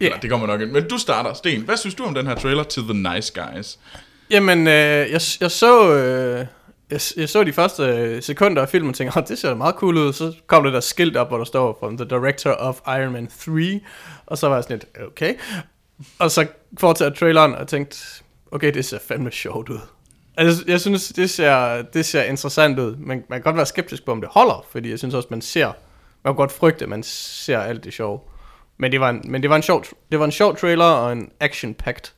[0.01, 0.05] Ja.
[0.07, 0.71] Eller, det kommer nok ind.
[0.71, 1.61] Men du starter, Sten.
[1.63, 3.79] Hvad synes du om den her trailer til The Nice Guys?
[4.31, 4.73] Jamen, øh,
[5.13, 5.95] jeg, jeg så...
[5.95, 6.47] Øh,
[6.91, 9.55] jeg, jeg så de første øh, sekunder af filmen og tænkte, oh, det ser da
[9.55, 10.13] meget cool ud.
[10.13, 13.27] Så kom det der skilt op, hvor der står, from the director of Iron Man
[13.27, 13.81] 3.
[14.27, 15.35] Og så var jeg sådan lidt, okay.
[16.19, 16.47] Og så
[16.79, 17.99] fortsatte traileren, og jeg tænkte,
[18.51, 19.79] okay, det ser fandme sjovt ud.
[20.37, 22.97] Altså, jeg synes, det ser, det ser interessant ud.
[22.97, 25.41] Man, man kan godt være skeptisk på, om det holder, fordi jeg synes også, man
[25.41, 25.67] ser,
[26.25, 28.21] man kan godt frygte, at man ser alt det sjove.
[28.79, 31.13] Men det var en, men det var en sjov, det var en sjov trailer, og
[31.13, 32.13] en action-packed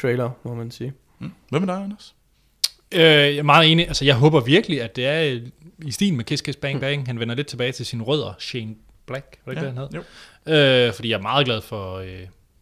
[0.00, 0.92] trailer, må man sige.
[1.18, 1.32] Mm.
[1.48, 2.14] Hvad med dig, Anders?
[2.94, 3.86] Øh, jeg er meget enig.
[3.88, 5.42] Altså, jeg håber virkelig, at det er øh,
[5.84, 7.06] i stil med Kiss Kiss Bang Bang.
[7.06, 8.34] Han vender lidt tilbage til sine rødder.
[8.38, 8.74] Shane
[9.06, 10.02] Black, var det ikke Ja, det, han
[10.46, 10.86] hed?
[10.86, 12.08] Øh, fordi jeg er meget glad for, øh,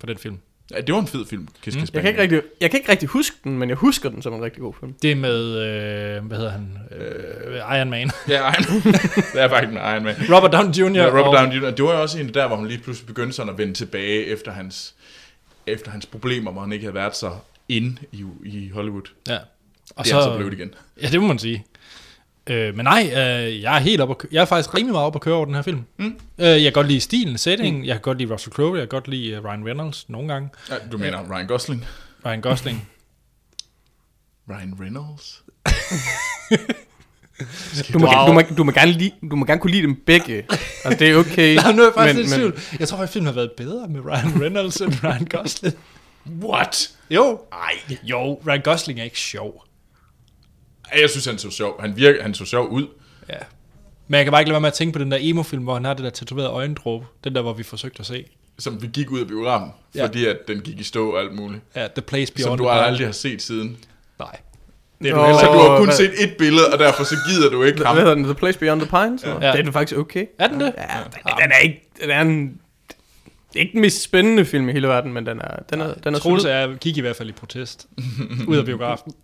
[0.00, 0.38] for den film.
[0.74, 2.90] Ja, det var en fed film, Kiss Kiss Jeg kan, ikke rigtig, jeg kan ikke
[2.92, 4.92] rigtig huske den, men jeg husker den som en rigtig god film.
[5.02, 6.78] Det er med, øh, hvad hedder han?
[6.96, 8.10] Øh, Iron Man.
[8.28, 8.82] Ja, Iron
[9.32, 10.14] Det er faktisk med Iron Man.
[10.34, 10.96] Robert Downey Jr.
[11.02, 11.70] Ja, Robert og- Downey Jr.
[11.70, 14.24] Det var jo også en der, hvor han lige pludselig begyndte sådan at vende tilbage
[14.26, 14.94] efter hans,
[15.66, 17.30] efter hans problemer, hvor han ikke havde været så
[17.68, 19.02] ind i, i Hollywood.
[19.28, 19.38] Ja.
[19.96, 20.74] Og Det er så blevet igen.
[21.02, 21.64] Ja, det må man sige.
[22.46, 25.14] Øh, men nej, øh, jeg er helt op at Jeg er faktisk rimelig meget op
[25.14, 25.84] at køre over den her film.
[25.98, 26.18] Mm.
[26.38, 27.84] Øh, jeg kan godt lide stilen, settingen.
[27.84, 28.72] Jeg kan godt lide Russell Crowe.
[28.78, 30.50] Jeg kan godt lide uh, Ryan Reynolds nogle gange.
[30.70, 31.86] Ja, du mener Ryan Gosling?
[32.26, 32.88] Ryan Gosling.
[34.50, 35.42] Ryan Reynolds?
[37.92, 38.26] Du må, Wow.
[38.26, 40.46] du, må, du, må gerne lide, du må gerne kunne lide dem begge.
[40.84, 41.54] Altså, det er okay.
[41.62, 42.78] Nej, nu er jeg faktisk men, lidt i tvivl.
[42.80, 45.74] Jeg tror, at filmen har været bedre med Ryan Reynolds end Ryan Gosling.
[46.42, 46.90] What?
[47.10, 47.40] Jo.
[47.52, 47.96] Ej.
[48.02, 49.64] Jo, Ryan Gosling er ikke sjov.
[50.92, 51.80] Ej, Jeg synes, han så sjov.
[51.80, 52.86] Han, virker, han så sjov ud.
[53.28, 53.34] Ja.
[54.08, 55.74] Men jeg kan bare ikke lade være med at tænke på den der emo-film, hvor
[55.74, 57.06] han har det der tatoverede øjendråbe.
[57.24, 58.24] Den der, hvor vi forsøgte at se.
[58.58, 60.04] Som vi gik ud af biografen, Ja.
[60.06, 61.62] fordi at den gik i stå og alt muligt.
[61.76, 63.76] Ja, The Place Beyond Som du aldrig har set siden.
[64.18, 64.36] Nej.
[65.02, 67.16] Det er du heller Så du har kun hvad, set et billede, og derfor så
[67.28, 67.94] gider du ikke ham.
[67.96, 68.24] Hvad hedder den?
[68.24, 69.22] The Place Beyond the Pines?
[69.24, 69.30] Ja.
[69.30, 69.52] Ja.
[69.52, 70.26] Det er den faktisk okay.
[70.38, 70.72] Er den det?
[70.78, 71.88] Ja, den, den er ikke...
[72.02, 72.60] Den er en,
[73.52, 75.94] det er ikke den mest spændende film i hele verden, men den er, den er,
[75.94, 77.86] den er Troels er, gik i hvert fald i protest.
[78.48, 79.12] ud af biografen.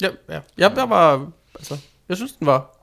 [0.00, 0.40] Ja, ja.
[0.58, 1.30] Jeg, jeg var...
[1.54, 1.76] Altså,
[2.08, 2.76] jeg synes, den var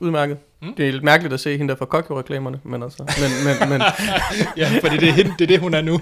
[0.00, 0.38] udmærket.
[0.62, 0.74] Mm.
[0.74, 3.02] Det er lidt mærkeligt at se hende der fra Kokyo-reklamerne, men altså...
[3.02, 3.82] Men, men, men
[4.56, 6.00] Ja, fordi det er, hende, det er det, hun er nu.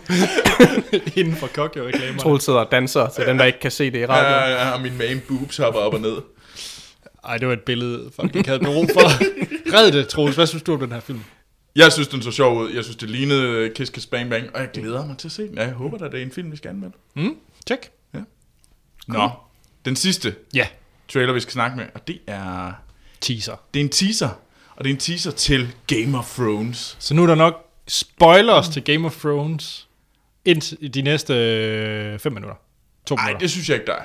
[1.21, 2.18] Inden for Kokyo-reklamer.
[2.18, 4.51] Troels sidder og danser til dem, der ikke kan se det i radioen.
[4.53, 6.16] Ja, ja, og min main boobs hopper op og ned.
[7.25, 9.01] Ej, det var et billede, folk ikke havde brug for.
[9.77, 10.37] Red det, Troels.
[10.37, 11.21] Hvad synes du om den her film?
[11.77, 12.71] Jeg synes, den så sjov ud.
[12.71, 15.43] Jeg synes, det lignede Kiss Kiss Bang Bang, og jeg glæder mig til at se
[15.43, 15.55] den.
[15.55, 16.95] Ja, Jeg håber, at det er en film, vi skal anmelde.
[17.16, 17.91] Mm, check.
[19.09, 19.31] Nå,
[19.85, 20.66] den sidste Ja,
[21.12, 22.72] trailer, vi skal snakke med, og det er,
[23.20, 23.57] teaser.
[23.74, 24.28] det er en teaser.
[24.76, 26.97] Og det er en teaser til Game of Thrones.
[26.99, 29.89] Så nu er der nok spoilers til Game of Thrones
[30.45, 32.57] indtil de næste øh, fem minutter.
[33.07, 33.39] To Nej, minutter.
[33.41, 34.03] det synes jeg ikke, der er.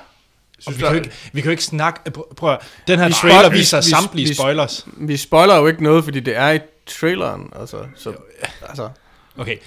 [0.59, 2.11] Synes, vi, der kan jo er- ikke, vi kan jo ikke snakke...
[2.11, 4.87] Prøv, prøv at, den her Vi trailer vi- viser vi- samtlige vi- spoilers.
[4.97, 7.49] Vi spoiler jo ikke noget, fordi det er i traileren.
[7.55, 8.13] Altså, så,
[8.61, 8.89] altså,
[9.37, 9.57] Okay,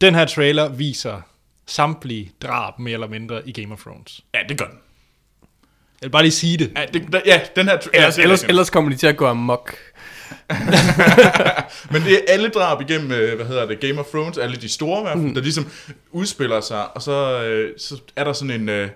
[0.00, 1.20] den her trailer viser
[1.66, 4.20] samtlige drab, mere eller mindre, i Game of Thrones.
[4.34, 4.78] Ja, det gør den.
[6.00, 6.72] Jeg vil bare lige sige det.
[6.76, 7.78] Ja, det, der, ja den her...
[7.94, 9.76] ellers, ja, ellers, ellers, kommer de til at gå amok.
[11.92, 14.68] Men det er alle drab igennem, øh, hvad hedder det, Game of Thrones, alle de
[14.68, 15.34] store i hvert fald, mm.
[15.34, 15.70] der ligesom
[16.10, 18.88] udspiller sig, og så, øh, så er der sådan en, øh,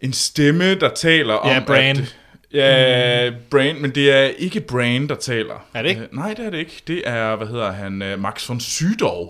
[0.00, 1.50] en stemme, der taler om...
[1.50, 1.96] Ja, Bran.
[1.96, 2.16] At,
[2.52, 5.66] ja, Bran, men det er ikke Bran, der taler.
[5.74, 6.00] Er det ikke?
[6.00, 6.82] Øh, nej, det er det ikke.
[6.86, 9.28] Det er, hvad hedder han, øh, Max von Sydow,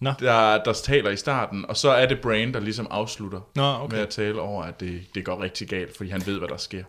[0.00, 0.12] Nå.
[0.20, 3.80] der, der taler i starten, og så er det Bran, der ligesom afslutter Nå, med
[3.80, 3.96] okay.
[3.96, 6.82] at tale over, at det, det går rigtig galt, fordi han ved, hvad der sker.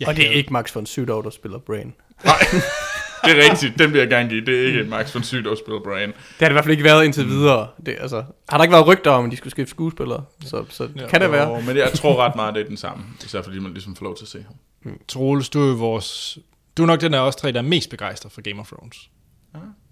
[0.00, 1.94] Ja, Og det er ikke Max von Sydow, der spiller Brain.
[2.24, 2.34] Nej,
[3.24, 4.44] det er rigtigt, den vil jeg gerne give.
[4.46, 6.08] Det er ikke Max von Sydow, der spiller Bran.
[6.08, 7.68] Det har det i hvert fald ikke været indtil videre.
[7.86, 10.24] Det, altså, har der ikke været rygter om, at de skulle skifte skuespillere?
[10.44, 11.06] Så, så Ja.
[11.08, 11.48] kan det være.
[11.48, 13.04] Jo, men jeg tror ret meget, det er den samme.
[13.24, 14.98] Især fordi man ligesom får lov til at se ham.
[15.08, 16.38] Troels, du er vores...
[16.76, 19.10] Du er nok den af os tre, der er mest begejstret for Game of Thrones.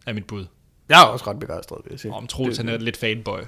[0.07, 0.47] Er mit bud.
[0.89, 2.13] Jeg er også ret begejstret, vil jeg sige.
[2.13, 3.41] Om Troels, han er lidt fanboy.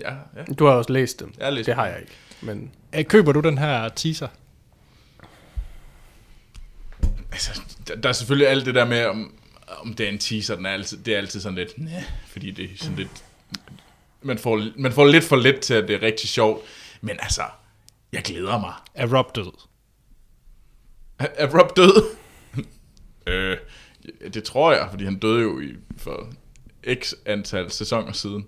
[0.00, 0.44] Ja, ja.
[0.58, 1.34] Du har også læst dem.
[1.38, 2.12] Jeg har læst det har jeg ikke.
[2.40, 4.28] Men Øh, Køber du den her teaser?
[7.32, 9.34] Altså, der, der er selvfølgelig alt det der med, om,
[9.66, 12.50] om det er en teaser, den er altid, det er altid sådan lidt, næh, fordi
[12.50, 13.24] det er sådan lidt,
[14.22, 16.64] man får, man får lidt for let til, at det er rigtig sjovt.
[17.00, 17.42] Men altså,
[18.12, 18.72] jeg glæder mig.
[18.94, 19.52] Er Rob død?
[21.18, 22.16] Er, er Rob død?
[23.32, 23.56] øh,
[24.34, 26.28] det tror jeg, fordi han døde jo i, for
[27.02, 28.46] x antal sæsoner siden.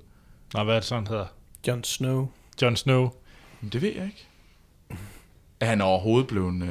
[0.54, 1.24] Nå, hvad er det sådan hedder?
[1.68, 2.28] Jon Snow.
[2.62, 3.10] Jon Snow.
[3.60, 4.26] Men det ved jeg ikke.
[5.60, 6.68] er han overhovedet blevet, øh,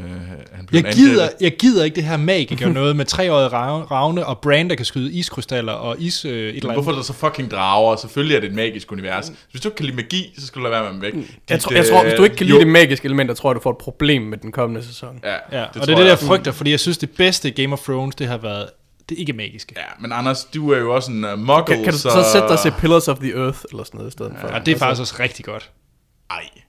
[0.53, 1.41] han blevet Jeg gider, angrebet?
[1.41, 4.85] jeg gider ikke det her magiker noget med treårige rav- ravne og Brand, der kan
[4.85, 6.75] skyde iskrystaller og is øh, et eller andet.
[6.75, 7.95] Hvorfor er der så fucking drager?
[7.95, 9.31] Selvfølgelig er det et magisk univers.
[9.51, 11.13] Hvis du ikke kan lide magi, så skal du lade være med dem væk.
[11.49, 13.37] Jeg, tror, jeg tror, hvis du ikke kan øh, lide jo- det magiske element, jeg
[13.37, 15.19] tror jeg, du får et problem med den kommende sæson.
[15.23, 16.19] Ja, Ja, det og det er det, jeg jeg.
[16.19, 18.69] frygter, fordi jeg synes, det bedste i Game of Thrones, det har været
[19.09, 19.73] det ikke magiske.
[19.77, 22.47] Ja, men Anders, du er jo også en uh, muggle, Kan, kan du så sætte
[22.47, 24.47] dig se Pillars of the Earth eller sådan noget i stedet for?
[24.47, 25.71] Og det er faktisk også rigtig godt.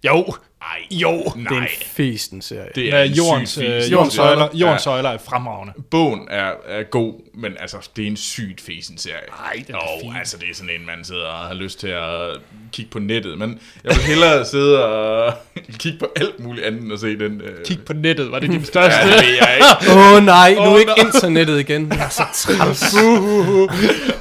[0.04, 1.12] Jo, ej, jo.
[1.24, 1.68] Det er en nej.
[1.86, 2.68] festen serie.
[2.74, 4.10] Det er Ja, en jordens, øh, jordens, serie.
[4.10, 4.78] søjler, jordens Ja.
[4.84, 5.72] søjler er fremragende.
[5.90, 9.16] Bogen er, er god, men altså, det er en sygt fesen serie.
[9.46, 10.16] Ej, den er Og fin.
[10.16, 12.36] altså, det er sådan en, man sidder og har lyst til at
[12.72, 13.38] kigge på nettet.
[13.38, 15.34] Men jeg vil hellere sidde og
[15.78, 17.40] kigge på alt muligt andet end at se den.
[17.40, 17.64] Øh...
[17.64, 18.98] Kig på nettet, var det din største?
[19.00, 19.92] Ja, det ved jeg ikke.
[19.92, 21.06] Åh oh, nej, nu er ikke nej.
[21.06, 21.90] internettet igen.
[21.90, 22.94] Det er så træls.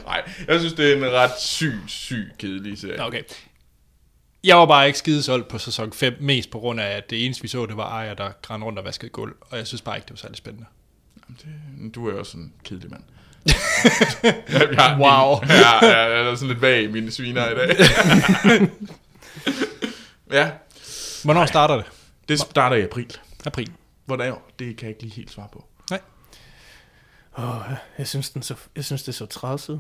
[0.06, 3.04] Nej, jeg synes, det er en ret syg, syg, kedelig serie.
[3.06, 3.22] Okay.
[4.46, 7.26] Jeg var bare ikke skide solgt på sæson 5, mest på grund af, at det
[7.26, 9.82] eneste vi så, det var Aya, der grændte rundt og vaskede gulv, og jeg synes
[9.82, 10.66] bare ikke, det var særlig spændende.
[11.96, 13.04] Du er jo også en kedelig mand.
[14.24, 15.40] jeg, jeg, Wow.
[15.50, 17.76] Ja, jeg, jeg er sådan lidt vag i mine sviner i dag.
[20.40, 20.52] ja,
[21.24, 21.86] Hvornår starter det?
[22.30, 23.18] det starter i april.
[23.46, 23.72] April.
[24.06, 24.52] Hvornår?
[24.60, 25.66] Det kan jeg ikke lige helt svare på.
[25.90, 26.02] Nej.
[27.34, 27.62] Oh,
[27.98, 29.80] jeg, synes, den så, jeg synes, det er så træls ud.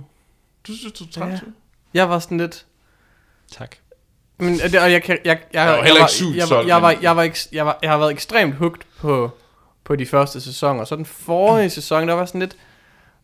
[0.67, 1.27] Du synes, er træt?
[1.27, 1.33] Ja.
[1.33, 1.39] Ja.
[1.93, 2.65] Jeg var sådan lidt...
[3.51, 3.75] Tak.
[4.37, 6.67] Men, og det, og jeg, kan, jeg, jeg, jeg, var heller ikke sygt jeg, jeg,
[6.67, 9.31] jeg, var, jeg, var, jeg, var, jeg har været ekstremt hooked på,
[9.83, 10.85] på de første sæsoner.
[10.85, 12.57] Så den forrige sæson, der var sådan lidt...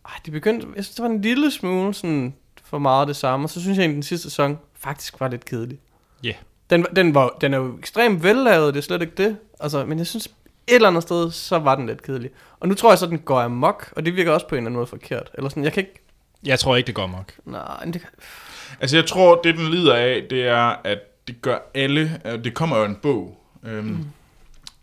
[0.05, 0.67] Ej, det begyndte...
[0.75, 2.33] Jeg synes, det var en lille smule sådan
[2.63, 3.45] for meget det samme.
[3.45, 5.79] Og så synes jeg egentlig, den sidste sæson faktisk var lidt kedelig.
[6.23, 6.27] Ja.
[6.27, 6.37] Yeah.
[6.69, 9.37] Den, den, var, den er jo ekstremt vellavet, det er slet ikke det.
[9.59, 12.29] Altså, men jeg synes, et eller andet sted, så var den lidt kedelig.
[12.59, 14.67] Og nu tror jeg så, den går amok, og det virker også på en eller
[14.67, 15.31] anden måde forkert.
[15.33, 16.01] Eller sådan, jeg kan ikke...
[16.45, 17.33] Jeg tror ikke, det går nok.
[17.45, 18.09] Nej, det kan...
[18.79, 22.21] Altså, jeg tror, det den lider af, det er, at det gør alle...
[22.25, 23.37] øh, Det kommer jo en bog.
[23.65, 24.05] Øhm, mm.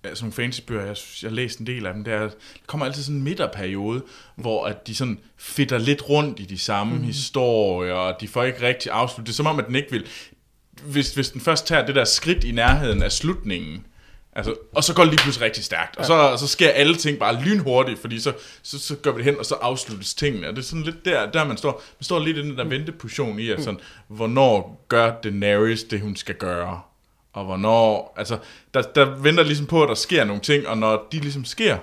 [0.05, 2.31] Altså nogle fantasybøger, jeg, jeg har læst en del af dem, det er, der
[2.67, 4.03] kommer altid sådan en midterperiode,
[4.37, 7.03] hvor at de sådan fitter lidt rundt i de samme mm.
[7.03, 9.27] historier, og de får ikke rigtig afsluttet.
[9.27, 10.07] Det er som om, at den ikke vil...
[10.85, 13.87] Hvis, hvis den først tager det der skridt i nærheden af slutningen,
[14.33, 15.97] Altså, og så går det lige pludselig rigtig stærkt.
[15.97, 19.25] Og så, så sker alle ting bare lynhurtigt, fordi så, så, så går vi det
[19.25, 20.49] hen, og så afsluttes tingene.
[20.49, 21.83] Og det er sådan lidt der, der man står.
[21.99, 26.17] Man står lidt i den der venteposition i, at sådan, hvornår gør Daenerys det, hun
[26.17, 26.81] skal gøre?
[27.33, 28.39] Og hvornår, altså,
[28.75, 31.79] der, der venter ligesom på, at der sker nogle ting, og når de ligesom sker,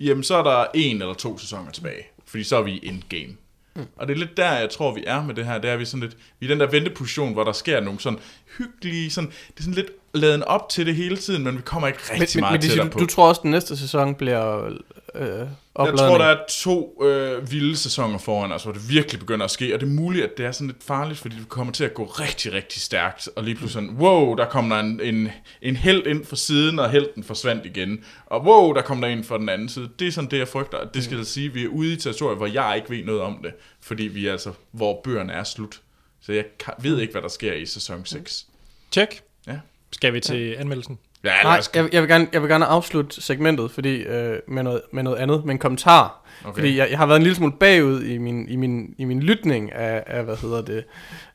[0.00, 2.06] jamen så er der en eller to sæsoner tilbage.
[2.26, 3.36] Fordi så er vi i endgame.
[3.76, 3.86] Mm.
[3.96, 5.58] Og det er lidt der, jeg tror, vi er med det her.
[5.58, 8.00] Det er vi sådan lidt, vi er i den der venteposition, hvor der sker nogle
[8.00, 8.18] sådan
[8.58, 11.88] hyggelige, sådan, det er sådan lidt laden op til det hele tiden, men vi kommer
[11.88, 12.98] ikke rigtig Men, men, meget men det, tættere siger, på.
[12.98, 14.70] du, du tror også, at den næste sæson bliver
[15.14, 15.48] øh,
[15.78, 19.50] jeg tror, der er to øh, vilde sæsoner foran os, hvor det virkelig begynder at
[19.50, 21.84] ske, og det er muligt, at det er sådan lidt farligt, fordi det kommer til
[21.84, 25.28] at gå rigtig, rigtig stærkt, og lige pludselig sådan, wow, der kommer der en, en,
[25.62, 29.24] en held ind fra siden, og helten forsvandt igen, og wow, der kommer der en
[29.24, 29.88] fra den anden side.
[29.98, 31.24] Det er sådan det, jeg frygter, det skal mm.
[31.24, 34.26] sige, vi er ude i territoriet, hvor jeg ikke ved noget om det, fordi vi
[34.26, 35.80] er altså, hvor bøgerne er slut.
[36.26, 36.44] Så jeg
[36.78, 38.46] ved ikke, hvad der sker i sæson 6.
[38.90, 39.20] Tjek.
[39.46, 39.58] Ja.
[39.92, 40.60] Skal vi til ja.
[40.60, 40.98] anmeldelsen?
[41.24, 44.80] Ja, Nej, jeg, jeg, vil gerne, jeg vil gerne afslutte segmentet fordi, øh, med, noget,
[44.92, 46.24] med noget andet, med en kommentar.
[46.44, 46.54] Okay.
[46.54, 49.20] Fordi jeg, jeg har været en lille smule bagud i min, i min, i min
[49.20, 50.84] lytning af, af, hvad hedder det,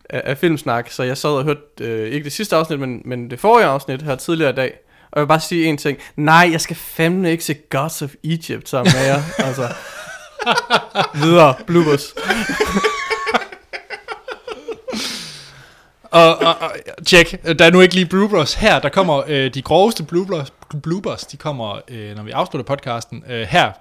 [0.09, 3.29] af, af filmsnak, så jeg sad og hørte, øh, ikke det sidste afsnit, men, men
[3.29, 4.73] det forrige afsnit her tidligere i dag,
[5.11, 5.97] og jeg vil bare sige en ting.
[6.15, 9.21] Nej, jeg skal fandme ikke se Gods of Egypt sammen med jer.
[9.47, 9.67] altså.
[11.13, 12.13] Videre, bloopers.
[16.11, 16.71] Og, og, og
[17.05, 18.79] tjek, der er nu ikke lige bloopers her.
[18.79, 20.53] Der kommer øh, de groveste bloopers,
[20.83, 23.23] bloopers, de kommer, øh, når vi afslutter podcasten.
[23.29, 23.71] Øh, her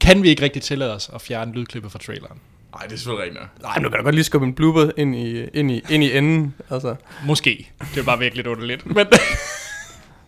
[0.00, 2.38] kan vi ikke rigtig tillade os at fjerne lydklippet fra traileren.
[2.72, 3.62] Nej, det er selvfølgelig rigtigt.
[3.62, 6.16] Nej, nu kan du godt lige skubbe en blooper ind i, ind i, ind i
[6.16, 6.54] enden.
[6.70, 6.94] Altså,
[7.24, 7.70] Måske.
[7.94, 8.86] Det er bare virkelig lidt underligt.
[8.96, 9.06] Men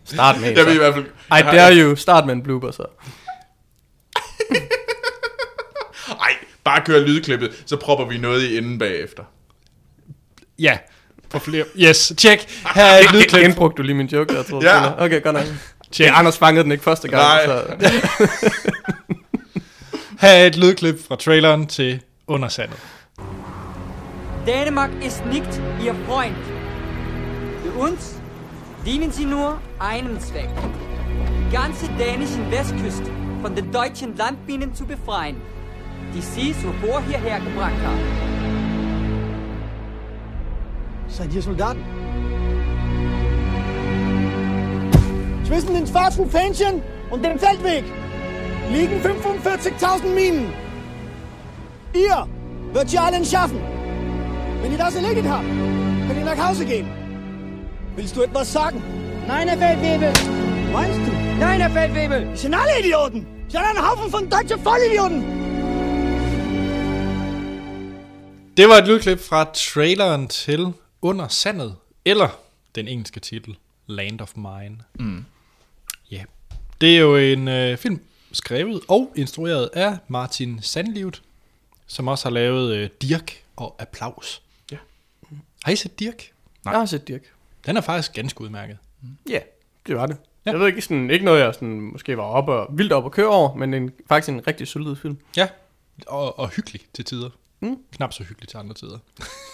[0.03, 0.51] start med.
[0.57, 1.05] Jeg vil i hvert fald...
[1.05, 2.85] I dare you, start med en blooper så.
[6.21, 9.23] Ej, bare kør lydklippet, så propper vi noget i enden bagefter.
[10.59, 10.77] ja,
[11.33, 11.65] på flere.
[11.77, 12.47] Yes, tjek.
[12.75, 13.41] Her er et lydklip.
[13.43, 14.63] Genbrugte du lige min joke, jeg tror.
[14.63, 15.03] Ja.
[15.05, 15.43] Okay, godt nok.
[15.91, 16.07] Tjek.
[16.07, 17.23] Ja, Anders fangede den ikke første gang.
[17.23, 17.45] Nej.
[17.45, 17.63] Så.
[20.21, 22.77] Her er et lydklip fra traileren til Undersandet.
[24.45, 26.35] Dänemark ist nicht Ihr Freund.
[27.63, 28.15] Für uns
[28.85, 30.49] dienen Sie nur einem Zweck.
[31.39, 33.09] Die ganze dänischen Westküste
[33.41, 35.37] von den deutschen Landminen zu befreien,
[36.13, 38.62] die Sie zuvor hierher gebracht haben.
[41.17, 41.83] Seid ihr Soldaten?
[45.45, 46.81] Zwischen den schwarzen Fähnchen
[47.11, 47.83] und dem Feldweg
[48.71, 50.51] liegen 45.000 Minen.
[51.93, 52.27] Ihr
[52.71, 53.59] wird sie allen schaffen.
[54.63, 55.45] Wenn ihr das erledigt habt,
[56.07, 56.87] könnt ihr nach Hause gehen.
[57.95, 58.81] Willst du etwas sagen?
[59.27, 60.11] Nein, Herr Feldwebel.
[60.71, 61.11] Meinst du?
[61.39, 62.27] Nein, Herr Feldwebel.
[62.33, 63.27] Die sind alle Idioten.
[63.47, 65.23] Die sind ein Haufen von deutsche Vollidioten.
[68.57, 70.73] Det var et lydklip fra traileren til
[71.05, 71.75] Under Sandet,
[72.05, 72.39] eller
[72.75, 73.57] den engelske titel,
[73.87, 74.77] Land of Mine.
[74.99, 75.25] Mm.
[76.11, 76.23] Ja,
[76.81, 78.01] det er jo en øh, film
[78.31, 81.21] skrevet og instrueret af Martin Sandlivet,
[81.87, 84.41] som også har lavet øh, Dirk og Applaus.
[84.71, 84.77] Ja.
[85.63, 86.31] Har I set Dirk?
[86.65, 87.21] Jeg har set Dirk.
[87.65, 88.77] Den er faktisk ganske udmærket.
[89.29, 89.39] Ja,
[89.87, 90.17] det var det.
[90.45, 90.51] Ja.
[90.51, 93.11] Jeg ved ikke, sådan, ikke noget, jeg sådan, måske var op og, vildt op at
[93.11, 95.17] køre over, men en, faktisk en rigtig solid film.
[95.37, 95.47] Ja,
[96.07, 97.29] og, og hyggelig til tider.
[97.59, 97.77] Mm.
[97.91, 98.97] Knap så hyggelig til andre tider.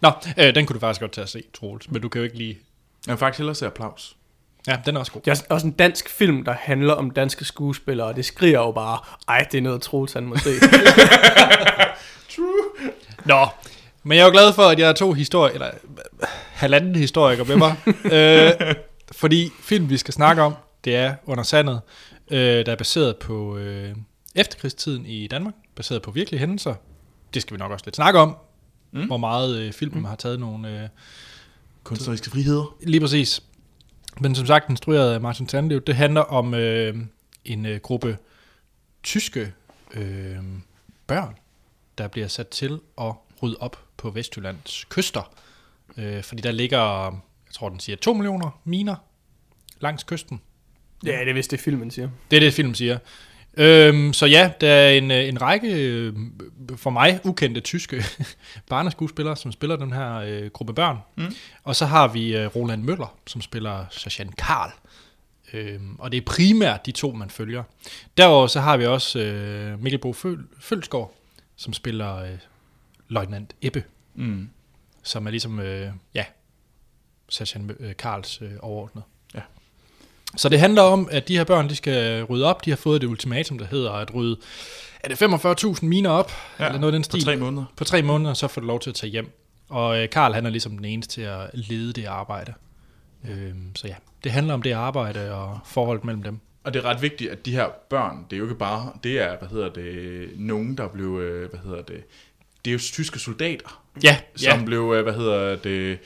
[0.00, 2.24] Nå, øh, den kunne du faktisk godt tage at se, Troels, men du kan jo
[2.24, 2.58] ikke lige...
[3.06, 4.16] Jeg vil faktisk hellere se applaus.
[4.66, 5.20] Ja, den er også god.
[5.20, 8.72] Det er også en dansk film, der handler om danske skuespillere, og det skriger jo
[8.72, 8.98] bare,
[9.28, 10.50] ej, det er noget Troels, han må se.
[13.24, 13.46] Nå,
[14.02, 17.44] men jeg er jo glad for, at jeg har to historier, eller øh, halvanden historiker
[17.44, 17.76] med mig.
[18.16, 18.74] øh,
[19.12, 21.80] fordi film, vi skal snakke om, det er Under Sandet,
[22.30, 23.94] øh, der er baseret på øh,
[24.34, 26.74] efterkrigstiden i Danmark, baseret på virkelige hændelser.
[27.34, 28.36] Det skal vi nok også lidt snakke om,
[28.92, 29.06] mm.
[29.06, 30.04] hvor meget øh, filmen mm.
[30.04, 30.82] har taget nogle...
[30.82, 30.88] Øh,
[31.84, 32.76] Kunstneriske friheder.
[32.82, 33.42] Lige præcis.
[34.20, 36.96] Men som sagt, instrueret af Martin Sandlev, det handler om øh,
[37.44, 38.18] en øh, gruppe
[39.02, 39.52] tyske
[39.94, 40.36] øh,
[41.06, 41.34] børn,
[41.98, 43.12] der bliver sat til at
[43.42, 45.32] rydde op på Vestjyllands kyster.
[45.96, 47.04] Øh, fordi der ligger,
[47.46, 48.96] jeg tror den siger, 2 millioner miner
[49.80, 50.40] langs kysten.
[51.04, 52.08] ja, det er vist det, filmen siger.
[52.30, 52.98] Det er det, film siger.
[53.56, 56.16] Øhm, så ja, der er en, øh, en række øh,
[56.76, 58.04] for mig ukendte tyske
[58.70, 60.98] barneskuespillere, som spiller den her øh, gruppe børn.
[61.16, 61.34] Mm.
[61.64, 64.70] Og så har vi øh, Roland Møller, som spiller Sergeant Karl.
[65.52, 67.62] Øhm, og det er primært de to, man følger.
[68.16, 71.14] Derudover så har vi også øh, Mikkel Bo Føl- Følsgaard,
[71.56, 72.38] som spiller øh,
[73.08, 73.84] Løjtnant Ebbe.
[74.14, 74.48] Mm.
[75.02, 76.24] Som er ligesom, øh, ja,
[77.28, 79.02] Sergeant øh, Karls øh, overordnet.
[79.34, 79.40] Ja.
[80.36, 82.64] Så det handler om, at de her børn, de skal rydde op.
[82.64, 84.36] De har fået det ultimatum, der hedder at rydde,
[85.00, 86.32] er det 45.000 miner op?
[86.60, 87.24] Ja, eller noget den på stil?
[87.24, 87.64] tre måneder.
[87.76, 89.30] På tre måneder, så får du lov til at tage hjem.
[89.68, 92.54] Og øh, Karl, han er ligesom den eneste til at lede det arbejde.
[93.30, 93.94] Øhm, så ja,
[94.24, 96.38] det handler om det arbejde og forholdet mellem dem.
[96.64, 99.20] Og det er ret vigtigt, at de her børn, det er jo ikke bare, det
[99.20, 102.02] er, hvad hedder det, nogen, der blev, øh, hvad hedder det,
[102.64, 104.64] det er jo tyske soldater, Ja, som ja.
[104.64, 105.98] blev, øh, hvad hedder det,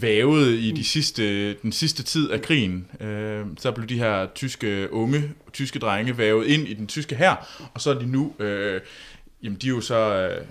[0.00, 2.86] vævet i de sidste, den sidste tid af krigen.
[3.00, 7.68] Øh, så blev de her tyske unge, tyske drenge vævet ind i den tyske hær,
[7.74, 8.80] og så er de nu, øh,
[9.42, 10.44] jamen de er jo så øh,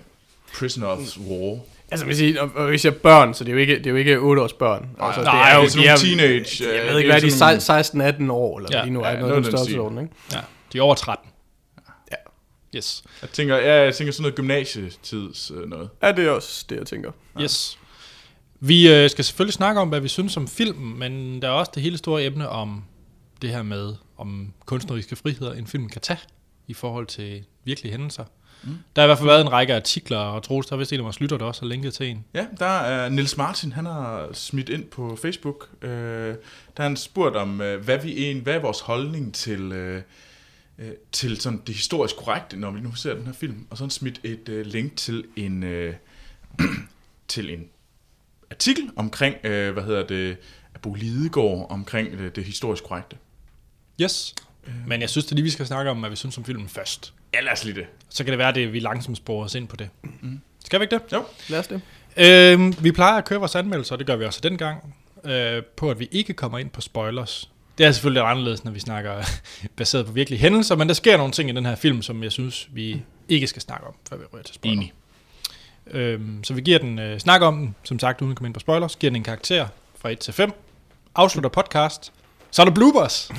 [0.58, 1.60] prisoner of war.
[1.92, 3.96] Altså, hvis I, og, hvis jeg børn, så det er jo ikke, det er jo
[3.98, 4.90] ikke 8 års børn.
[5.00, 7.60] Altså, nej, det er sådan nogle teenage, Jeg øh, ved ikke, det er hvad er
[7.60, 9.90] de nogle- 16-18 år, eller Ja, ja, de nu er ja, ja, noget noget af
[9.90, 10.14] den ikke?
[10.34, 10.40] ja.
[10.74, 11.30] De er over 13.
[12.12, 12.16] Ja.
[12.78, 13.04] Yes.
[13.22, 15.90] Jeg tænker, ja, jeg tænker sådan noget gymnasietids øh, noget.
[16.04, 17.12] Ja, det er også det, jeg tænker.
[17.42, 17.80] Yes.
[18.66, 21.72] Vi øh, skal selvfølgelig snakke om, hvad vi synes om filmen, men der er også
[21.76, 22.84] det hele store emne om
[23.42, 26.20] det her med, om kunstneriske friheder en film kan tage
[26.68, 28.24] i forhold til virkelige hændelser.
[28.64, 28.70] Mm.
[28.96, 31.00] Der har i hvert fald været en række artikler, og Troels, der er vist en
[31.00, 32.26] af vores lytter, der også har linket til en.
[32.34, 35.70] Ja, der er Nils Martin, han har smidt ind på Facebook.
[35.82, 36.36] Øh, der
[36.78, 40.02] har han spurgt om, øh, hvad, vi en, hvad er vores holdning til, øh,
[40.80, 43.68] øh, til sådan det historisk korrekte, når vi nu ser den her film.
[43.70, 45.94] Og så har han smidt et øh, link til en, øh,
[47.28, 47.66] til en
[48.54, 50.38] artikel omkring, øh, hvad hedder det,
[50.82, 53.16] Bo Lidegaard omkring øh, det historisk korrekte.
[54.02, 54.36] Yes.
[54.88, 57.14] Men jeg synes, det lige, vi skal snakke om, hvad vi synes om filmen først.
[57.34, 57.86] Ja, lad os lige det.
[58.10, 59.90] Så kan det være, at vi langsomt sporer os ind på det.
[60.22, 60.40] Mm.
[60.66, 61.14] Skal vi ikke det?
[61.14, 61.24] Jo.
[61.50, 61.82] Lad os det.
[62.18, 65.92] Øhm, vi plejer at køre vores anmeldelser, og det gør vi også dengang, øh, på
[65.92, 67.50] at vi ikke kommer ind på spoilers.
[67.78, 69.24] Det er selvfølgelig lidt anderledes, når vi snakker
[69.78, 72.32] baseret på virkelige hændelser, men der sker nogle ting i den her film, som jeg
[72.32, 74.78] synes, vi ikke skal snakke om, før vi rører til spoilers.
[74.78, 74.94] Enig.
[75.92, 78.54] Øhm, så vi giver den, øh, snakker om den, som sagt, uden at komme ind
[78.54, 80.52] på spoilers, giver den en karakter fra 1 til 5,
[81.16, 82.12] afslutter podcast,
[82.52, 83.32] så er der bloopers.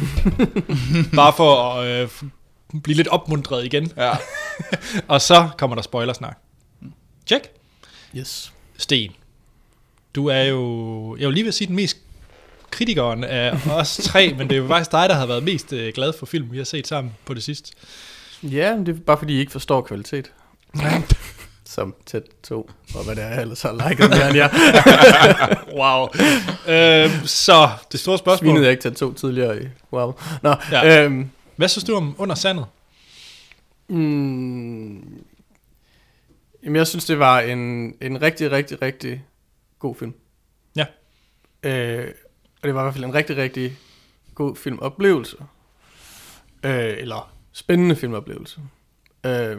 [1.16, 2.08] Bare for at øh,
[2.82, 3.92] blive lidt opmuntret igen.
[3.96, 4.12] Ja.
[5.08, 6.38] Og så kommer der spoilersnak.
[7.26, 7.48] Check.
[8.16, 8.52] Yes.
[8.76, 9.12] Sten,
[10.14, 11.96] du er jo, jeg vil lige vil sige den mest
[12.70, 15.92] kritikeren af os tre, men det er jo faktisk dig, der har været mest øh,
[15.94, 17.72] glad for film, vi har set sammen på det sidste.
[18.42, 20.32] Ja, men det er bare fordi, I ikke forstår kvalitet.
[21.74, 24.48] Som tæt 2, og hvad det er, jeg ellers har liket mere end jer.
[25.80, 26.08] Wow.
[26.74, 28.48] øhm, så det store spørgsmål.
[28.48, 29.66] Svinede jeg ikke tæt 2 tidligere i.
[29.92, 30.12] Wow.
[30.42, 31.04] Nå, ja.
[31.04, 32.66] øhm, Hvad synes du om Under Sandet?
[33.88, 35.24] mm,
[36.64, 37.58] jamen, jeg synes, det var en,
[38.00, 39.24] en rigtig, rigtig, rigtig
[39.78, 40.14] god film.
[40.76, 40.86] Ja.
[41.62, 42.08] Øh,
[42.62, 43.76] og det var i hvert fald en rigtig, rigtig
[44.34, 45.36] god filmoplevelse.
[46.64, 48.60] Øh, eller spændende filmoplevelse.
[49.26, 49.56] Øh,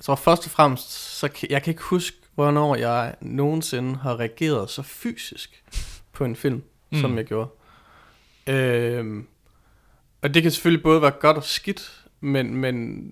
[0.00, 4.20] jeg tror først og fremmest, så kan, jeg kan ikke huske, hvornår jeg nogensinde har
[4.20, 5.64] reageret så fysisk
[6.12, 6.98] på en film, mm.
[6.98, 7.50] som jeg gjorde.
[8.46, 9.26] Øhm,
[10.22, 13.02] og det kan selvfølgelig både være godt og skidt, men, men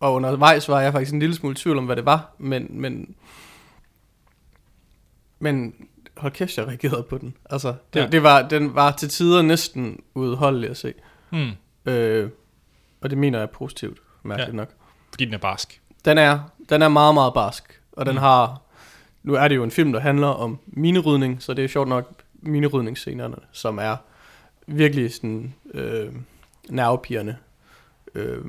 [0.00, 2.66] og undervejs var jeg faktisk en lille smule i tvivl om, hvad det var, men,
[2.70, 3.14] men,
[5.38, 5.74] men
[6.16, 7.34] hold kæft, jeg reagerede på den.
[7.50, 8.06] Altså, det, Ja.
[8.06, 10.94] det var, den var til tider næsten udholdelig at se.
[11.30, 11.50] Hmm.
[11.86, 12.30] Øh,
[13.00, 14.56] og det mener jeg er positivt, mærkeligt ja.
[14.56, 14.70] nok.
[15.10, 15.80] Fordi den er barsk.
[16.08, 18.62] Den er, den er meget, meget barsk, og den har,
[19.22, 22.22] nu er det jo en film, der handler om minerydning, så det er sjovt nok
[22.34, 23.96] minerydningsscenerne, som er
[24.66, 26.12] virkelig sådan øh,
[26.68, 27.36] nervepirrende.
[28.14, 28.44] Øh,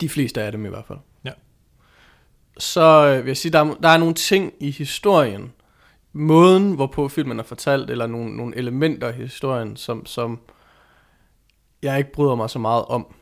[0.00, 0.98] de fleste af dem i hvert fald.
[1.24, 1.32] Ja.
[2.58, 5.52] Så øh, vil jeg sige, der er, der er nogle ting i historien,
[6.12, 10.40] måden hvorpå filmen er fortalt, eller nogle, nogle elementer i historien, som, som
[11.82, 13.14] jeg ikke bryder mig så meget om.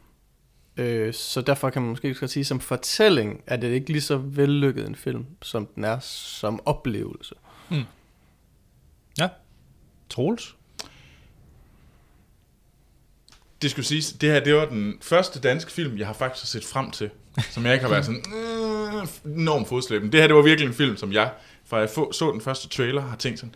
[0.77, 4.17] Øh, så derfor kan man måske godt sige, som fortælling er det ikke lige så
[4.17, 7.35] vellykket en film, som den er som oplevelse.
[9.19, 9.29] Ja.
[10.09, 10.57] Troels?
[13.63, 16.65] Det skulle siges, det her det var den første danske film, jeg har faktisk set
[16.65, 17.11] frem til,
[17.51, 20.13] som jeg ikke har været sådan øh, enormt fodslæben.
[20.13, 21.33] Det her det var virkelig en film, som jeg,
[21.65, 23.55] fra jeg så den første trailer, har tænkt sådan,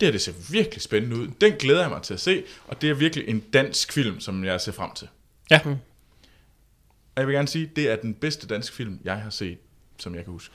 [0.00, 1.28] det her det ser virkelig spændende ud.
[1.40, 4.44] Den glæder jeg mig til at se, og det er virkelig en dansk film, som
[4.44, 5.08] jeg ser frem til.
[5.50, 5.60] Ja.
[7.20, 9.58] Og jeg vil gerne sige, det er den bedste danske film, jeg har set,
[9.98, 10.54] som jeg kan huske.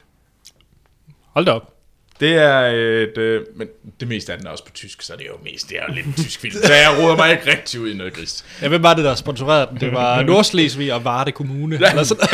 [1.22, 1.74] Hold da op.
[2.20, 3.68] Det er et, øh, men
[4.00, 5.84] det meste af den er også på tysk, så det er jo mest, det er
[5.90, 6.54] jo lidt en tysk film.
[6.54, 8.46] Så jeg råder mig ikke rigtig ud i noget gris.
[8.62, 9.80] Ja, hvem var det, der sponsorerede den?
[9.80, 11.78] Det var Nordslesvig og Varde Kommune.
[11.82, 11.90] Ja.
[11.90, 12.28] Eller sådan.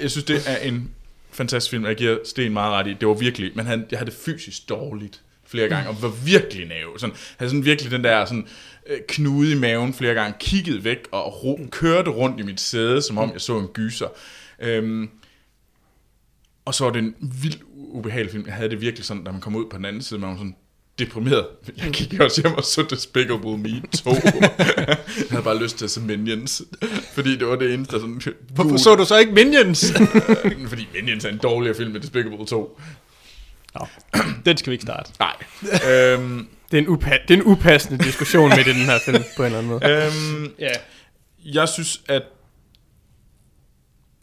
[0.00, 0.90] Jeg synes, det er en
[1.32, 1.86] fantastisk film.
[1.86, 2.96] Jeg giver Sten meget ret i.
[3.00, 6.68] Det var virkelig, men han, jeg havde det fysisk dårligt flere gange, og var virkelig
[6.68, 6.98] næve.
[6.98, 8.48] Sådan, havde sådan virkelig den der sådan, øh,
[9.08, 13.18] knude i maven flere gange, kiggede væk og ro, kørte rundt i mit sæde, som
[13.18, 14.08] om jeg så en gyser.
[14.58, 15.10] Øhm,
[16.64, 18.46] og så var det en vild ubehagelig film.
[18.46, 20.36] Jeg havde det virkelig sådan, da man kom ud på den anden side, man var
[20.36, 20.54] sådan
[20.98, 21.46] deprimeret.
[21.76, 24.10] Jeg gik også hjem og så Despicable Me 2.
[24.14, 24.96] jeg
[25.30, 26.62] havde bare lyst til at se Minions,
[27.14, 28.22] fordi det var det eneste, der sådan...
[28.54, 29.92] Hvorfor så du så ikke Minions?
[30.68, 32.80] Fordi Minions er en dårligere film end Despicable 2.
[34.44, 35.10] den skal vi ikke starte.
[35.18, 35.34] Nej.
[35.92, 39.22] øhm, Det er en, upa- det er en upassende diskussion midt i den her film,
[39.36, 39.80] på en eller anden måde.
[39.90, 40.70] øhm, Ja.
[41.44, 42.22] jeg synes, at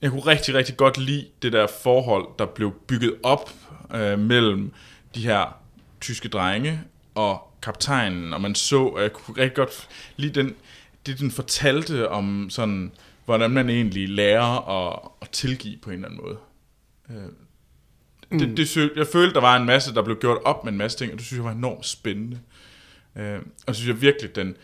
[0.01, 3.53] jeg kunne rigtig, rigtig godt lide det der forhold, der blev bygget op
[3.95, 4.71] øh, mellem
[5.15, 5.57] de her
[6.01, 6.81] tyske drenge
[7.15, 9.87] og kaptajnen, og man så, og jeg kunne rigtig godt
[10.17, 10.55] lide den,
[11.05, 12.91] det, den fortalte om sådan,
[13.25, 16.37] hvordan man egentlig lærer at, at tilgive på en eller anden måde.
[17.09, 17.31] Øh,
[18.31, 20.77] det, det, sy- jeg følte, der var en masse, der blev gjort op med en
[20.77, 22.39] masse ting, og det synes jeg var enormt spændende.
[23.15, 24.55] Øh, og det synes jeg virkelig, den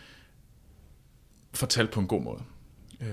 [1.54, 2.42] fortalte på en god måde.
[3.00, 3.08] Øh.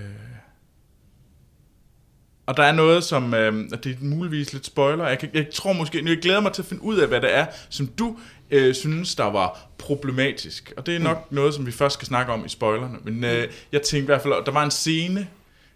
[2.45, 5.49] Og der er noget, som, øh, og det er muligvis lidt spoiler, jeg, kan, jeg
[5.53, 8.17] tror måske, jeg glæder mig til at finde ud af, hvad det er, som du
[8.51, 10.73] øh, synes, der var problematisk.
[10.77, 11.35] Og det er nok mm.
[11.35, 12.97] noget, som vi først skal snakke om i spoilerne.
[13.03, 15.27] Men øh, jeg tænkte i hvert fald, der var en scene,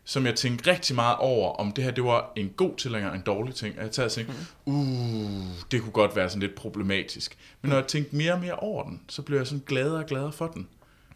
[0.06, 3.14] som jeg tænkte rigtig meget over, om det her det var en god ting eller
[3.14, 3.78] en dårlig ting.
[3.78, 4.34] Og jeg tager og tænkte,
[4.66, 7.38] uh, det kunne godt være sådan lidt problematisk.
[7.62, 10.06] Men når jeg tænkte mere og mere over den, så blev jeg sådan gladere og
[10.06, 10.68] gladere for den.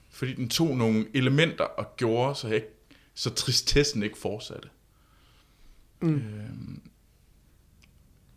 [0.10, 2.68] Fordi den tog nogle elementer og gjorde, så, jeg ikke,
[3.14, 4.70] så tristessen ikke fortsatte.
[6.02, 6.16] Mm.
[6.16, 6.82] Øhm,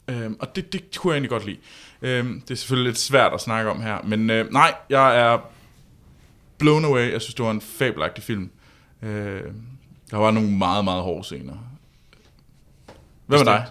[0.08, 1.58] øhm, og det, det kunne jeg egentlig godt lide.
[2.02, 5.38] Øhm, det er selvfølgelig lidt svært at snakke om her, men øh, nej, jeg er
[6.58, 7.12] blown away.
[7.12, 8.50] Jeg synes, det var en fabelagtig film.
[9.02, 9.52] Øh,
[10.12, 11.54] der var nogle meget, meget hårde scener.
[13.26, 13.66] Hvad med dig,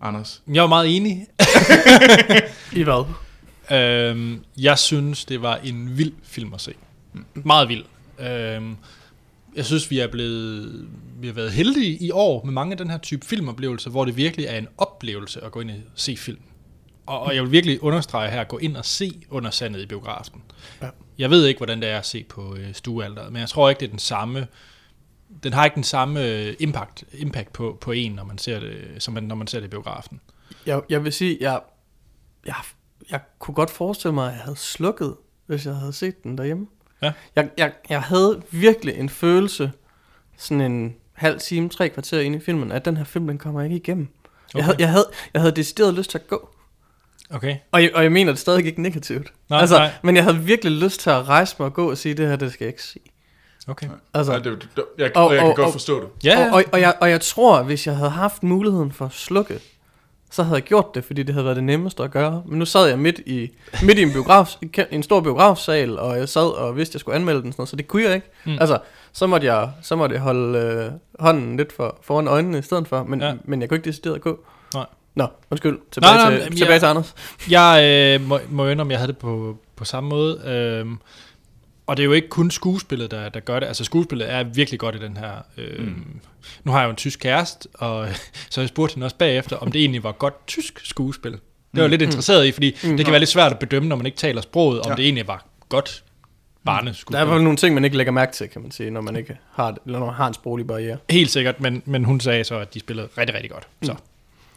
[0.00, 0.42] Anders?
[0.48, 1.26] Jeg var meget enig.
[2.80, 3.04] I hvad?
[3.78, 6.74] Øhm, jeg synes, det var en vild film at se.
[7.34, 7.84] Meget vild.
[8.18, 8.76] Øhm,
[9.56, 10.88] jeg synes, vi er blevet
[11.20, 14.16] vi har været heldige i år med mange af den her type filmoplevelser, hvor det
[14.16, 16.40] virkelig er en oplevelse at gå ind og se film.
[17.06, 19.86] Og, og jeg vil virkelig understrege her, at gå ind og se under sandet i
[19.86, 20.42] biografen.
[20.82, 20.88] Ja.
[21.18, 23.80] Jeg ved ikke, hvordan det er at se på øh, stuealderet, men jeg tror ikke,
[23.80, 24.46] det er den samme
[25.42, 28.96] den har ikke den samme øh, impact, impact på, på en, når man ser det,
[28.98, 30.20] som man, når man ser det i biografen.
[30.66, 31.60] Jeg, jeg vil sige, jeg,
[32.46, 32.54] jeg,
[33.10, 36.66] jeg kunne godt forestille mig, at jeg havde slukket, hvis jeg havde set den derhjemme.
[37.02, 37.12] Ja.
[37.36, 39.72] Jeg, jeg, jeg havde virkelig en følelse,
[40.36, 43.62] sådan en halv time, tre kvarter inde i filmen, at den her film, den kommer
[43.62, 44.08] ikke igennem.
[44.54, 44.58] Okay.
[44.58, 46.54] Jeg, havde, jeg, havde, jeg havde decideret lyst til at gå.
[47.30, 47.56] Okay.
[47.72, 49.32] Og jeg, og jeg mener det stadig ikke negativt.
[49.48, 49.90] Nej, altså, nej.
[50.02, 52.36] Men jeg havde virkelig lyst til at rejse mig og gå og sige, det her,
[52.36, 53.04] det skal jeg ikke sige.
[53.68, 53.86] Okay.
[54.14, 56.08] Altså, Nej, det, det, jeg, Og- og, jeg kan og- godt og- forstå det.
[56.24, 59.04] Ja, Og, og, og, jeg, og jeg tror, at hvis jeg havde haft muligheden for
[59.04, 59.60] at slukke,
[60.30, 62.42] så havde jeg gjort det, fordi det havde været det nemmeste at gøre.
[62.46, 63.50] Men nu sad jeg midt i,
[63.86, 64.54] midt i en, biograf,
[64.90, 67.68] en stor biografsal, og jeg sad og vidste, at jeg skulle anmelde den, sådan noget,
[67.68, 68.30] så det kunne jeg ikke.
[68.44, 68.56] Mm.
[68.60, 68.78] Altså,
[69.12, 70.90] så måtte jeg, så måtte jeg holde øh,
[71.20, 73.26] hånden lidt for, foran øjnene i stedet for, men, Ja.
[73.26, 73.34] ja.
[73.44, 74.44] men jeg kunne ikke decideret at gå.
[74.74, 74.86] Nej.
[75.14, 75.78] Nå, undskyld.
[75.90, 77.14] Tilbage, Nej, nej, til, jamen, tilbage jeg- til Anders.
[77.50, 80.40] Jeg øh, må, må indrømme, jeg havde det på, på samme måde.
[80.44, 80.98] Øhm,
[81.86, 83.66] og det er jo ikke kun skuespillet, der, der gør det.
[83.66, 85.32] Altså skuespillet er virkelig godt i den her.
[85.58, 86.20] Øhm, mm.
[86.64, 88.08] Nu har jeg jo en tysk kæreste, og
[88.50, 91.32] så jeg spurgte hende også bagefter, om det egentlig var godt tysk skuespil.
[91.32, 91.40] Det
[91.72, 92.96] var jeg lidt interesseret i, fordi mm.
[92.96, 94.94] det kan være lidt svært at bedømme, når man ikke taler sproget, om Ja.
[94.96, 96.04] det egentlig var godt
[96.64, 97.16] Der er i barneskuespil.
[97.16, 99.36] hvert fald nogle ting, man ikke lægger mærke til, kan man sige, når man ikke
[99.52, 100.96] har, det- eller når man har en sproglig barriere.
[101.10, 103.68] Helt sikkert, men, men hun sagde så, at de spillede rigtig, rigtig godt.
[103.82, 103.94] Så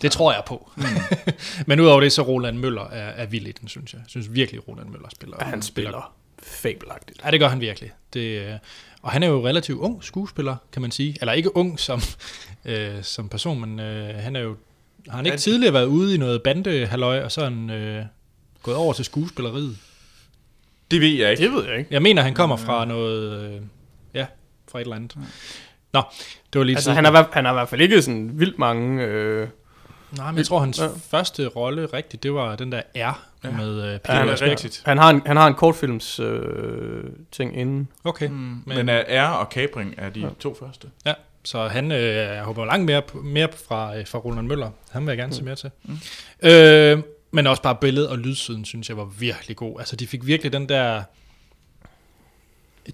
[0.02, 0.72] det tror jeg på.
[0.76, 0.84] Mm.
[1.68, 4.00] men udover det, så Roland Møller er, er vild i den, synes jeg.
[4.00, 5.38] Jeg synes virkelig, Roland Møller spiller.
[5.42, 6.14] Ja, han spiller
[6.44, 7.22] fabelagtigt.
[7.26, 7.92] Ja, det gør han virkelig.
[8.14, 8.54] Det, øh,
[9.02, 11.18] og han er jo relativt ung skuespiller, kan man sige.
[11.22, 12.02] Eller ikke ung som,
[12.66, 14.56] øh, som person, men øh, han er jo...
[15.10, 18.06] Har han ikke tidligere været ude i noget bandehalløj, og så er han øh,
[18.64, 19.78] gået over til skuespilleriet?
[20.92, 21.44] Det ved jeg ikke.
[21.44, 21.94] Det ved jeg ikke.
[21.94, 23.44] Jeg mener, han kommer fra noget...
[23.44, 23.62] Øh,
[24.14, 24.26] ja,
[24.72, 25.18] fra et eller andet.
[25.94, 26.02] Nå,
[26.54, 29.04] det var lige Altså, han har, han har i hvert fald ikke sådan vildt mange...
[29.04, 29.48] Øh,
[30.18, 30.88] Nej, men jeg tror, hans Ja.
[31.10, 33.12] første rolle rigtigt, det var den der R ja.
[33.52, 34.50] med Ja, Peter han, Asbæk.
[34.50, 34.82] rigtigt.
[34.86, 37.88] han, har en, han har en kortfilms øh, ting inden.
[38.04, 40.88] Okay, Mm, men, men er R og Capring er de to første.
[41.06, 41.14] ja,
[41.44, 44.70] så han øh, jeg håber langt mere, mere fra, øh, fra Roland Møller.
[44.92, 45.72] Han vil jeg gerne se mere til.
[45.84, 45.98] Mm.
[46.50, 47.00] Øh,
[47.32, 49.80] men også bare billed- og lydsiden, synes jeg var virkelig god.
[49.80, 51.04] Altså, de fik virkelig den der...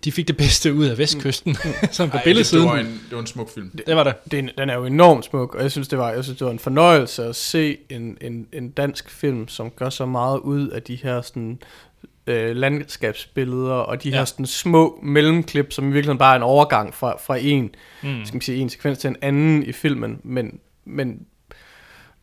[0.04, 1.56] De fik det bedste ud af vestkysten,
[1.92, 2.66] som på Ej, det, det, billedsiden.
[2.66, 3.72] var en, det var en smuk film.
[3.88, 4.14] Det var det.
[4.26, 6.38] Det er, en- den er jo enormt smuk, og jeg synes, det var, jeg synes,
[6.38, 10.40] det var en fornøjelse at se en, en, en dansk film, som gør så meget
[10.40, 11.60] ud af de her sådan,
[12.28, 14.10] øh, landskabsbilleder, og de.
[14.10, 14.16] Ja.
[14.18, 18.26] her sådan, små mellemklip, som i virkeligheden bare er en overgang fra, fra en, Mm.
[18.26, 21.20] skal man sige, en sekvens til en anden i filmen, men, men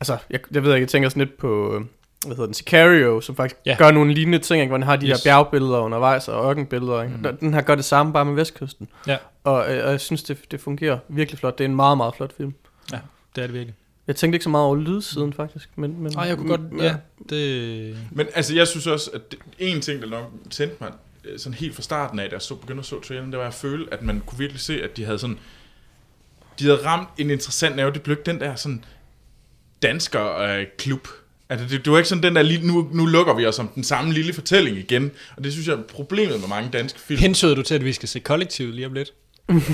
[0.00, 1.80] altså, jeg, jeg ved ikke, jeg tænker sådan lidt på, øh,
[2.26, 3.70] hvad hedder den, Sicario, som faktisk ja.
[3.70, 3.76] Ja.
[3.76, 4.70] gør nogle lignende ting, ikke?
[4.70, 5.22] hvor den har de yes.
[5.24, 7.16] Her bjergbilleder undervejs, og ørkenbilleder, ikke?
[7.16, 7.36] Mm.
[7.36, 8.88] Den her gør det samme, bare med vestkysten.
[9.06, 9.16] Ja.
[9.44, 11.58] Og, øh, og jeg synes, det, det fungerer virkelig flot.
[11.58, 12.54] Det er en meget, meget flot film.
[12.92, 12.98] Ja,
[13.36, 13.74] det er det virkelig.
[14.06, 15.68] Jeg tænkte ikke så meget over lydsiden, faktisk.
[15.76, 16.82] Men, men, Nej, jeg kunne godt...
[16.82, 16.96] Ja,
[17.28, 17.96] det...
[18.10, 20.92] Men altså, jeg synes også, at det, en ting, der nok tændte mig
[21.24, 23.46] øh, sådan helt fra starten af, da jeg så, begyndte at så traileren, det var
[23.46, 25.38] at føle, at man kunne virkelig se, at de havde sådan...
[26.58, 27.92] De havde ramt en interessant nerve.
[27.92, 28.84] Det blev den der sådan
[29.82, 31.08] dansker-klub.
[31.50, 33.68] Altså, det, det var ikke sådan den der, lille, nu, nu lukker vi os om
[33.68, 35.10] den samme lille fortælling igen.
[35.36, 37.20] Og det synes jeg er problemet med mange danske film.
[37.20, 39.12] Hensøder du til, at vi skal se kollektivet lige om lidt?
[39.48, 39.64] Oh, men,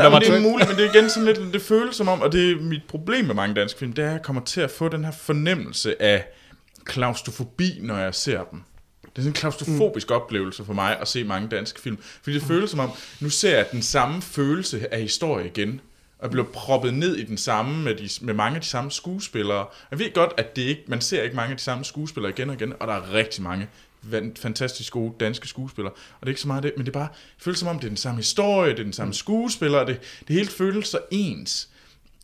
[0.00, 2.08] der var men det er muligt, men det er igen sådan lidt, det føles som
[2.08, 4.42] om, og det er mit problem med mange danske film, det er, at jeg kommer
[4.42, 6.24] til at få den her fornemmelse af
[6.84, 8.62] klaustrofobi, når jeg ser dem.
[9.02, 10.16] Det er sådan en klaustrofobisk mm.
[10.16, 11.98] oplevelse for mig at se mange danske film.
[12.22, 12.90] Fordi det føles som om,
[13.20, 15.80] nu ser jeg den samme følelse af historie igen.
[16.24, 19.66] Og bliver proppet ned i den samme med, de, med mange af de samme skuespillere.
[19.90, 22.48] Jeg ved godt, at det ikke, man ser ikke mange af de samme skuespillere igen
[22.48, 23.68] og igen, og der er rigtig mange
[24.36, 25.92] fantastisk gode danske skuespillere.
[25.92, 27.78] Og det er ikke så meget det, men det er bare, det føles som om,
[27.78, 30.88] det er den samme historie, det er den samme skuespiller, og det, det hele føles
[30.88, 31.68] så ens.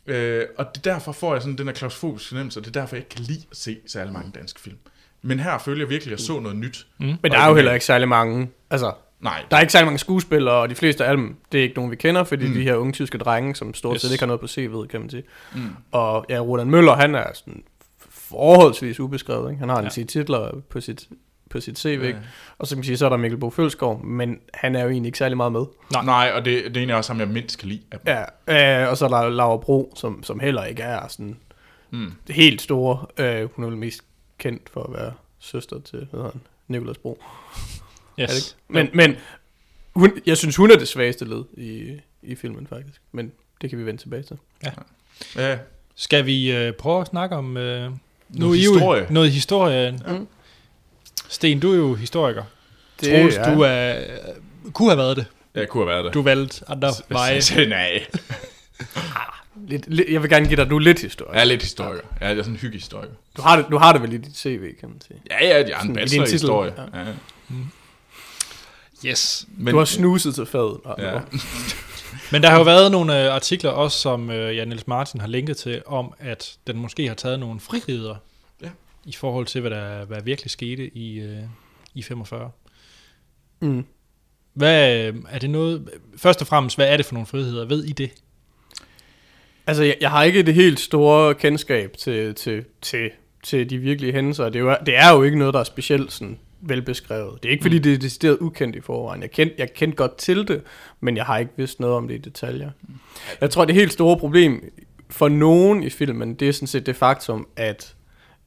[0.07, 2.79] Øh, og det er derfor får jeg sådan den her klaustrofobiske fornemmelse, og det er
[2.79, 4.77] derfor, jeg ikke kan lide at se særlig mange danske film.
[5.21, 6.87] Men her føler jeg virkelig, at jeg så noget nyt.
[6.97, 7.05] Mm.
[7.05, 8.49] men der er jo heller ikke særlig mange...
[8.69, 11.63] Altså, Nej, der er ikke særlig mange skuespillere, og de fleste af dem, det er
[11.63, 12.53] ikke nogen, vi kender, fordi mm.
[12.53, 14.11] de her unge tyske drenge, som stort set Yes.
[14.11, 15.23] ikke har noget på CV'et, kan man sige.
[15.55, 15.61] Mm.
[15.91, 17.63] Og ja, Roland Møller, han er sådan
[18.09, 19.49] forholdsvis ubeskrevet.
[19.51, 19.59] Ikke?
[19.59, 19.89] Han har en Ja.
[19.89, 21.09] 10 titler på sit,
[21.49, 22.15] på sit CV, ja.
[22.57, 24.89] og så kan man sige, så er der Mikkel Bo Følsgaard, men han er jo
[24.89, 25.65] egentlig ikke særlig meget med.
[25.91, 26.05] Nej.
[26.05, 27.81] Nej, og det, det er egentlig også ham, jeg mindst kan lide.
[28.47, 31.37] Ja, øh, og så er der Laura Bro, som, som heller ikke er sådan
[31.91, 32.13] mm.
[32.29, 33.05] helt store.
[33.17, 34.01] Øh, hun er vel mest
[34.37, 37.23] kendt for at være søster til, hvad hedder han, Nicolas Bro.
[38.21, 38.29] Yes.
[38.29, 38.47] Er det ikke?
[38.67, 39.15] Men, men
[39.95, 43.01] hun, jeg synes, hun er det svageste led i, i filmen, faktisk.
[43.11, 43.31] Men
[43.61, 44.37] det kan vi vende tilbage til.
[45.35, 45.57] Ja,
[45.95, 47.93] Skal vi øh, prøve at snakke om øh, Noget
[48.29, 49.07] nu er I jo- historie.
[49.09, 49.99] noget historie.
[50.07, 50.27] Mm.
[51.29, 52.43] Sten, du er jo historiker.
[53.01, 55.25] Det Troels, er- du er, øh, kunne have været det.
[55.55, 56.13] jeg kunne have været det.
[56.13, 57.41] Du valgte andre veje.
[57.67, 58.05] Nej,
[59.67, 61.33] Lidt, lidt, jeg vil gerne give dig nu lidt historie.
[61.33, 62.01] jeg er lidt historiker.
[62.21, 63.13] Ja, jeg er sådan en hyggehistoriker.
[63.37, 65.21] Du har, det, du har det vel i dit CV, kan man sige.
[65.29, 66.31] Ja, ja, jeg Sådan en i din bachelor i titel.
[66.33, 66.73] historie.
[66.93, 66.99] Ja.
[66.99, 67.05] Ja.
[69.05, 69.47] Yes.
[69.57, 70.77] Men, Du har snuset til fadet.
[70.97, 71.19] Ja.
[72.31, 75.27] Men der har jo været nogle øh, artikler også, som øh, Jan Niels Martin har
[75.27, 78.15] linket til, om at den måske har taget nogle friheder
[78.63, 78.69] Ja.
[79.05, 81.37] i forhold til, hvad der hvad virkelig skete i, øh,
[81.93, 82.51] i 45.
[83.59, 83.85] Mm.
[84.53, 85.89] Hvad øh, er det noget...
[86.17, 87.65] Først og fremmest, hvad er det for nogle friheder?
[87.65, 88.11] Ved I det?
[89.67, 93.11] Altså, jeg, jeg har ikke det helt store kendskab til, til, til,
[93.43, 94.49] til de virkelige hændelser.
[94.49, 97.43] Det er, jo, det er jo ikke noget, der er specielt sådan velbeskrevet.
[97.43, 99.21] Det er ikke, fordi det er decideret ukendt i forvejen.
[99.21, 100.63] Jeg kendte, jeg kendte godt til det,
[100.99, 102.71] men jeg har ikke vidst noget om det i detaljer.
[103.41, 104.71] Jeg tror, det helt store problem
[105.09, 107.95] for nogen i filmen, det er sådan set det faktum, at,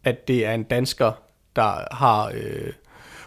[0.05, 1.13] at det er en dansker,
[1.57, 2.73] der har, øh,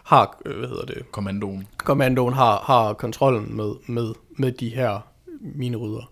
[0.04, 1.68] har øh, hvad hedder det, kommandoen.
[1.78, 5.00] kommandoen har, har kontrollen med, med, med de her
[5.40, 6.12] minerydder.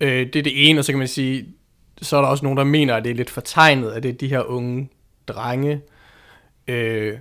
[0.00, 1.46] Øh, det er det ene, og så kan man sige,
[2.02, 4.12] så er der også nogen, der mener, at det er lidt fortegnet, at det er
[4.12, 4.88] de her unge
[5.28, 5.80] drenge.
[6.68, 7.18] Øh,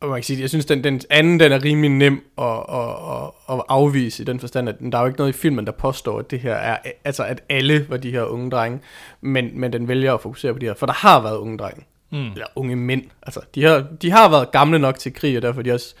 [0.00, 2.90] og man kan sige, jeg synes, den, den anden, den er rimelig nem at, at,
[3.10, 5.72] at, at afvise i den forstand, at der er jo ikke noget i filmen, der
[5.72, 8.80] påstår, at det her er, altså at alle var de her unge drenge,
[9.20, 11.84] men, men den vælger at fokusere på de her, for der har været unge drenge,
[12.10, 12.32] mm.
[12.32, 15.60] eller unge mænd, altså de har, de har været gamle nok til krig, og derfor
[15.60, 15.94] er de også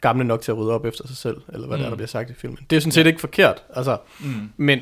[0.00, 1.82] gamle nok til at rydde op efter sig selv, eller hvad mm.
[1.82, 2.58] der, der bliver sagt i filmen.
[2.70, 4.50] Det er sådan set ikke forkert, altså, mm.
[4.56, 4.80] men,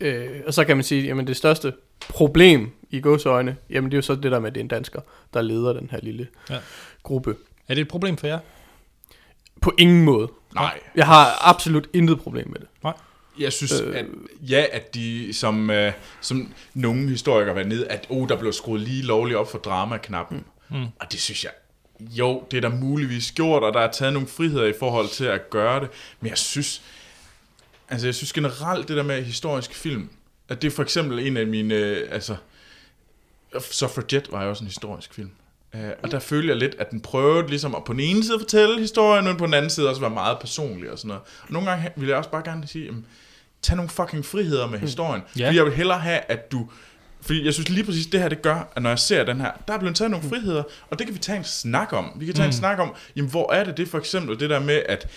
[0.00, 1.72] øh, og så kan man sige, jamen det største
[2.08, 4.68] problem i godsøjne, jamen det er jo så det der med, at det er en
[4.68, 5.00] dansker,
[5.34, 6.56] der leder den her lille Ja.
[7.02, 7.34] gruppe.
[7.68, 8.38] Er det et problem for jer?
[9.60, 10.28] På ingen måde.
[10.54, 10.80] Nej.
[10.94, 12.68] Jeg har absolut intet problem med det.
[12.82, 12.94] Nej.
[13.38, 14.06] Jeg synes, øh, at
[14.40, 18.80] ja, at de, som, øh, som nogle historikere var nede, at oh, der blev skruet
[18.80, 20.44] lige lovligt op for dramaknappen.
[20.68, 20.86] Mm.
[21.00, 21.52] Og det synes jeg,
[22.00, 25.24] jo, det er der muligvis gjort, og der er taget nogle friheder i forhold til
[25.24, 25.88] at gøre det.
[26.20, 26.82] Men jeg synes,
[27.88, 30.10] altså jeg synes generelt, det der med historiske film,
[30.48, 32.36] at det er for eksempel en af mine, øh, altså,
[33.60, 35.30] Suffragette var jo også en historisk film.
[35.74, 38.38] Uh, og der føler jeg lidt, at den prøvede ligesom at på den ene side
[38.38, 41.22] fortælle historien, men på den anden side også være meget personlig og sådan noget.
[41.42, 43.06] Og nogle gange vil jeg også bare gerne sige, jamen,
[43.62, 45.22] tag nogle fucking friheder med historien.
[45.38, 45.46] Ja.
[45.46, 46.70] Fordi jeg vil hellere have, at du...
[47.20, 49.50] Fordi jeg synes lige præcis, det her det gør, at når jeg ser den her,
[49.68, 52.12] der er blevet taget nogle friheder, og det kan vi tage en snak om.
[52.16, 52.48] Vi kan tage mm.
[52.48, 55.08] en snak om, jamen hvor er det det for eksempel, det der med, at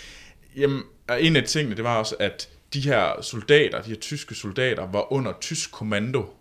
[0.56, 0.82] jamen,
[1.20, 5.12] en af tingene, det var også, at de her soldater, de her tyske soldater, var
[5.12, 6.34] under tysk kommando.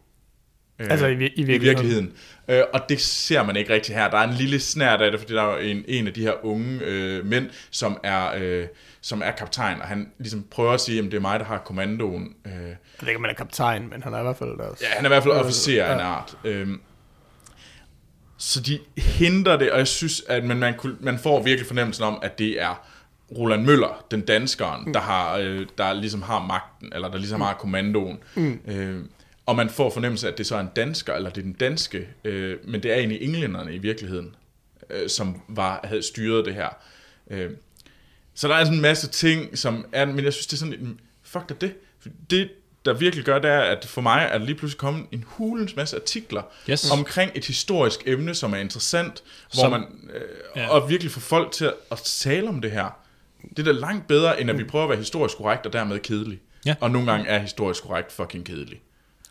[0.82, 1.62] Øh, Altså i, i i virkeligheden.
[1.64, 2.14] virkeligheden.
[2.48, 4.10] Øh, og det ser man ikke rigtig her.
[4.10, 6.46] Der er en lille snært af det, fordi der er en, en af de her
[6.46, 8.66] unge øh, mænd, som er, øh,
[9.02, 11.58] som er kaptajn, og han ligesom prøver at sige, at det er mig, der har
[11.58, 12.34] kommandoen.
[12.46, 12.62] Øh, Jeg
[13.02, 14.82] ved ikke, om han er kaptajn, men han er i hvert fald deres...
[14.82, 16.38] Ja, han er i hvert fald officer af en art.
[16.44, 16.82] Øhm,
[18.38, 22.20] så de henter det, og jeg synes, at man, man, man får virkelig fornemmelsen om,
[22.24, 22.88] at det er
[23.38, 27.54] Roland Møller, den danskeren, der, har, øh, der ligesom har magten, eller der ligesom har
[27.54, 28.18] kommandoen.
[28.36, 28.60] Mm.
[28.68, 29.00] Øh,
[29.52, 31.54] og man får fornemmelse af, at det så er en dansker, eller det er den
[31.54, 34.36] danske, øh, men det er egentlig englænderne i virkeligheden,
[34.90, 36.70] øh, som var, havde styret det her.
[37.30, 37.52] Øh,
[38.34, 40.74] så der er sådan en masse ting, som er, men jeg synes, det er sådan
[40.74, 40.90] lidt,
[41.24, 41.74] fuck da det.
[42.30, 42.50] Det,
[42.86, 45.76] der virkelig gør, det er, at for mig er der lige pludselig kommet en hulens
[45.76, 46.92] masse artikler Yes.
[46.92, 49.24] omkring et historisk emne, som er interessant,
[49.54, 50.22] hvor Som- man, øh,
[50.56, 50.68] ja.
[50.70, 53.00] og virkelig får folk til at, at tale om det her.
[53.50, 56.00] Det er da langt bedre, end at vi prøver at være historisk korrekt og dermed
[56.00, 56.40] kedelig.
[56.66, 56.76] Ja.
[56.82, 58.82] Og nogle gange er historisk korrekt fucking kedelig.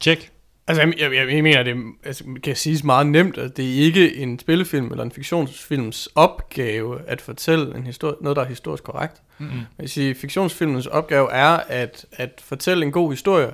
[0.00, 0.30] Check.
[0.66, 4.16] Altså, jeg, jeg, jeg mener, det altså, kan siges meget nemt, at det er ikke
[4.16, 9.22] en spillefilm eller en fiktionsfilms opgave at fortælle en histori- noget, der er historisk korrekt.
[9.38, 9.56] Mm-hmm.
[9.56, 13.50] Jeg vil sige, fiktionsfilmens opgave er at, at fortælle en god historie,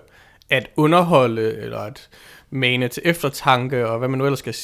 [0.50, 2.08] at underholde eller at
[2.50, 4.54] mane til eftertanke, og hvad man nu ellers skal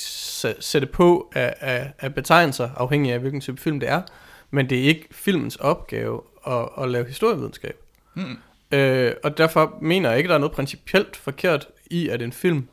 [0.62, 4.02] sætte på af, af, af betegnelser, afhængig af hvilken type film det er.
[4.50, 7.76] Men det er ikke filmens opgave at, at lave historievidenskab.
[8.14, 8.38] Mm.
[8.72, 12.32] Øh, og derfor mener jeg ikke, at der er noget principielt forkert i, at en
[12.32, 12.68] film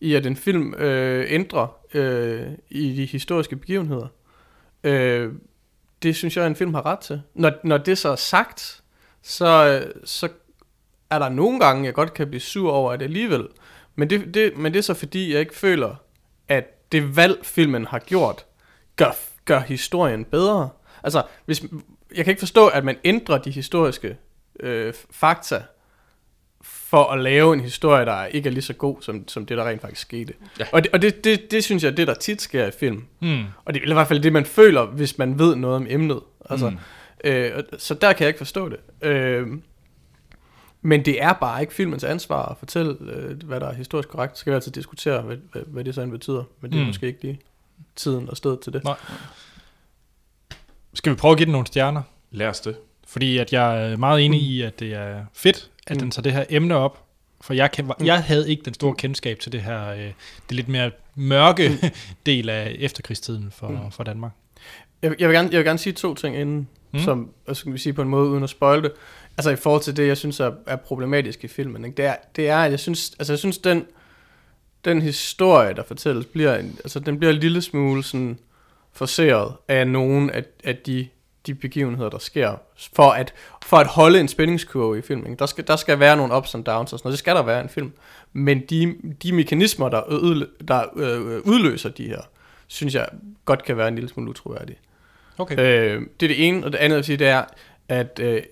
[0.00, 4.06] i at en film øh, ændrer øh, i de historiske begivenheder.
[4.84, 5.32] Øh,
[6.02, 7.22] det synes jeg, en film har ret til.
[7.34, 8.82] Når, når det så er sagt,
[9.22, 10.28] så, så
[11.10, 13.48] er der nogle gange, jeg godt kan blive sur over det alligevel.
[13.94, 15.94] Men det, det, men det er så fordi, jeg ikke føler,
[16.48, 18.46] at det valg, filmen har gjort,
[18.96, 19.10] gør,
[19.44, 20.68] gør historien bedre.
[21.02, 21.64] Altså, hvis,
[22.14, 24.16] jeg kan ikke forstå, at man ændrer de historiske
[24.60, 25.62] øh, fakta,
[26.62, 29.68] for at lave en historie, der ikke er lige så god, som, som det, der
[29.68, 30.32] rent faktisk skete.
[30.58, 30.64] Ja.
[30.72, 33.04] Og, det, og det, det, det synes jeg, det der tit sker i film.
[33.20, 33.44] Mm.
[33.64, 36.20] Og det er i hvert fald det, man føler, hvis man ved noget om emnet.
[36.50, 36.76] Altså, mm.
[37.24, 38.78] øh, og- så der kan jeg ikke forstå det.
[39.02, 39.46] Øh,
[40.82, 44.36] men det er bare ikke filmens ansvar at fortælle, øh, hvad der er historisk korrekt.
[44.36, 46.44] Så skal vi altid diskutere, hvad, hvad, hvad det så end betyder.
[46.60, 46.86] Men det er Mm.
[46.86, 47.40] måske ikke lige
[47.96, 48.84] tiden og stedet til det.
[48.84, 48.96] Nej.
[50.94, 52.02] Skal vi prøve at give den nogle stjerner?
[52.30, 52.76] Lad os det.
[53.06, 56.00] Fordi at jeg er meget enig i, at det er fedt, at Mm.
[56.00, 57.02] den tager det her emne op.
[57.40, 60.12] For jeg, kan, jeg havde ikke den store kendskab til det her, øh, det
[60.50, 61.92] lidt mere mørke
[62.26, 63.90] del af efterkrigstiden for, Mm.
[63.90, 64.32] for Danmark.
[65.02, 66.98] Jeg, jeg, vil gerne, jeg vil gerne sige to ting inden, Mm.
[66.98, 67.04] mm.
[67.04, 68.92] som hvad skal vi sige på en måde uden at spoil det.
[69.38, 71.84] Altså i forhold til det, jeg synes er, er problematisk i filmen.
[71.84, 71.96] Ikke?
[71.96, 73.84] Det, er, det er, at jeg synes, altså jeg synes den,
[74.84, 78.38] den historie, der fortælles, bliver en, altså den bliver en lille smule sådan
[78.92, 81.08] forseret af nogen af, af de,
[81.46, 82.54] de begivenheder, der sker,
[82.92, 85.34] for at, for at holde en spændingskurve i filmen.
[85.34, 87.12] Der skal, der skal være nogle ups and downs og sådan noget.
[87.12, 87.92] Det skal der være i en film.
[88.32, 92.20] Men de, de mekanismer, der, udlø, der øh, udløser de her,
[92.66, 93.08] synes jeg
[93.44, 94.78] godt kan være en lille smule utroværdige.
[95.38, 95.58] Okay.
[95.58, 97.44] Øh, det er det ene, og det andet, jeg vil sige, det er,
[97.88, 98.42] at øh,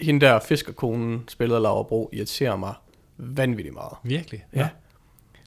[0.00, 2.74] hende der fiskerkonen, spillet af Laura Bro, irriterer mig
[3.18, 3.92] vanvittigt meget.
[4.02, 4.44] Virkelig?
[4.54, 4.68] Ja.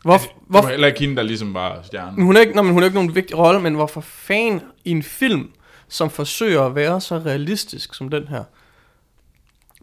[0.04, 2.24] Hvor, Det hvor, var heller ikke hende, der ligesom var stjernen.
[2.24, 4.92] hun, er ikke, nå, men hun er ikke nogen vigtig rolle, men hvorfor fan i
[4.92, 5.50] en film,
[5.92, 8.44] som forsøger at være så realistisk som den her,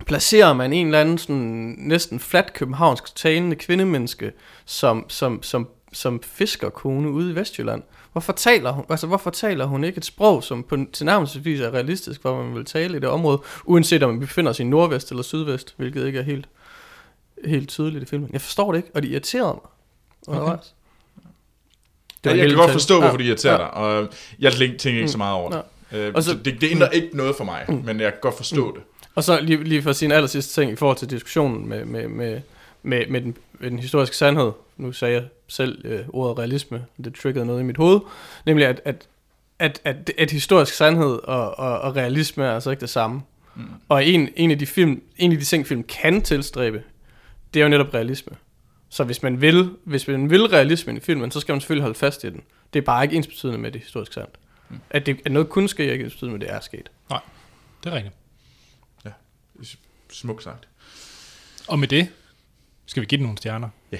[0.07, 4.33] placerer man en eller anden sådan næsten flat københavnsk talende kvindemenneske
[4.65, 7.83] som, som, som, som fiskerkone ude i Vestjylland.
[8.13, 12.21] Hvorfor taler hun, altså hvorfor taler hun ikke et sprog, som på tilnærmelsesvis er realistisk,
[12.21, 15.23] hvor man vil tale i det område, uanset om man befinder sig i nordvest eller
[15.23, 16.49] sydvest, hvilket ikke er helt,
[17.45, 18.31] helt tydeligt i filmen.
[18.33, 19.71] Jeg forstår det ikke, og det irriterede mig.
[20.37, 20.75] undervejs.
[22.25, 23.01] Det jeg kan godt forstå, Ja.
[23.01, 23.59] hvorfor de irriterer Ja.
[23.59, 24.09] dig, og
[24.39, 25.63] jeg tænker ikke så meget over det.
[25.93, 28.37] Øh, Og så- så det, det ændrer ikke noget for mig, men jeg kan godt
[28.37, 28.83] forstå det.
[29.15, 31.69] Og så lige, lige for at sige en aller sidste ting i forhold til diskussionen
[31.69, 32.41] med, med, med,
[32.83, 34.53] med, med, den, med den historiske sandhed.
[34.77, 38.01] Nu sagde jeg selv øh, ordet realisme, det triggede noget i mit hoved.
[38.47, 39.09] Nemlig at, at,
[39.59, 43.23] at, at, at historisk sandhed og, og, og realisme er altså ikke det samme.
[43.57, 43.63] Mm.
[43.89, 46.83] Og en, en, af de film, en af de ting, film kan tilstræbe,
[47.55, 48.33] det er jo netop realisme.
[48.89, 51.99] Så hvis man vil, hvis man vil realismen i filmen, så skal man selvfølgelig holde
[51.99, 52.41] fast i den.
[52.73, 54.31] Det er bare ikke ensbetydende med det historisk sandt.
[54.71, 54.81] Mm.
[54.91, 56.91] At, det, at noget kun sker, er ikke med, at det er sket.
[57.11, 57.21] Nej,
[57.85, 58.15] det er rigtigt.
[60.13, 60.69] Smukt sagt.
[61.69, 62.09] Og med det
[62.87, 63.69] skal vi give den nogle stjerner.
[63.93, 63.99] Ja.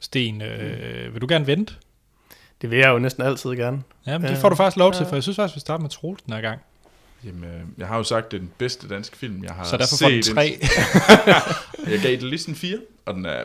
[0.00, 1.74] Sten, øh, vil du gerne vente?
[2.62, 3.82] Det vil jeg jo næsten altid gerne.
[4.06, 4.40] Ja, men det Ja.
[4.42, 5.08] får du faktisk lov til, Ja.
[5.10, 6.60] for jeg synes faktisk, vi starter med Troels den her gang.
[7.24, 9.76] Jamen, øh, jeg har jo sagt, det er den bedste danske film, jeg har Så
[9.76, 10.04] derfor set.
[10.04, 10.48] får den tre.
[10.48, 13.44] indtil- jeg gav Idealisten 4, og den er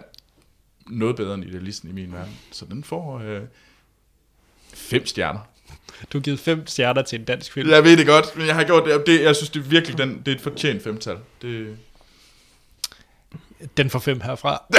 [0.88, 2.38] noget bedre end Idealisten i min verden.
[2.52, 3.42] Så den får øh,
[4.74, 5.40] fem stjerner.
[6.14, 7.70] Du har givet fem stjerner til en dansk film.
[7.70, 9.04] Jeg ved det godt, men jeg har gjort det.
[9.08, 11.18] det jeg synes, det er virkelig den, det er et fortjent femtal.
[11.42, 11.78] Det,
[13.78, 14.64] Den får fem herfra.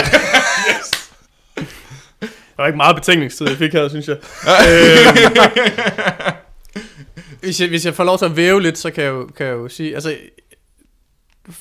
[2.56, 4.16] Der var ikke meget betænkningstid, jeg fik her, synes jeg.
[4.68, 5.36] Øhm,
[7.40, 7.68] hvis, jeg.
[7.68, 9.68] Hvis jeg får lov til at væve lidt, så kan jeg jo, kan jeg jo
[9.68, 10.16] sige, altså,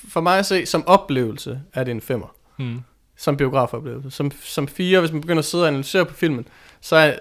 [0.10, 2.36] for mig at se, som oplevelse er det en femmer.
[2.60, 2.80] Mm.
[3.18, 4.12] Som biografoplevelse.
[4.12, 6.48] Som, som fire, hvis man begynder at sidde og analysere på filmen,
[6.82, 7.14] så er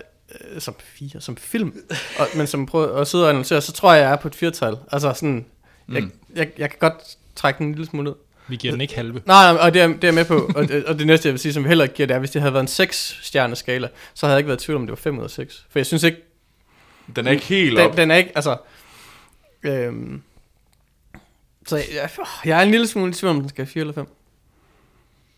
[0.50, 1.74] øh, som fire, som film,
[2.18, 4.34] og, men som prøver at sidde og analysere, så tror jeg, jeg er på et
[4.34, 4.76] firtal.
[4.92, 5.46] Altså sådan,
[5.92, 6.12] jeg, Mm.
[6.34, 6.94] jeg, jeg kan godt
[7.36, 8.14] trække den en lille smule ned.
[8.48, 9.22] Vi giver den ikke halve.
[9.26, 10.50] Nej, nej, og det er, det er jeg med på.
[10.56, 12.30] Og, og det næste, jeg vil sige, som vi heller ikke giver, det er, hvis
[12.30, 14.82] det havde været en 6 stjerne skala, så havde jeg ikke været i tvivl om,
[14.86, 15.66] det var 5 ud af 6.
[15.70, 16.18] For jeg synes ikke,
[17.16, 17.90] den er ikke helt op.
[17.90, 18.56] den, den er ikke, altså...
[19.62, 20.22] Øhm,
[21.66, 22.10] så jeg, jeg,
[22.44, 24.06] jeg er en lille smule i tvivl om, den skal have 4 eller 5.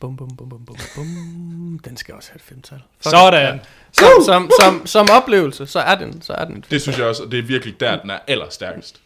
[0.06, 1.78] Bum, bum, bum, bum, bum, bum.
[1.84, 2.78] Den skal også have et femtal.
[3.02, 3.60] Fuck Sådan.
[3.92, 7.06] Som, som, som, som oplevelse, så er den, så er den et Det synes jeg
[7.06, 9.00] også, og det er virkelig der, den er allerstærkest.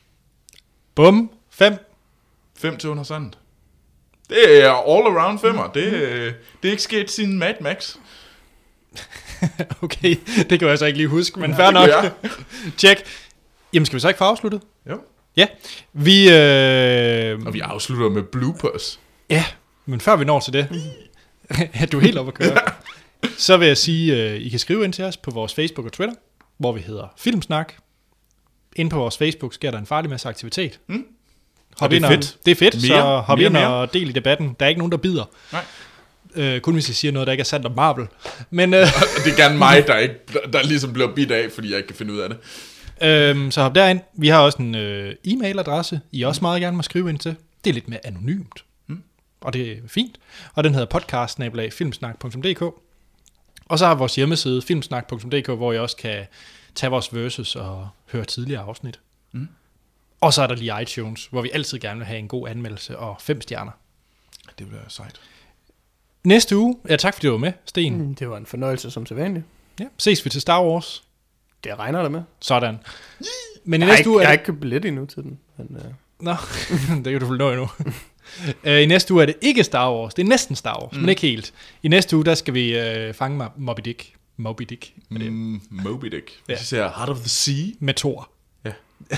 [0.94, 1.30] Bum.
[1.50, 1.74] Fem.
[2.58, 3.38] 5 til under sandet.
[4.28, 5.66] Det er all around femmer.
[5.68, 6.32] Det, øh,
[6.62, 7.96] det er ikke sket siden Mad Max.
[9.82, 10.16] Okay,
[10.50, 11.88] det kan jeg så ikke lige huske, men fair nok.
[12.78, 13.04] Tjek.
[13.72, 14.60] Jamen, skal vi så ikke få afsluttet?
[14.90, 15.00] Jo.
[15.36, 15.46] Ja.
[15.92, 19.00] Vi, øh, Og vi afslutter med bloopers.
[19.30, 19.44] Ja,
[19.86, 20.68] men før vi når til det,
[21.92, 22.58] du er helt oppe at køre,
[23.38, 25.92] så vil jeg sige, øh, I kan skrive ind til os på vores Facebook og
[25.92, 26.14] Twitter,
[26.58, 27.72] hvor vi hedder Filmsnak.
[28.76, 30.80] Inde på vores Facebook sker der en farlig masse aktivitet.
[30.86, 30.94] Mm.
[31.78, 32.36] Hop Og det er ind fedt.
[32.46, 33.68] Det er fedt, Mere, så hop mere, ind mere.
[33.74, 34.56] og del i debatten.
[34.60, 35.24] Der er ikke nogen, der bider.
[35.52, 35.64] Nej.
[36.36, 38.06] Øh, kun hvis I siger noget, der ikke er sandt om Marvel.
[38.50, 38.86] Men øh, Og
[39.24, 40.14] det er gerne mig, der, ikke,
[40.52, 42.38] der, ligesom bliver bidt af, fordi jeg ikke kan finde ud af det.
[43.02, 44.00] øh, så hop derind.
[44.18, 47.34] Vi har også en øh, e-mailadresse, I også meget gerne må skrive ind til.
[47.64, 48.64] Det er lidt mere anonymt.
[49.40, 50.18] Og det er fint.
[50.54, 51.38] Og den hedder podcast
[51.72, 52.62] filmsnak.dk.
[53.68, 56.26] Og så har vi vores hjemmeside filmsnak.dk, hvor I også kan
[56.74, 59.00] tage vores versus og høre tidligere afsnit.
[59.32, 59.48] Mm.
[60.20, 62.98] Og så er der lige iTunes, hvor vi altid gerne vil have en god anmeldelse
[62.98, 63.72] og fem stjerner.
[64.58, 65.20] Det bliver sejt.
[66.24, 67.98] Næste uge, ja tak fordi du var med, Sten.
[67.98, 68.14] Mm.
[68.14, 69.44] Det var en fornøjelse som sædvanligt.
[69.80, 71.04] Ja, ses vi til Star Wars.
[71.64, 72.22] Det regner der med.
[72.40, 72.78] Sådan.
[73.64, 74.40] Men i Jeg har, næste ikke, uge jeg er har det...
[74.40, 75.38] ikke købt billet endnu til den.
[75.56, 76.34] Men, uh, Nå,
[77.04, 77.68] det kan du vel nå endnu.
[78.64, 81.00] Øh, I næste uge er det ikke Star Wars, det er næsten Star Wars, mm.
[81.00, 81.52] men ikke helt.
[81.82, 84.12] I næste uge, der skal vi øh, fange Mo- Moby Dick.
[84.36, 84.92] Moby Dick.
[85.08, 86.30] Med, det, Mm, Moby Dick.
[86.48, 86.52] Ja.
[86.52, 86.58] Ja.
[86.58, 88.30] siger Heart of the Sea, med Thor.
[88.64, 88.70] Ja.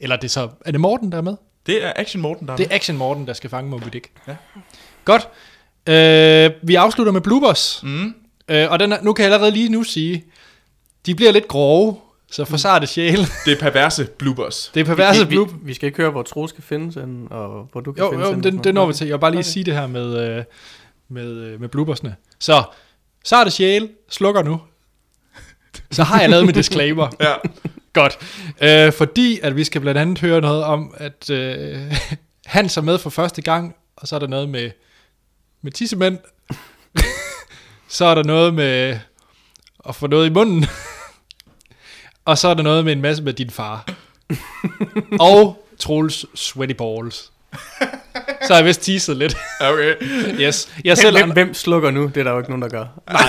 [0.00, 0.48] Eller det er så...
[0.66, 1.36] Er det Morten, der er med?
[1.66, 4.10] det er Action Morten, der er Det er Action Morten, der skal fange Moby Dick.
[4.28, 4.36] Ja.
[5.04, 5.28] Godt.
[5.88, 7.80] Øh, vi afslutter med bloopers.
[7.82, 8.14] Mm.
[8.48, 10.24] Øh, og den er, nu kan jeg allerede lige nu sige,
[11.06, 11.96] de bliver lidt grove,
[12.30, 13.22] så for sarte sjæle.
[13.44, 14.70] Det er perverse bloopers.
[14.74, 15.48] Det er perverse vi, bloop.
[15.52, 18.10] vi, vi skal ikke høre, hvor Troels skal findes, henne, og hvor du kan Jo,
[18.10, 19.06] findes jo, det, og det når vi til.
[19.06, 19.48] Jeg vil bare lige Okay.
[19.48, 20.44] sige det her med, øh,
[21.08, 22.16] med, øh, med bloopersne.
[22.38, 22.62] Så,
[23.24, 24.60] sarte sjæle slukker nu.
[25.90, 27.08] Så har jeg lavet mit disclaimer.
[27.20, 27.34] Ja.
[27.92, 28.18] Godt.
[28.62, 31.92] Øh, fordi at vi skal blandt andet høre noget om, at øh,
[32.46, 34.70] Hans er med for første gang, og så er der noget med,
[35.62, 36.18] med tissemænd.
[37.88, 38.98] så er der noget med
[39.88, 40.66] at få noget i munden.
[42.24, 43.86] Og så er der noget med en masse med din far.
[45.20, 47.30] og Troels sweaty balls.
[48.42, 49.36] så har jeg vist teaset lidt.
[49.72, 49.94] Okay.
[50.40, 50.72] Yes.
[50.84, 52.02] Jeg selv, Hvem, hvem slukker nu?
[52.06, 52.84] Det er der jo ikke nogen, der gør.
[53.12, 53.20] Nej.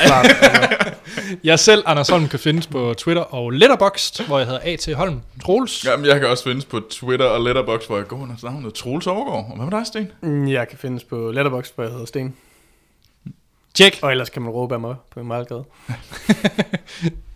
[1.43, 4.93] jeg er selv Anders Holm kan findes på Twitter og Letterboxd, hvor jeg hedder A.T.
[4.95, 5.85] Holm Troels.
[5.85, 9.07] Jamen, jeg kan også findes på Twitter og Letterboxd, hvor jeg går under navnet Troels
[9.07, 9.45] Overgaard.
[9.49, 10.11] Og hvad med dig, Sten?
[10.21, 12.33] Mm, Jeg kan findes på Letterboxd, hvor jeg hedder Sten.
[13.75, 13.99] Tjek.
[14.01, 15.47] Og ellers kan man råbe af mig på en meget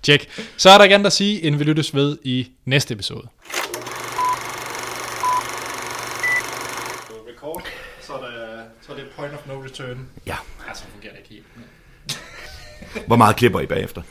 [0.03, 0.29] Tjek.
[0.57, 3.27] Så er der ikke andet at sige, end vi lyttes ved i næste episode.
[7.29, 7.63] Record,
[8.01, 10.07] så er, der, så er det point of no return.
[10.27, 10.35] Ja.
[10.67, 13.07] Altså, fungerer det ikke helt.
[13.07, 14.01] Hvor meget klipper I bagefter?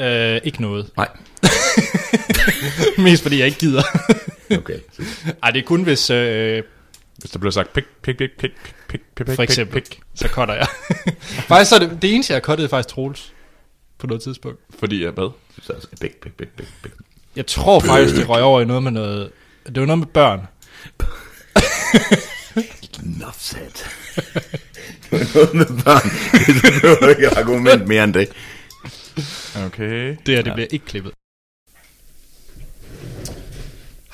[0.00, 0.90] Øh, ikke noget.
[0.96, 1.08] Nej.
[3.04, 3.82] Mest fordi jeg ikke gider.
[4.58, 4.78] Okay.
[5.42, 6.62] Ej, det er kun hvis, øh,
[7.16, 8.50] Hvis der bliver sagt pik, pik, pik, pik,
[8.88, 10.66] pik, pik, pik, for eksempel, pik, så cutter jeg.
[11.48, 13.32] faktisk så er det, det eneste, jeg har cuttet, er faktisk Troels.
[13.98, 14.60] På noget tidspunkt.
[14.78, 15.30] Fordi jeg hvad?
[15.62, 16.92] Så altså, pik, pik, pik, pik, pik.
[17.36, 19.30] Jeg tror faktisk, det røg over i noget med noget...
[19.66, 20.40] Det var noget med børn.
[23.04, 23.70] Enough said.
[25.10, 26.08] det var noget med børn.
[26.62, 28.28] Det behøver ikke argument mere end det.
[29.66, 30.16] Okay.
[30.26, 31.12] Det her, det bliver ikke klippet.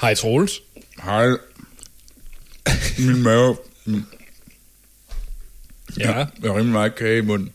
[0.00, 0.60] Hej Troels.
[1.02, 1.28] Hej.
[3.06, 3.56] Min mave.
[3.84, 4.04] Min,
[5.98, 7.52] Ja, jeg har rimelig meget kage i munden.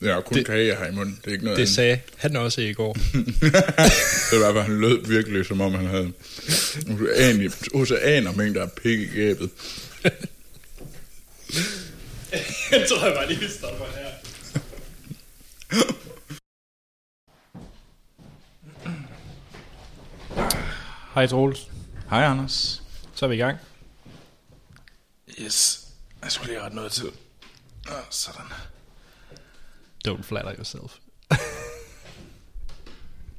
[0.00, 1.18] Jeg har kun Det- kage, jeg har i munden.
[1.24, 1.74] Det er ikke noget det andet.
[1.74, 2.92] sagde han også i går.
[4.30, 6.12] Det var, han lød virkelig, som om han havde
[6.90, 9.50] oceaner, oceaner mængder af pik i gabet.
[12.70, 14.08] Jeg tror jeg bare lige stopper her.
[21.14, 21.68] Hej Troels.
[22.10, 22.82] Hej, Anders.
[23.18, 23.58] Så er vi i gang.
[25.40, 25.88] Yes.
[26.22, 27.06] Jeg skulle lige rette noget til.
[27.88, 28.46] Ah, sådan.
[30.08, 30.96] Don't flatter yourself.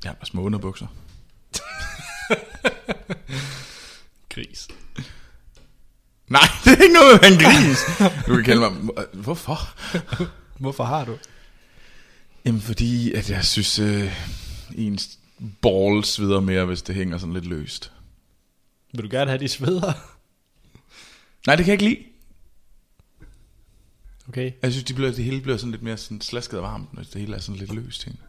[0.03, 0.87] Jeg har små underbukser.
[4.33, 4.67] Gris.
[6.27, 7.79] Nej, det er ikke noget med en gris.
[8.27, 8.71] Du kan kalde mig...
[9.13, 9.57] Hvorfor?
[10.63, 11.17] Hvorfor har du?
[12.45, 14.13] Jamen, fordi at jeg synes, øh,
[14.75, 15.19] ens
[15.61, 17.91] balls sveder mere, hvis det hænger sådan lidt løst.
[18.93, 19.93] Vil du gerne have de sveder?
[21.47, 22.05] Nej, det kan jeg ikke lide.
[24.27, 24.51] Okay.
[24.61, 27.03] Jeg synes, de bliver, det hele bliver sådan lidt mere sådan slasket og varmt, når
[27.03, 28.07] det hele er sådan lidt løst.
[28.07, 28.19] Ikke?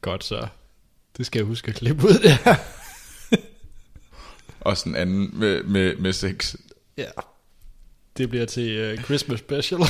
[0.00, 0.48] Godt så.
[1.16, 2.54] Det skal jeg huske at klippe ud det her.
[4.60, 6.54] Og sådan anden med, med, med sex.
[6.96, 7.10] Ja.
[8.16, 9.80] Det bliver til uh, Christmas special.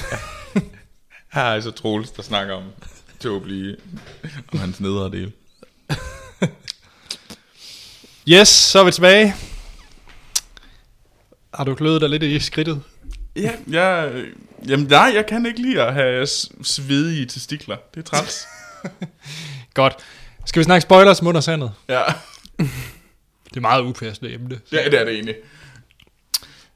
[1.32, 2.64] Her er så Troels, der snakker om
[3.20, 3.76] tåbelige,
[4.52, 5.32] om hans nedre del.
[8.28, 9.34] Yes, så er vi tilbage.
[11.54, 12.82] Har du kløet dig lidt i skridtet?
[13.36, 14.12] Ja, jeg,
[14.68, 16.26] jamen nej, jeg kan ikke lide at have
[16.62, 17.76] svedige testikler.
[17.94, 18.46] Det er træls.
[19.74, 19.96] Godt.
[20.44, 21.72] Skal vi snakke spoilers mund og sandet?
[21.88, 22.02] ja.
[23.48, 24.60] Det er meget upassende emne.
[24.72, 25.34] ja, det er det egentlig.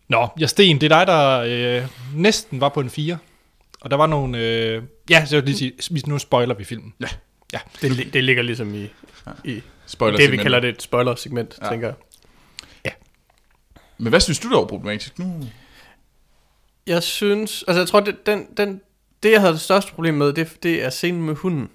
[0.08, 3.18] Nå, ja Sten, det er dig, der øh, næsten var på en 4.
[3.80, 4.38] Og der var nogle...
[4.38, 6.94] Øh, ja, så vil jeg lige sige, nu spoiler vi filmen.
[7.00, 7.06] Ja.
[7.52, 7.58] Ja.
[7.82, 8.88] Det, det ligger ligesom i,
[9.44, 11.66] i Spoiler det, vi kalder det et spoiler-segment, Ja.
[11.66, 11.70] ja.
[11.70, 11.94] tænker jeg.
[13.98, 15.42] Men hvad synes du, der var problematisk nu?
[16.86, 18.80] Jeg synes, altså jeg tror, det, den, den,
[19.22, 21.70] det jeg havde det største problem med, det, det er scenen med hunden.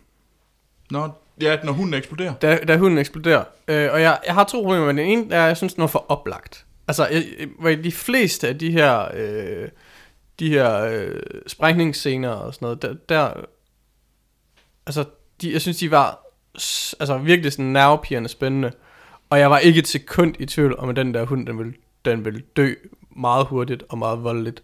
[0.92, 1.10] Nå,
[1.42, 2.34] ja, når hunden eksploderer.
[2.34, 3.44] Da, da hunden eksploderer.
[3.68, 5.88] Øh, og jeg, jeg har to problemer med den ene, er, jeg synes, den var
[5.88, 6.66] for oplagt.
[6.88, 9.70] Altså, jeg, de fleste af de her, øh,
[10.40, 13.34] de her øh, sprængningsscener og sådan noget, der, der
[14.86, 15.06] altså,
[15.42, 16.26] de, jeg synes, de var
[17.00, 18.72] altså, virkelig sådan nervepirrende spændende.
[19.30, 21.74] Og jeg var ikke et sekund i tvivl om, at den der hund, den ville,
[22.06, 22.74] den ville dø
[23.16, 24.64] meget hurtigt og meget voldeligt.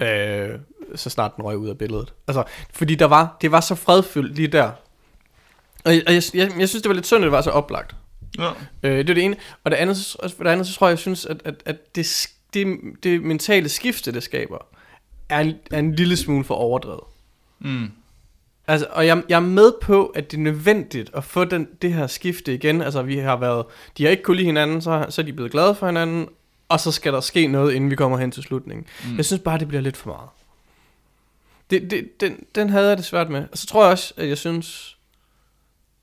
[0.00, 0.48] Øh,
[0.94, 2.12] så snart den røg ud af billedet.
[2.28, 4.70] Altså, fordi der var, det var så fredfyldt lige der.
[5.84, 7.50] Og jeg, og jeg, jeg, jeg synes, det var lidt synd, at det var så
[7.50, 7.94] oplagt.
[8.38, 8.50] Ja.
[8.82, 9.36] Øh, det er det ene.
[9.64, 11.94] Og det andet, så- for det andet så tror jeg, jeg synes, at, at, at
[11.96, 12.66] det, det,
[13.02, 14.58] det mentale skifte, det skaber,
[15.28, 17.04] er en, er en lille smule for overdrevet.
[17.60, 17.90] Mm.
[18.66, 21.92] Altså, og jeg, jeg er med på, at det er nødvendigt at få den, det
[21.92, 22.82] her skifte igen.
[22.82, 23.66] Altså, vi har været,
[23.98, 26.28] de har ikke kunne lide hinanden, så, så er de blevet glade for hinanden,
[26.68, 28.86] og så skal der ske noget, inden vi kommer hen til slutningen.
[29.04, 29.16] Mm.
[29.16, 30.28] Jeg synes bare, det bliver lidt for meget.
[31.70, 33.44] Det, det, den, den havde jeg det svært med.
[33.52, 34.96] Og så tror jeg også, at jeg synes...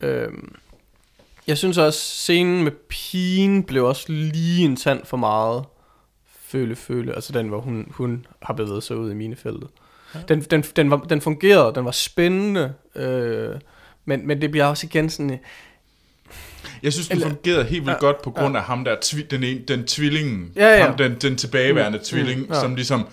[0.02, 0.56] Øhm,
[1.48, 5.66] jeg synes også, scenen med pigen blev også lige en tand for meget
[6.26, 7.16] føle, føle.
[7.16, 9.70] Altså den, hvor hun, hun har bevæget sig ud i minefeltet.
[10.28, 13.56] Den, den, den, var, den fungerede, den var spændende, øh,
[14.06, 15.32] men, men det bliver også igen sådan...
[15.32, 15.38] øh,
[16.84, 19.22] Jeg synes, den Eller- fungerede helt vildt Ja, godt på grund af ham der, tvi,
[19.22, 20.86] den, ene, den tvillingen, Ja, ja.
[20.86, 22.60] Ham, den, den tilbageværende mm, tvilling, ja.
[22.60, 23.08] som ligesom,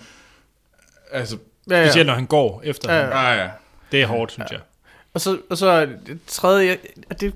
[1.11, 1.37] altså,
[1.69, 1.85] Ja, ja.
[1.87, 3.21] Specielt når han går efter Ja, ja, ja.
[3.21, 3.31] ja.
[3.31, 3.49] ah ja,
[3.91, 4.59] Det er hårdt, synes jeg.
[5.13, 6.77] Og så, og så er det tredje,
[7.09, 7.33] at det,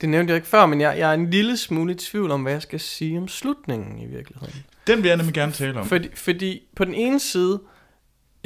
[0.00, 2.42] det nævnte jeg ikke før, men jeg, jeg er en lille smule i tvivl om,
[2.42, 4.54] hvad jeg skal sige om slutningen i virkeligheden.
[4.86, 5.86] Den vil jeg nemlig gerne tale om.
[5.86, 7.60] Fordi, fordi på den ene side,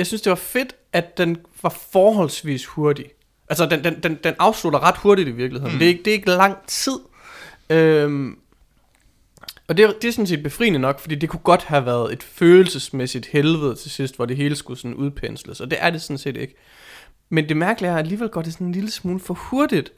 [0.02, 3.06] jeg synes det var fedt, at den var forholdsvis hurtig.
[3.48, 5.72] Altså den, den, den, den afslutter ret hurtigt i virkeligheden.
[5.74, 5.78] Mm.
[5.78, 6.98] Det, er ikke, det er ikke lang tid.
[7.70, 8.38] Øhm,
[9.68, 12.12] og det, er- det er sådan set befriende nok, fordi det kunne godt have været
[12.12, 16.02] et følelsesmæssigt helvede til sidst, hvor det hele skulle sådan udpensles, og det er det
[16.02, 16.54] sådan set ikke.
[17.28, 19.92] Men det mærkelige er, at alligevel går det sådan en lille smule for hurtigt,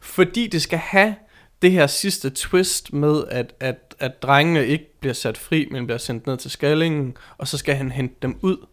[0.00, 1.14] fordi det skal have
[1.62, 5.98] det her sidste twist med, at, at, at drengene ikke bliver sat fri, men bliver
[5.98, 8.66] sendt ned til skallingen, og så skal han hente dem ud.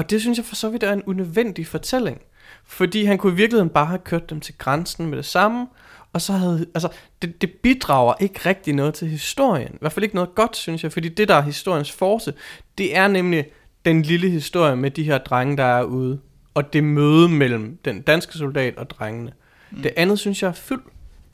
[0.00, 2.20] Og det synes jeg for så vidt er en unødvendig fortælling.
[2.64, 5.66] Fordi han kunne i virkeligheden bare have kørt dem til grænsen med det samme,
[6.12, 6.88] og så havde, altså,
[7.22, 9.72] det, det bidrager ikke rigtig noget til historien.
[9.74, 12.34] I hvert fald ikke noget godt, synes jeg, fordi det, der er historiens force,
[12.78, 13.46] det er nemlig
[13.84, 16.20] den lille historie med de her drenge, der er ude,
[16.54, 19.32] og det møde mellem den danske soldat og drengene.
[19.70, 19.82] Mm.
[19.82, 20.86] Det andet synes jeg er fyldt,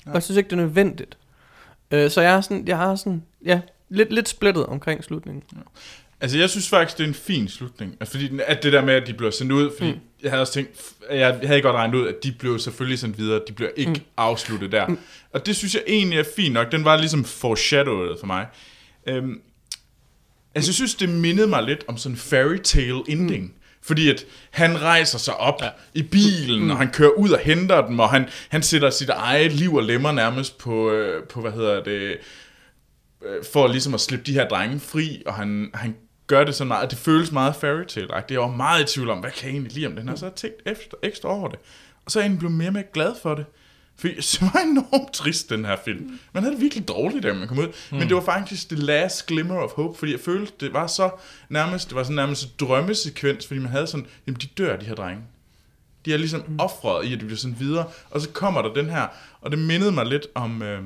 [0.06, 1.18] og jeg synes ikke, det er nødvendigt.
[1.90, 5.42] Øh, så jeg er sådan, jeg er sådan, ja, lidt, lidt splittet omkring slutningen.
[6.20, 7.96] Altså, jeg synes faktisk, det er en fin slutning.
[8.00, 9.98] Altså, fordi den- at det der med, at de bliver sendt ud, fordi mm.
[10.22, 10.80] jeg havde også tænkt,
[11.10, 14.00] jeg havde godt regnet ud, at de blev selvfølgelig sendt videre, de bliver ikke mm.
[14.16, 14.86] afsluttet der.
[14.86, 14.98] Mm.
[15.32, 16.72] Og det synes jeg egentlig er fint nok.
[16.72, 18.46] Den var ligesom foreshadowed for mig.
[19.08, 19.40] Øhm,
[20.54, 23.42] altså, jeg synes, det mindede mig lidt om sådan en fairy tale ending.
[23.44, 23.52] Mm.
[23.82, 25.68] Fordi at han rejser sig op ja.
[25.94, 26.70] i bilen, mm.
[26.70, 29.82] og han kører ud og henter dem, og han, han sætter sit eget liv og
[29.82, 32.16] lemmer nærmest på, øh, på hvad hedder det,
[33.26, 35.96] øh, for ligesom at slippe de her drenge fri, og han, han
[36.26, 38.30] gør det sådan meget, det føles meget fairy tale -agtigt.
[38.30, 40.24] Jeg var meget i tvivl om, hvad kan jeg egentlig lide om den her, så
[40.24, 41.58] har jeg tænkt efter, ekstra over det.
[42.04, 43.44] Og så er jeg egentlig blevet mere og mere glad for det.
[43.96, 46.18] For det var enormt trist, den her film.
[46.32, 47.66] Man havde det virkelig dårligt, da man kom ud.
[47.66, 47.98] Mm.
[47.98, 51.10] Men det var faktisk the last glimmer of hope, fordi jeg følte, det var så
[51.48, 54.86] nærmest, det var sådan nærmest en drømmesekvens, fordi man havde sådan, jamen de dør, de
[54.86, 55.22] her drenge.
[56.04, 56.60] De er ligesom mm.
[56.60, 57.84] offret i, at de bliver sådan videre.
[58.10, 59.06] Og så kommer der den her,
[59.40, 60.82] og det mindede mig lidt om, øh,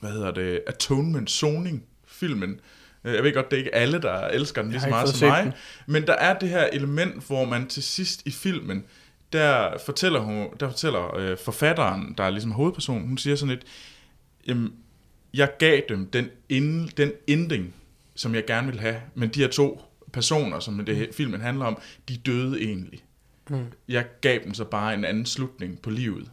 [0.00, 2.60] hvad hedder det, Atonement, Soning, filmen.
[3.04, 5.28] Øh, Jeg ved godt, det er ikke alle, der elsker den lige så meget som
[5.28, 5.44] mig.
[5.44, 5.52] den.
[5.86, 8.84] Men der er det her element, hvor man til sidst i filmen,
[9.32, 13.64] der fortæller, hun, der fortæller øh, forfatteren, der er ligesom hovedpersonen, hun siger sådan lidt,
[14.46, 14.72] jamen,
[15.34, 17.74] jeg gav dem den, ind, den ending,
[18.14, 21.64] som jeg gerne ville have, men de her to personer, som det her filmen handler
[21.64, 23.04] om, de døde egentlig.
[23.50, 23.64] Mm.
[23.88, 26.30] Jeg gav dem så bare en anden slutning på livet.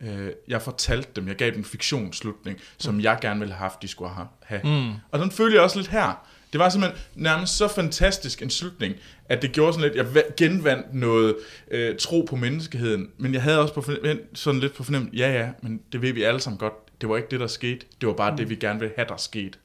[0.00, 3.82] Øh, jeg fortalte dem, jeg gav dem en fiktionsslutning, som jeg gerne ville have haft,
[3.82, 4.60] de skulle ha- have.
[4.64, 4.92] Mm.
[5.12, 6.26] Og den følger jeg også lidt her.
[6.52, 8.94] Det var simpelthen nærmest så fantastisk en slutning,
[9.28, 11.36] at det gjorde sådan lidt, jeg va- genvandt noget
[11.70, 15.32] øh, tro på menneskeheden, men jeg havde også på fornem- sådan lidt på fornemmelse, ja
[15.32, 18.06] ja, men det ved vi alle sammen godt, det var ikke det, der skete, det
[18.06, 18.36] var bare mm.
[18.36, 19.58] det, vi gerne ville have, der skete.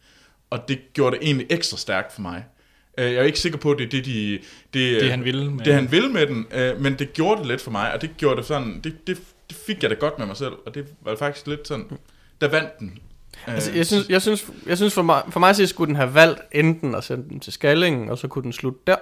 [0.49, 2.45] Og det gjorde det egentlig ekstra stærkt for mig.
[2.97, 4.31] Øh, Jeg er ikke sikker på, at det er det, de,
[4.73, 7.47] det, Det, han ville med det, han ville med den, øh, men det gjorde det
[7.47, 9.17] lidt for mig, og det gjorde det sådan, det, det,
[9.49, 11.85] det fik jeg da godt med mig selv, og det var faktisk lidt sådan,
[12.41, 12.97] der vandt den.
[13.47, 15.95] Altså, Øh, jeg synes, jeg synes, jeg synes for mig, for mig så skulle den
[15.95, 18.95] have valgt enten at sende den til skallingen, og så kunne den slutte der.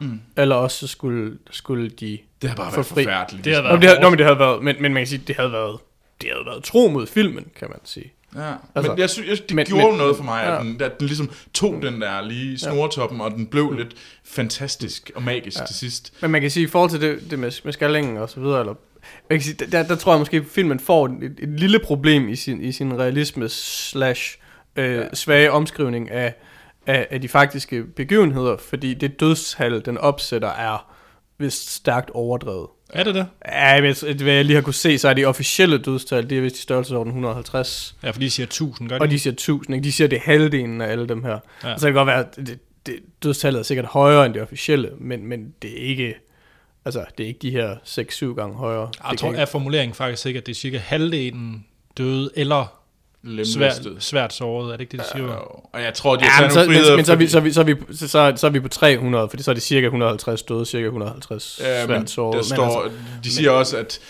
[0.00, 0.20] Mm.
[0.36, 3.04] Eller også så skulle, skulle de det har bare få været fri.
[3.04, 3.44] forfærdeligt.
[3.44, 5.00] Det har Nå, været men det, havde, nå, men det havde været, men, men man
[5.00, 5.78] kan sige, det havde været,
[6.20, 8.12] det havde været tro mod filmen, kan man sige.
[8.36, 10.58] Ja, Altså, men jeg synes, jeg, det men- gjorde men- noget for mig, at, ja.
[10.62, 13.94] den, at den ligesom tog den der lige snortoppen, og den blev lidt
[14.24, 15.64] fantastisk og magisk ja.
[15.66, 16.12] til sidst.
[16.22, 18.60] Men man kan sige, i forhold til det, det med, med skallingen og så videre,
[18.60, 18.74] eller,
[19.72, 22.72] der, der tror jeg måske, at filmen får et, et, lille problem i sin, i
[22.72, 24.38] sin realisme slash
[24.76, 25.14] øh, ja.
[25.14, 26.34] svage omskrivning af,
[26.86, 30.94] af, af de faktiske begivenheder, fordi det dødstal, den opsætter, er
[31.38, 32.66] vist stærkt overdrevet.
[32.92, 33.26] Er det det?
[33.48, 36.42] Ja, men hvad jeg lige har kunne se, så er de officielle dødstal, det er
[36.42, 37.96] vist i størrelsesorden 150.
[38.02, 39.02] Ja, fordi de siger 1000, gør de?
[39.02, 39.84] Og de siger 1000, ikke?
[39.84, 41.38] De siger, det er halvdelen af alle dem her.
[41.64, 41.68] Ja.
[41.68, 41.76] Ja.
[41.76, 44.90] Så det kan godt være, at det, det, dødstallet er sikkert højere end det officielle,
[44.98, 46.14] men, men det er ikke...
[46.84, 48.90] Altså, det er ikke de her 6-7 gange højere.
[49.10, 51.66] Jeg tror, kan er formuleringen faktisk ikke, at det er cirka halvdelen
[51.98, 52.76] døde eller
[53.44, 54.66] svært, svært såret.
[54.72, 55.28] Er det ikke det, de siger?
[55.72, 57.24] Og jeg tror, de Ja, har men taget så, nogle men, men så, er vi,
[57.24, 59.42] fordi- så, er vi, så, er vi, så, så, så er vi på 300, fordi
[59.42, 62.32] så er det cirka 150 døde, cirka 150 Ja, men svært såret.
[62.32, 64.00] der Men står, altså, de siger også, at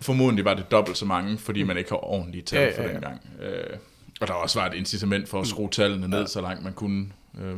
[0.00, 2.88] formodentlig var det dobbelt så mange, fordi man ikke har ordentlige tal Ja, for ja,
[2.88, 2.94] ja.
[2.94, 3.20] dengang.
[3.42, 3.76] Øh,
[4.20, 7.06] og der også var et incitament for at skrue tallene ned, så langt man kunne,
[7.42, 7.56] øh,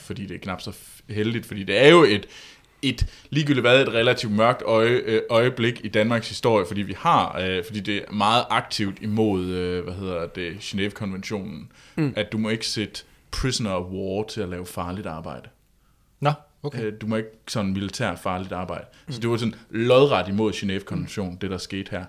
[0.00, 0.72] fordi det er knap så
[1.08, 2.26] heldigt, fordi det er jo et,
[2.82, 7.38] et ligegyldigt hvad, et relativt mørkt øje, øh, øjeblik i Danmarks historie, fordi vi har,
[7.40, 12.12] øh, fordi det er meget aktivt imod, øh, hvad hedder det, Genève-konventionen, mm.
[12.16, 15.48] at du må ikke sætte prisoner of war til at lave farligt arbejde.
[16.20, 16.32] Nå,
[16.62, 16.84] okay.
[16.84, 18.84] Øh, Du må ikke sådan militært farligt arbejde.
[19.06, 19.12] Mm.
[19.12, 22.04] Så det var sådan lodret imod Genève-konventionen, det der skete her.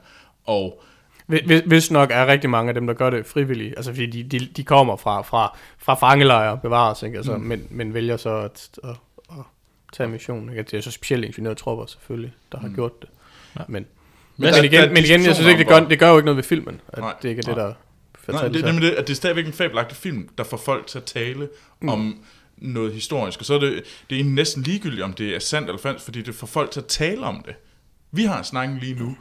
[0.45, 0.81] Og
[1.27, 4.23] Hvis, hvis nok er rigtig mange af dem, der gør det frivillige, altså fordi de,
[4.23, 7.17] de, de kommer fra, fra, fra fangelejre bevares, ikke?
[7.17, 7.43] Altså, mm.
[7.43, 8.95] men, men vælger så at, at
[9.91, 10.49] tage mission.
[10.49, 10.63] Ikke?
[10.63, 12.75] Det er så specielle ingeniørtropper selvfølgelig, der har mm.
[12.75, 13.09] gjort det.
[13.59, 13.61] Ja.
[13.67, 13.87] Men, Men, der-
[14.37, 16.25] men der er igen, men igen jeg synes ikke, det gør, det gør jo ikke
[16.25, 17.13] noget ved filmen, at Nej.
[17.21, 17.73] det ikke er det, der
[18.31, 18.71] Nej, det, det, her.
[18.73, 21.49] men det, at det er stadigvæk en fabelagtig film, der får folk til at tale
[21.81, 21.89] mm.
[21.89, 22.23] om
[22.57, 23.39] noget historisk.
[23.39, 26.21] Og så er det, det er næsten ligegyldigt, om det er sandt eller falsk, fordi
[26.21, 27.55] det får folk til at tale om det.
[28.11, 29.15] Vi har snakken lige nu,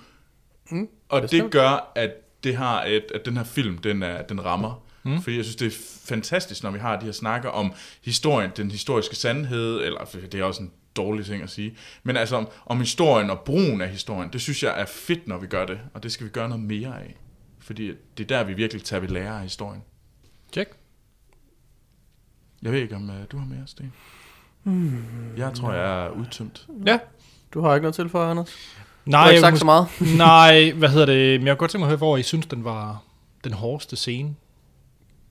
[0.70, 1.50] mm, og det bestemt.
[1.52, 2.10] gør, at
[2.44, 4.82] det har et, at den her film, den, er, den rammer.
[5.02, 5.22] Mm.
[5.22, 5.70] Fordi jeg synes, det er
[6.14, 7.72] fantastisk, når vi har de her snakker om
[8.04, 12.36] historien, den historiske sandhed, eller det er også en dårlig ting at sige, men altså
[12.36, 15.66] om, om historien og brugen af historien, det synes jeg er fedt, når vi gør
[15.66, 17.16] det, og det skal vi gøre noget mere af.
[17.58, 19.82] Fordi det er der, vi virkelig tager ved lære af historien.
[20.52, 20.70] Check.
[22.62, 23.92] Jeg ved ikke, om uh, du har mere, Sten?
[24.62, 25.04] Hmm.
[25.36, 26.66] Jeg tror, jeg er udtømt.
[26.86, 26.98] Ja.
[27.54, 28.48] Du har ikke noget til for, Anders?
[29.06, 29.86] Du Nej, har ikke sagt så meget.
[30.16, 31.40] Nej, hvad hedder det?
[31.40, 33.02] Men jeg kunne godt tænke mig at høre, hvor I synes, den var
[33.44, 34.34] den hårdeste scene.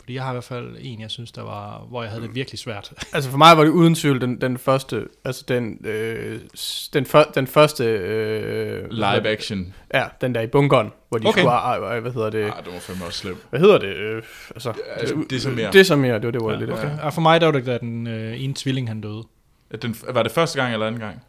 [0.10, 2.36] Fordi jeg har i hvert fald en, jeg synes, der var, hvor jeg havde det
[2.36, 2.94] virkelig svært.
[3.14, 6.40] Altså for mig var det uden tvivl den, den første, altså den, øh,
[6.94, 7.84] den, før, den første...
[7.86, 9.74] Øh, Live action.
[9.94, 11.42] Ja, den der i bunkeren, hvor de Okay.
[11.42, 13.38] skulle, øh, hvad hedder det, Ah, det var fandme også slemt.
[13.50, 14.24] hvad hedder det, øh,
[14.56, 15.72] altså, altså, det er så mere.
[15.72, 17.00] Det er så mere, det var det, hvor jeg lidt Okay.
[17.02, 19.24] Og for mig, der var det, da den øh, ene tvilling, han døde.
[19.82, 21.22] Den, var det første gang eller anden gang?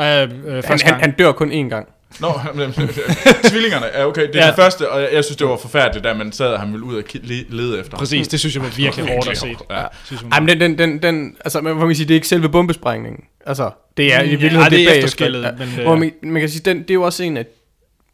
[0.00, 1.00] Øh, øh, Han, første han, gang.
[1.02, 1.88] han dør kun én gang.
[2.20, 2.28] Nå,
[3.50, 4.44] tvillingerne, ja okay, det er Ja.
[4.44, 4.46] ja.
[4.50, 6.86] det første, og jeg, jeg synes, det var forfærdeligt, da man sad og han ville
[6.86, 7.04] ud og
[7.48, 7.96] lede efter.
[7.96, 9.56] Præcis, det synes jeg var virkelig hårdt at se.
[9.70, 9.84] Ja.
[10.32, 12.48] Ej, men den, den, den, den altså, man, man kan sige, det er ikke selve
[12.48, 13.24] bombesprængningen.
[13.46, 14.92] Altså, det er i Ja, virkeligheden det er bagefter.
[14.94, 17.22] efterskældet, Ja, men det hvor er- man, man kan sige, den, det er jo også
[17.22, 17.46] en af,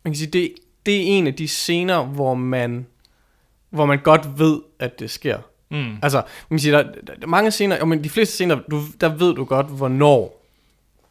[0.05, 0.53] man kan sige, det,
[0.87, 2.87] det er en af de scener, hvor man,
[3.71, 5.39] hvor man godt ved, at det sker.
[5.71, 5.93] Mm.
[6.03, 6.17] Altså,
[6.49, 9.09] man kan sige, der, der, der er mange scener, men de fleste scener, du, der
[9.09, 10.38] ved du godt, hvornår,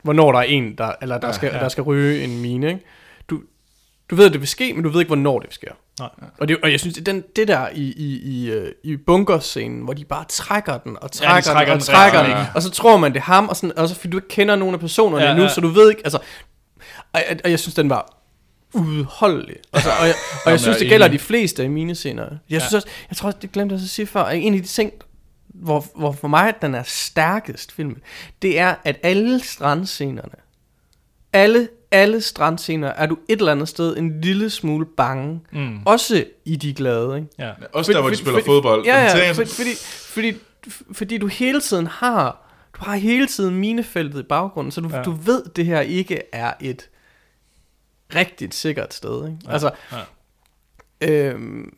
[0.07, 1.59] hvornår der er en, der, eller der, Ja, skal, ja.
[1.59, 2.81] der skal ryge en mine, ikke?
[3.29, 3.41] Du,
[4.09, 5.71] du ved, at det vil ske, men du ved ikke, hvornår det sker.
[5.99, 6.09] Nej.
[6.39, 9.81] Og, det, og jeg synes, det, den, det der i, i, i, øh, i bunkerscenen,
[9.81, 12.45] hvor de bare trækker den, og trækker, trækker den, og den trækker den, længe.
[12.55, 14.55] og så tror man, det er ham, og, sådan, og så fordi du ikke kender
[14.55, 15.49] nogen af personerne Ja, ja, endnu, ja.
[15.49, 16.17] så du ved ikke, altså,
[17.13, 18.13] og, og, og jeg synes, den var
[18.73, 19.55] udholdelig.
[19.73, 21.95] Altså, og jeg, og jeg Jamen, synes, jeg det er gælder de fleste af mine
[21.95, 22.25] scener.
[22.49, 24.67] Jeg synes også, jeg tror også, det glemte jeg at sige før, en af de
[24.67, 24.91] ting,
[25.61, 28.01] hvor, hvor for mig den er stærkest film,
[28.41, 30.35] det er, at alle strandscenerne,
[31.33, 35.41] alle, alle strandscener, er du et eller andet sted en lille smule bange.
[35.51, 35.79] Mm.
[35.85, 37.27] Også i de glade, ikke?
[37.39, 37.51] Ja.
[37.73, 38.85] Også der, hvor de Fordi- spiller fordi- fodbold.
[38.85, 39.75] Ja, ja, for, fordi,
[40.13, 40.33] fordi,
[40.91, 44.97] fordi du hele tiden har, du har hele tiden minefeltet i baggrunden, så du, Ja.
[44.97, 45.03] ja.
[45.03, 46.89] du ved, det her ikke er et
[48.15, 49.37] rigtigt sikkert sted, ikke?
[49.45, 49.71] Ja, Altså,
[51.01, 51.73] øhm,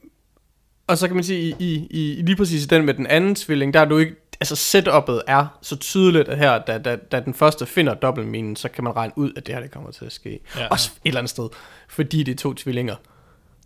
[0.90, 3.74] og så kan man sige, i, i, i lige præcis den med den anden tvilling,
[3.74, 7.34] der er du ikke, altså setup'et er så tydeligt, at her, da, da, da den
[7.34, 10.12] første finder dobbeltminen, så kan man regne ud, at det her det kommer til at
[10.12, 10.40] ske.
[10.56, 10.62] Ja.
[10.62, 10.68] Ja.
[10.68, 11.50] Også et eller andet sted,
[11.90, 12.96] fordi det er to tvillinger.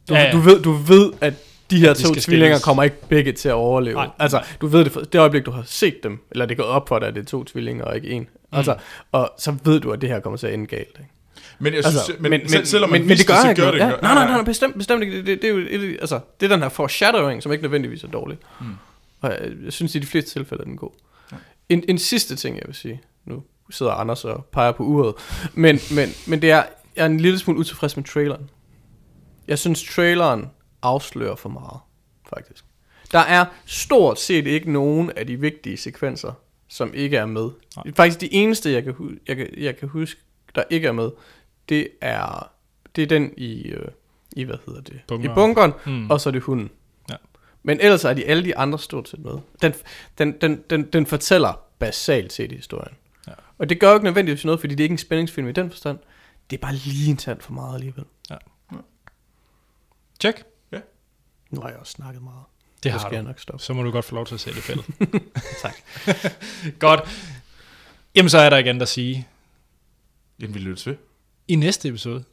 [0.09, 0.27] Du, Ja, ja, ja.
[0.27, 0.33] ja.
[0.33, 1.33] du, ved, du ved, at
[1.71, 2.63] de her de to tvillinger skilles.
[2.63, 3.95] kommer ikke begge til at overleve.
[3.95, 6.63] Nej, altså, du ved det, for, det øjeblik, du har set dem, eller det går
[6.63, 8.21] op for dig, at det er to tvillinger og ikke en.
[8.21, 8.57] Mm.
[8.57, 8.75] Altså,
[9.11, 10.97] og så ved du, at det her kommer til at ende galt.
[10.99, 11.12] Ikke?
[11.63, 13.61] Men jeg synes, Altså, men, men, selv, selvom man men, men det gør så ikke
[13.61, 15.17] gør det Ja, ikke nej, nej, nej, bestemt, bestemt ikke.
[15.17, 18.03] Det, det, det, er jo et, altså, det er den her foreshadowing, som ikke nødvendigvis
[18.03, 18.41] er dårligt.
[18.61, 18.65] Mm.
[19.21, 20.91] Og jeg, jeg synes, i de fleste tilfælde er den god.
[21.31, 21.37] Ja.
[21.69, 23.01] En, en sidste ting, jeg vil sige.
[23.25, 25.13] Nu sidder Anders og peger på uret.
[25.53, 26.63] Men, men, men det er,
[26.95, 28.49] jeg er en lille smule utilfreds med traileren.
[29.47, 30.49] Jeg synes, traileren
[30.81, 31.79] afslører for meget,
[32.29, 32.65] faktisk.
[33.11, 36.31] Der er stort set ikke nogen af de vigtige sekvenser,
[36.69, 37.49] som ikke er med.
[37.75, 37.93] Nej.
[37.95, 40.21] Faktisk de eneste, jeg kan, jeg, kan, jeg kan huske,
[40.55, 41.09] der ikke er med,
[41.69, 42.51] det er,
[42.95, 43.87] det er den i, øh,
[44.35, 45.01] i hvad hedder det?
[45.07, 45.31] Bunkeren.
[45.31, 46.11] I bunkeren, Mm.
[46.11, 46.69] og så er det hunden.
[47.09, 47.15] Ja.
[47.63, 49.37] Men ellers er de alle de andre stort set med.
[49.61, 49.73] Den,
[50.17, 52.95] den, den, den, den fortæller basalt set i historien.
[53.27, 53.33] Ja.
[53.57, 55.69] Og det gør jo ikke nødvendigvis noget, fordi det er ikke en spændingsfilm i den
[55.69, 55.99] forstand.
[56.49, 58.05] Det er bare lige en tand for meget alligevel.
[60.19, 60.43] Check.
[61.49, 62.43] Nu har jeg også snakket meget.
[62.83, 63.15] Det har skal du.
[63.15, 63.63] jeg nok stoppe.
[63.63, 64.85] Så må du godt få lov til at sætte fældet.
[65.61, 65.73] Tak.
[66.79, 67.01] godt.
[68.15, 69.27] Jamen, så er der igen at sige,
[70.39, 70.95] Inden vi lyttes ved
[71.47, 72.23] i næste episode,